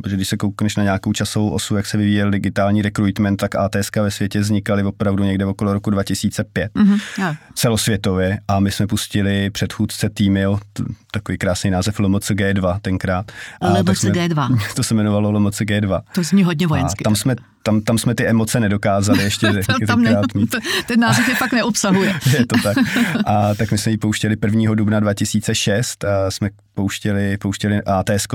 e, 0.05 0.09
že 0.09 0.15
když 0.15 0.27
se 0.27 0.37
koukneš 0.37 0.75
na 0.75 0.83
nějakou 0.83 1.13
časovou 1.13 1.49
osu, 1.49 1.75
jak 1.75 1.85
se 1.85 1.97
vyvíjel 1.97 2.31
digitální 2.31 2.81
recruitment, 2.81 3.37
tak 3.37 3.55
ATS 3.55 3.89
ve 3.95 4.11
světě 4.11 4.39
vznikaly 4.39 4.83
opravdu 4.83 5.16
opravdu 5.17 5.23
někde 5.23 5.45
okolo 5.45 5.73
roku 5.73 5.89
2005 5.89 6.71
mm-hmm, 6.75 7.37
celosvětově. 7.55 8.39
A 8.47 8.59
my 8.59 8.71
jsme 8.71 8.87
pustili 8.87 9.49
předchůdce 9.49 10.09
Týmio, 10.09 10.59
takový 11.17 11.37
krásný 11.37 11.69
název 11.69 11.99
Lomoc 11.99 12.31
G2 12.31 12.79
tenkrát. 12.81 13.31
Lomoc 13.61 14.03
G2. 14.03 14.59
To 14.75 14.83
se 14.83 14.93
jmenovalo 14.93 15.31
Lomoc 15.31 15.61
G2. 15.61 16.01
To 16.15 16.23
zní 16.23 16.43
hodně 16.43 16.67
vojensky. 16.67 17.03
A 17.03 17.05
tam 17.05 17.15
jsme 17.15 17.35
tam, 17.67 17.81
tam 17.81 17.97
jsme 17.97 18.15
ty 18.15 18.27
emoce 18.27 18.59
nedokázali 18.59 19.23
ještě 19.23 19.47
tam 19.87 20.01
ne, 20.01 20.21
mít. 20.35 20.55
Ten 20.87 20.99
název 20.99 21.27
je 21.27 21.35
fakt 21.35 21.53
neobsahuje. 21.53 22.19
je 22.33 22.45
to 22.45 22.55
tak. 22.63 22.77
A 23.25 23.55
tak 23.55 23.71
my 23.71 23.77
jsme 23.77 23.91
ji 23.91 23.97
pouštěli 23.97 24.35
1. 24.45 24.75
dubna 24.75 24.99
2006 24.99 26.03
a 26.03 26.31
jsme 26.31 26.49
pouštěli, 26.73 27.37
pouštěli 27.37 27.81
ATS 27.83 28.27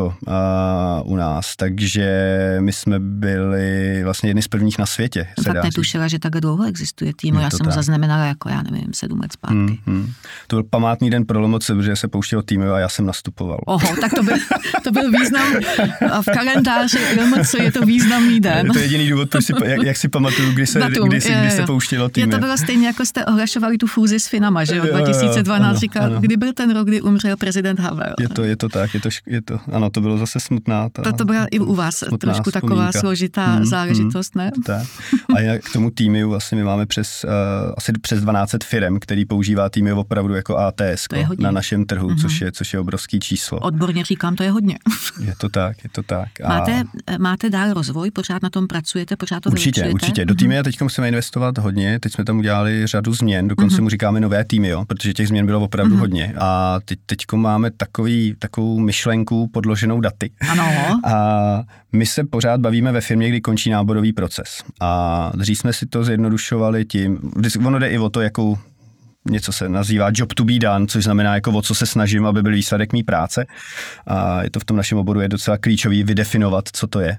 u 1.05 1.16
nás, 1.16 1.57
takže 1.57 2.07
my 2.61 2.73
jsme 2.73 2.99
byli 2.99 4.01
vlastně 4.05 4.31
jedni 4.31 4.42
z 4.42 4.49
prvních 4.49 4.79
na 4.79 4.87
světě. 4.87 5.27
No, 5.38 5.45
tak 5.45 5.64
netušila, 5.64 6.09
že 6.09 6.18
tak 6.18 6.33
dlouho 6.33 6.64
existuje 6.64 7.12
tým, 7.16 7.35
já 7.35 7.51
jsem 7.51 7.64
tak. 7.64 7.75
zaznamenala 7.75 8.25
jako, 8.25 8.49
já 8.49 8.62
nevím, 8.62 8.92
sedm 8.95 9.21
let 9.21 9.33
zpátky. 9.33 9.55
Hmm, 9.57 9.77
hmm. 9.87 10.12
To 10.47 10.57
byl 10.57 10.62
památný 10.62 11.11
den 11.11 11.25
pro 11.25 11.40
Lomoce, 11.40 11.75
protože 11.75 11.97
se 11.97 12.09
pouštěl 12.09 12.42
tým 12.42 12.61
a 12.75 12.79
já 12.79 12.89
jsem 12.89 13.07
nastupoval. 13.07 13.59
Oho, 13.67 13.97
tak 14.01 14.15
to 14.15 14.23
byl, 14.23 14.37
to 14.85 14.91
byl 14.91 15.11
význam 15.11 15.53
a 16.13 16.23
v 16.23 16.27
kalendáři 16.35 16.99
Lomoce 17.21 17.63
je 17.63 17.73
to 17.73 17.87
významný 17.87 18.41
den. 18.41 18.67
Je 18.67 18.73
to 18.73 18.79
jediný 18.79 19.09
důvod, 19.09 19.31
proč 19.31 19.45
si, 19.45 19.53
jak, 19.65 19.83
jak 19.83 19.97
si 19.97 20.09
pamatuju, 20.09 20.53
kdy 20.53 20.67
se, 20.67 20.79
Datum, 20.79 21.09
kdy, 21.09 21.21
si, 21.21 21.33
kdy 21.33 21.51
se 21.51 21.63
pouštělo 21.63 22.09
tým. 22.09 22.25
Je 22.25 22.29
to 22.29 22.39
bylo 22.39 22.59
stejně, 22.59 22.87
jako 22.87 23.07
jste 23.07 23.25
ohlašovali 23.25 23.79
tu 23.79 23.87
fúzi 23.87 24.21
s 24.21 24.27
Finama, 24.27 24.65
že 24.65 24.77
jo, 24.77 24.85
2012 24.87 25.79
říkal, 25.79 26.11
kdy 26.21 26.37
byl 26.37 26.53
ten 26.53 26.75
rok, 26.75 26.89
kdy 26.89 27.01
umřel 27.01 27.37
prezident 27.37 27.81
Havel. 27.81 28.15
Je 28.21 28.29
to, 28.29 28.45
je 28.45 28.57
to 28.57 28.69
tak, 28.69 28.95
je 28.95 29.01
to, 29.01 29.09
je 29.27 29.43
to, 29.43 29.59
ano, 29.73 29.91
to 29.91 30.01
bylo 30.01 30.19
zase 30.19 30.41
smutná. 30.41 30.89
Ta, 30.89 31.03
to, 31.03 31.13
to 31.13 31.25
byla 31.25 31.47
i 31.51 31.59
u 31.59 31.75
vás 31.75 31.99
trošku 31.99 32.51
vzpomínka. 32.51 32.51
taková 32.51 32.93
složitá 32.93 33.47
hmm, 33.47 33.65
záležitost, 33.65 34.35
hmm, 34.35 34.45
ne? 34.45 34.51
Tak. 34.67 34.87
A 35.37 35.41
jinak 35.41 35.65
k 35.65 35.73
tomu 35.73 35.91
týmu 35.91 36.29
vlastně 36.29 36.57
my 36.57 36.65
máme 36.65 36.87
přes, 36.87 37.25
uh, 37.25 37.73
asi 37.77 37.93
přes 37.93 38.21
12 38.21 38.55
firm, 38.65 38.99
který 39.01 39.25
používá 39.25 39.69
týmy 39.69 39.93
opravdu 39.93 40.35
jako 40.35 40.57
ATS 40.57 41.07
na 41.39 41.51
našem 41.51 41.85
trhu, 41.85 42.09
mm-hmm. 42.09 42.21
což, 42.21 42.41
je, 42.41 42.53
což 42.53 42.62
je 42.72 42.81
obrovský 42.81 43.20
číslo. 43.20 43.59
Odborně 43.59 44.05
říkám, 44.05 44.37
to 44.37 44.42
je 44.42 44.51
hodně. 44.51 44.79
je 45.20 45.35
to 45.38 45.48
tak, 45.48 45.85
je 45.85 45.90
to 45.90 46.03
tak. 46.03 46.29
A... 46.44 46.48
Máte, 46.48 46.85
máte 47.18 47.51
dál 47.51 47.72
rozvoj, 47.72 48.11
pořád 48.11 48.42
na 48.42 48.51
tom 48.51 48.66
pracujete, 48.66 49.16
pořád 49.16 49.40
to 49.40 49.51
Určitě, 49.51 49.88
určitě. 49.88 50.25
Do 50.25 50.35
týmy 50.35 50.55
mm-hmm. 50.55 50.64
teď 50.64 50.81
musíme 50.81 51.09
investovat 51.09 51.59
hodně, 51.59 52.01
teď 52.01 52.12
jsme 52.12 52.25
tam 52.25 52.38
udělali 52.38 52.87
řadu 52.87 53.14
změn, 53.14 53.48
dokonce 53.48 53.77
mm-hmm. 53.77 53.83
mu 53.83 53.88
říkáme 53.88 54.20
nové 54.20 54.44
týmy, 54.44 54.68
jo, 54.68 54.85
protože 54.85 55.12
těch 55.12 55.29
změn 55.29 55.46
bylo 55.46 55.61
opravdu 55.61 55.94
mm-hmm. 55.94 55.98
hodně. 55.98 56.35
A 56.38 56.81
teď, 56.85 56.98
teďko 57.07 57.37
máme 57.37 57.70
takový, 57.70 58.35
takovou 58.38 58.79
myšlenku 58.79 59.48
podloženou 59.48 60.01
daty. 60.01 60.31
Ano. 60.51 61.01
A 61.05 61.62
my 61.92 62.07
se 62.07 62.25
pořád 62.25 62.61
bavíme 62.61 62.92
ve 62.92 63.01
firmě, 63.01 63.29
kdy 63.29 63.40
končí 63.40 63.70
náborový 63.70 64.12
proces. 64.12 64.62
A 64.81 65.33
dřív 65.35 65.59
jsme 65.59 65.72
si 65.72 65.87
to 65.87 66.05
zjednodušovali 66.05 66.85
tím, 66.85 67.18
ono 67.66 67.79
jde 67.79 67.88
i 67.88 67.98
o 67.98 68.11
to, 68.11 68.20
jakou 68.20 68.59
něco 69.31 69.53
se 69.53 69.69
nazývá 69.69 70.11
job 70.15 70.35
to 70.35 70.45
be 70.45 70.59
done, 70.59 70.87
což 70.87 71.05
znamená 71.05 71.35
jako 71.35 71.53
o 71.53 71.63
co 71.63 71.75
se 71.75 71.87
snažím, 71.87 72.27
aby 72.27 72.43
byl 72.43 72.53
výsledek 72.53 72.93
mý 72.93 73.03
práce. 73.03 73.47
A 74.07 74.43
je 74.43 74.51
to 74.51 74.61
v 74.61 74.65
tom 74.65 74.77
našem 74.77 74.99
oboru 74.99 75.21
je 75.21 75.29
docela 75.29 75.59
klíčový 75.59 76.05
vydefinovat, 76.05 76.65
co 76.73 76.87
to 76.87 77.01
je. 77.01 77.19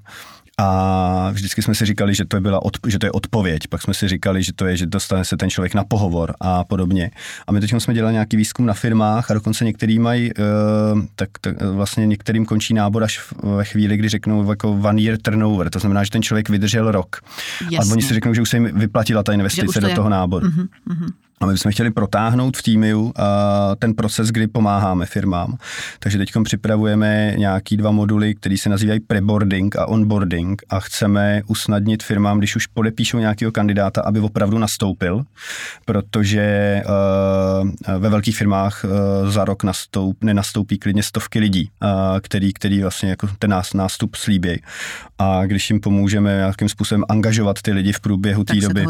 A 0.58 1.30
vždycky 1.32 1.62
jsme 1.62 1.76
si 1.76 1.86
říkali, 1.86 2.16
že 2.16 2.26
to, 2.26 2.42
byla 2.42 2.66
od, 2.66 2.78
že 2.88 3.00
to 3.00 3.06
je 3.06 3.12
odpověď, 3.12 3.68
pak 3.68 3.82
jsme 3.82 3.94
si 3.94 4.08
říkali, 4.08 4.44
že 4.44 4.54
to 4.54 4.66
je, 4.66 4.78
že 4.78 4.86
dostane 4.86 5.26
se 5.26 5.38
ten 5.38 5.50
člověk 5.50 5.74
na 5.74 5.84
pohovor 5.84 6.34
a 6.40 6.64
podobně. 6.64 7.12
A 7.48 7.52
my 7.52 7.62
teď 7.62 7.74
jsme 7.78 7.94
dělali 7.94 8.14
nějaký 8.14 8.38
výzkum 8.38 8.66
na 8.66 8.74
firmách 8.74 9.32
a 9.32 9.34
dokonce 9.34 9.66
některý 9.66 10.00
mají, 10.00 10.34
uh, 10.34 11.02
tak, 11.16 11.30
tak 11.42 11.62
vlastně 11.62 12.06
některým 12.06 12.46
končí 12.46 12.74
nábor 12.74 13.04
až 13.04 13.34
ve 13.58 13.66
chvíli, 13.66 13.98
kdy 13.98 14.10
řeknou 14.10 14.50
jako 14.50 14.72
one 14.72 15.02
year 15.02 15.18
turnover, 15.22 15.70
to 15.70 15.80
znamená, 15.80 16.04
že 16.04 16.10
ten 16.10 16.22
člověk 16.22 16.50
vydržel 16.50 16.92
rok. 16.92 17.22
Jasně. 17.62 17.78
A 17.78 17.94
oni 17.94 18.02
si 18.02 18.14
řeknou, 18.14 18.34
že 18.34 18.42
už 18.42 18.50
se 18.50 18.58
jim 18.58 18.80
vyplatila 18.80 19.24
ta 19.24 19.34
investice 19.34 19.82
do 19.82 19.90
toho 19.96 20.10
náboru. 20.10 20.48
Uh-huh, 20.48 20.68
uh-huh. 20.90 21.10
A 21.42 21.46
my 21.46 21.52
bychom 21.52 21.72
chtěli 21.72 21.92
protáhnout 21.92 22.58
v 22.58 22.64
týmu 22.64 23.14
ten 23.80 23.94
proces, 23.94 24.30
kdy 24.30 24.48
pomáháme 24.48 25.06
firmám. 25.06 25.58
Takže 26.00 26.18
teď 26.18 26.32
připravujeme 26.44 27.34
nějaký 27.38 27.78
dva 27.78 27.92
moduly, 27.92 28.36
které 28.36 28.58
se 28.58 28.70
nazývají 28.70 29.00
preboarding 29.00 29.76
a 29.76 29.86
onboarding 29.86 30.62
a 30.70 30.80
chceme 30.80 31.42
usnadnit 31.48 32.04
firmám, 32.04 32.38
když 32.38 32.56
už 32.56 32.68
podepíšou 32.68 33.18
nějakého 33.18 33.52
kandidáta, 33.52 34.02
aby 34.02 34.20
opravdu 34.20 34.58
nastoupil, 34.58 35.24
protože 35.86 36.82
uh, 36.86 38.00
ve 38.00 38.10
velkých 38.10 38.38
firmách 38.38 38.84
uh, 38.84 39.30
za 39.30 39.46
rok 39.46 39.64
nastoup, 39.64 40.24
nenastoupí 40.24 40.78
klidně 40.78 41.04
stovky 41.04 41.40
lidí, 41.40 41.70
uh, 41.84 41.90
který, 42.20 42.54
který 42.54 42.82
vlastně 42.82 43.10
jako 43.10 43.28
ten 43.40 43.50
nás, 43.50 43.74
nástup 43.74 44.16
slíbí. 44.16 44.62
A 45.20 45.46
když 45.46 45.70
jim 45.70 45.80
pomůžeme 45.80 46.36
nějakým 46.36 46.70
způsobem 46.70 47.04
angažovat 47.10 47.62
ty 47.62 47.72
lidi 47.72 47.92
v 47.92 48.00
průběhu 48.00 48.44
té 48.44 48.56
doby, 48.56 48.86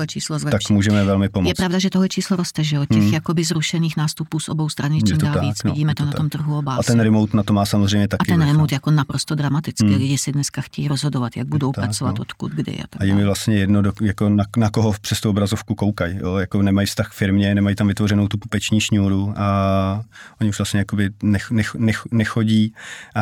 tak 0.51 0.69
můžeme 0.69 1.03
velmi 1.03 1.29
pomoct. 1.29 1.47
Je 1.47 1.55
pravda, 1.55 1.79
že 1.79 1.89
tohle 1.89 2.09
číslo 2.09 2.32
roste, 2.35 2.63
že 2.63 2.75
jo, 2.75 2.85
těch 2.85 3.03
hmm. 3.03 3.13
jakoby 3.13 3.43
zrušených 3.43 3.97
nástupů 3.97 4.39
z 4.39 4.49
obou 4.49 4.69
stran 4.69 4.99
čím 5.07 5.17
dál 5.17 5.41
víc. 5.41 5.63
No, 5.63 5.71
Vidíme 5.71 5.95
to, 5.95 6.03
to 6.03 6.07
na 6.07 6.11
tom 6.11 6.29
trhu 6.29 6.57
obázy. 6.57 6.79
A 6.79 6.83
ten 6.83 6.99
remote 6.99 7.37
na 7.37 7.43
to 7.43 7.53
má 7.53 7.65
samozřejmě 7.65 8.07
taky. 8.07 8.31
A 8.31 8.35
ten 8.37 8.41
remote 8.47 8.75
jako 8.75 8.91
naprosto 8.91 9.35
dramatický. 9.35 9.85
Hmm. 9.85 9.97
Lidi 9.97 10.17
si 10.17 10.31
dneska 10.31 10.61
chtějí 10.61 10.87
rozhodovat, 10.87 11.37
jak 11.37 11.47
budou 11.47 11.71
tak, 11.71 11.83
pracovat, 11.83 12.17
no. 12.17 12.21
odkud, 12.21 12.51
kdy. 12.51 12.71
A, 12.71 12.87
tak 12.89 13.01
a 13.01 13.03
je 13.03 13.15
mi 13.15 13.25
vlastně 13.25 13.55
jedno, 13.55 13.81
do, 13.81 13.93
jako 14.01 14.29
na, 14.29 14.43
na, 14.57 14.69
koho 14.69 14.93
přes 15.01 15.21
tu 15.21 15.29
obrazovku 15.29 15.75
koukají. 15.75 16.19
Jako 16.39 16.61
nemají 16.61 16.87
vztah 16.87 17.09
k 17.09 17.13
firmě, 17.13 17.55
nemají 17.55 17.75
tam 17.75 17.87
vytvořenou 17.87 18.27
tu 18.27 18.37
pupeční 18.37 18.81
šňůru 18.81 19.33
a 19.37 20.03
oni 20.41 20.49
už 20.49 20.59
vlastně 20.59 20.79
jakoby 20.79 21.09
nech, 21.23 21.51
nech, 21.51 21.75
nech, 21.75 22.01
nechodí 22.11 22.73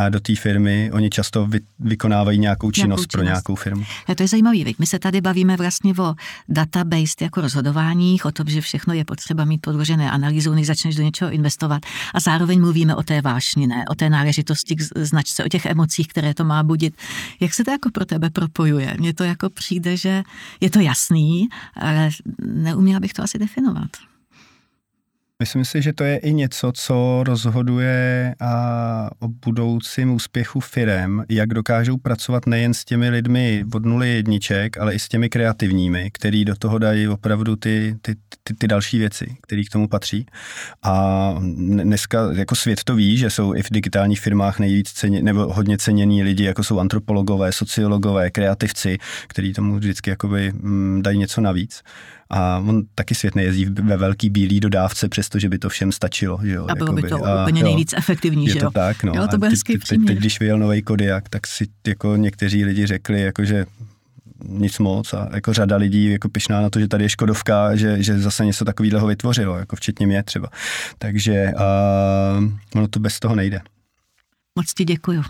do 0.09 0.19
té 0.19 0.35
firmy. 0.35 0.91
Oni 0.93 1.09
často 1.09 1.45
vy, 1.45 1.59
vykonávají 1.79 2.39
nějakou 2.39 2.71
činnost, 2.71 2.81
nějakou 2.81 3.01
činnost 3.01 3.11
pro 3.11 3.23
nějakou 3.23 3.55
firmu. 3.55 3.83
A 4.07 4.15
to 4.15 4.23
je 4.23 4.27
zajímavý. 4.27 4.75
My 4.79 4.87
se 4.87 4.99
tady 4.99 5.21
bavíme 5.21 5.57
vlastně 5.57 5.93
o 5.99 6.15
database 6.49 7.15
jako 7.21 7.41
rozhodováních, 7.41 8.25
o 8.25 8.31
tom, 8.31 8.47
že 8.47 8.61
všechno 8.61 8.93
je 8.93 9.00
potřeba 9.05 9.45
mít 9.45 9.61
podložené 9.61 10.11
analýzou, 10.11 10.53
než 10.53 10.67
začneš 10.67 10.95
do 10.95 11.03
něčeho 11.03 11.31
investovat. 11.31 11.85
A 12.13 12.19
zároveň 12.19 12.59
mluvíme 12.59 12.95
o 12.95 13.03
té 13.03 13.21
vášni, 13.21 13.67
ne? 13.67 13.83
o 13.89 13.95
té 13.95 14.09
náležitosti 14.09 14.75
k 14.75 14.81
značce, 14.95 15.45
o 15.45 15.47
těch 15.47 15.65
emocích, 15.65 16.07
které 16.07 16.33
to 16.33 16.43
má 16.43 16.63
budit. 16.63 16.93
Jak 17.39 17.53
se 17.53 17.63
to 17.63 17.71
jako 17.71 17.89
pro 17.91 18.05
tebe 18.05 18.29
propojuje? 18.29 18.95
Mně 18.99 19.13
to 19.13 19.23
jako 19.23 19.49
přijde, 19.49 19.97
že 19.97 20.23
je 20.61 20.69
to 20.69 20.79
jasný, 20.79 21.49
ale 21.75 22.09
neuměla 22.45 22.99
bych 22.99 23.13
to 23.13 23.23
asi 23.23 23.39
definovat. 23.39 24.10
Myslím 25.41 25.65
si, 25.65 25.81
že 25.81 25.93
to 25.93 26.03
je 26.03 26.17
i 26.17 26.33
něco, 26.33 26.71
co 26.71 27.23
rozhoduje 27.27 28.35
a 28.39 29.09
o 29.19 29.27
budoucím 29.27 30.13
úspěchu 30.13 30.59
firem, 30.59 31.25
jak 31.29 31.49
dokážou 31.49 31.97
pracovat 31.97 32.47
nejen 32.47 32.73
s 32.73 32.85
těmi 32.85 33.09
lidmi 33.09 33.65
od 33.73 33.85
nuly 33.85 34.09
jedniček, 34.09 34.77
ale 34.77 34.93
i 34.93 34.99
s 34.99 35.07
těmi 35.07 35.29
kreativními, 35.29 36.11
který 36.13 36.45
do 36.45 36.55
toho 36.55 36.77
dají 36.77 37.07
opravdu 37.07 37.55
ty, 37.55 37.95
ty, 38.01 38.15
ty, 38.43 38.53
ty 38.53 38.67
další 38.67 38.97
věci, 38.97 39.35
které 39.41 39.63
k 39.63 39.69
tomu 39.69 39.87
patří. 39.87 40.25
A 40.83 41.35
dneska 41.65 42.29
jako 42.33 42.55
svět 42.55 42.83
to 42.83 42.95
ví, 42.95 43.17
že 43.17 43.29
jsou 43.29 43.55
i 43.55 43.63
v 43.63 43.69
digitálních 43.71 44.21
firmách 44.21 44.59
nejvíc 44.59 44.91
ceně, 44.91 45.23
nebo 45.23 45.53
hodně 45.53 45.77
cenění 45.77 46.23
lidi, 46.23 46.43
jako 46.43 46.63
jsou 46.63 46.79
antropologové, 46.79 47.51
sociologové, 47.51 48.31
kreativci, 48.31 48.97
kteří 49.27 49.53
tomu 49.53 49.75
vždycky 49.75 50.09
jakoby, 50.09 50.51
mm, 50.51 51.01
dají 51.03 51.17
něco 51.17 51.41
navíc. 51.41 51.83
A 52.33 52.63
on 52.67 52.81
taky 52.95 53.15
svět 53.15 53.35
nejezdí 53.35 53.65
ve 53.65 53.97
velký 53.97 54.29
bílý 54.29 54.59
dodávce, 54.59 55.09
přestože 55.09 55.49
by 55.49 55.57
to 55.59 55.69
všem 55.69 55.91
stačilo. 55.91 56.39
Že 56.43 56.53
jo, 56.53 56.67
a 56.69 56.75
bylo 56.75 56.87
jakoby. 56.87 57.01
by 57.01 57.09
to 57.09 57.25
a, 57.25 57.41
úplně 57.41 57.61
jo, 57.61 57.67
nejvíc 57.67 57.93
efektivní, 57.97 58.45
je 58.45 58.53
že 58.53 58.59
jo? 58.59 58.65
to 58.65 58.71
tak, 58.71 59.03
no. 59.03 59.13
Jo, 59.15 59.27
to 59.27 59.37
hezký 59.45 59.73
teď, 59.73 59.81
teď, 59.89 59.99
teď, 60.07 60.17
když 60.17 60.39
vyjel 60.39 60.59
nový 60.59 60.81
Kodiak, 60.81 61.29
tak 61.29 61.47
si 61.47 61.67
jako 61.87 62.15
někteří 62.15 62.65
lidi 62.65 62.85
řekli, 62.85 63.21
jako 63.21 63.45
že 63.45 63.65
nic 64.47 64.79
moc 64.79 65.13
a 65.13 65.29
jako 65.33 65.53
řada 65.53 65.75
lidí 65.75 66.05
jako 66.05 66.29
pišná 66.29 66.61
na 66.61 66.69
to, 66.69 66.79
že 66.79 66.87
tady 66.87 67.03
je 67.03 67.09
Škodovka, 67.09 67.75
že, 67.75 68.03
že 68.03 68.19
zase 68.19 68.45
něco 68.45 68.65
takového 68.65 69.07
vytvořilo, 69.07 69.57
jako 69.57 69.75
včetně 69.75 70.07
mě 70.07 70.23
třeba. 70.23 70.49
Takže 70.97 71.51
uh, 71.55 72.49
ono 72.75 72.87
to 72.87 72.99
bez 72.99 73.19
toho 73.19 73.35
nejde. 73.35 73.61
Moc 74.55 74.73
ti 74.73 74.85
děkuju. 74.85 75.23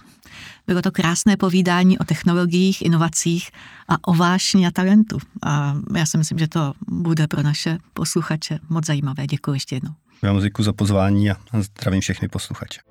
Bylo 0.72 0.82
to 0.82 0.92
krásné 0.92 1.38
povídání 1.38 2.00
o 2.00 2.04
technologiích, 2.04 2.82
inovacích 2.82 3.52
a 3.88 4.08
o 4.08 4.14
vášni 4.14 4.68
a 4.68 4.72
talentu. 4.72 5.18
A 5.44 5.76
já 5.96 6.06
si 6.06 6.18
myslím, 6.18 6.40
že 6.40 6.48
to 6.48 6.74
bude 6.88 7.28
pro 7.28 7.44
naše 7.44 7.78
posluchače 7.94 8.60
moc 8.70 8.86
zajímavé. 8.86 9.28
Děkuji 9.28 9.54
ještě 9.54 9.76
jednou. 9.76 9.92
Já 10.24 10.40
děkuji 10.40 10.64
za 10.64 10.74
pozvání 10.74 11.32
a 11.32 11.36
zdravím 11.62 12.02
všechny 12.02 12.28
posluchače. 12.28 12.82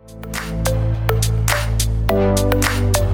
thank 2.10 2.98
you 2.98 3.09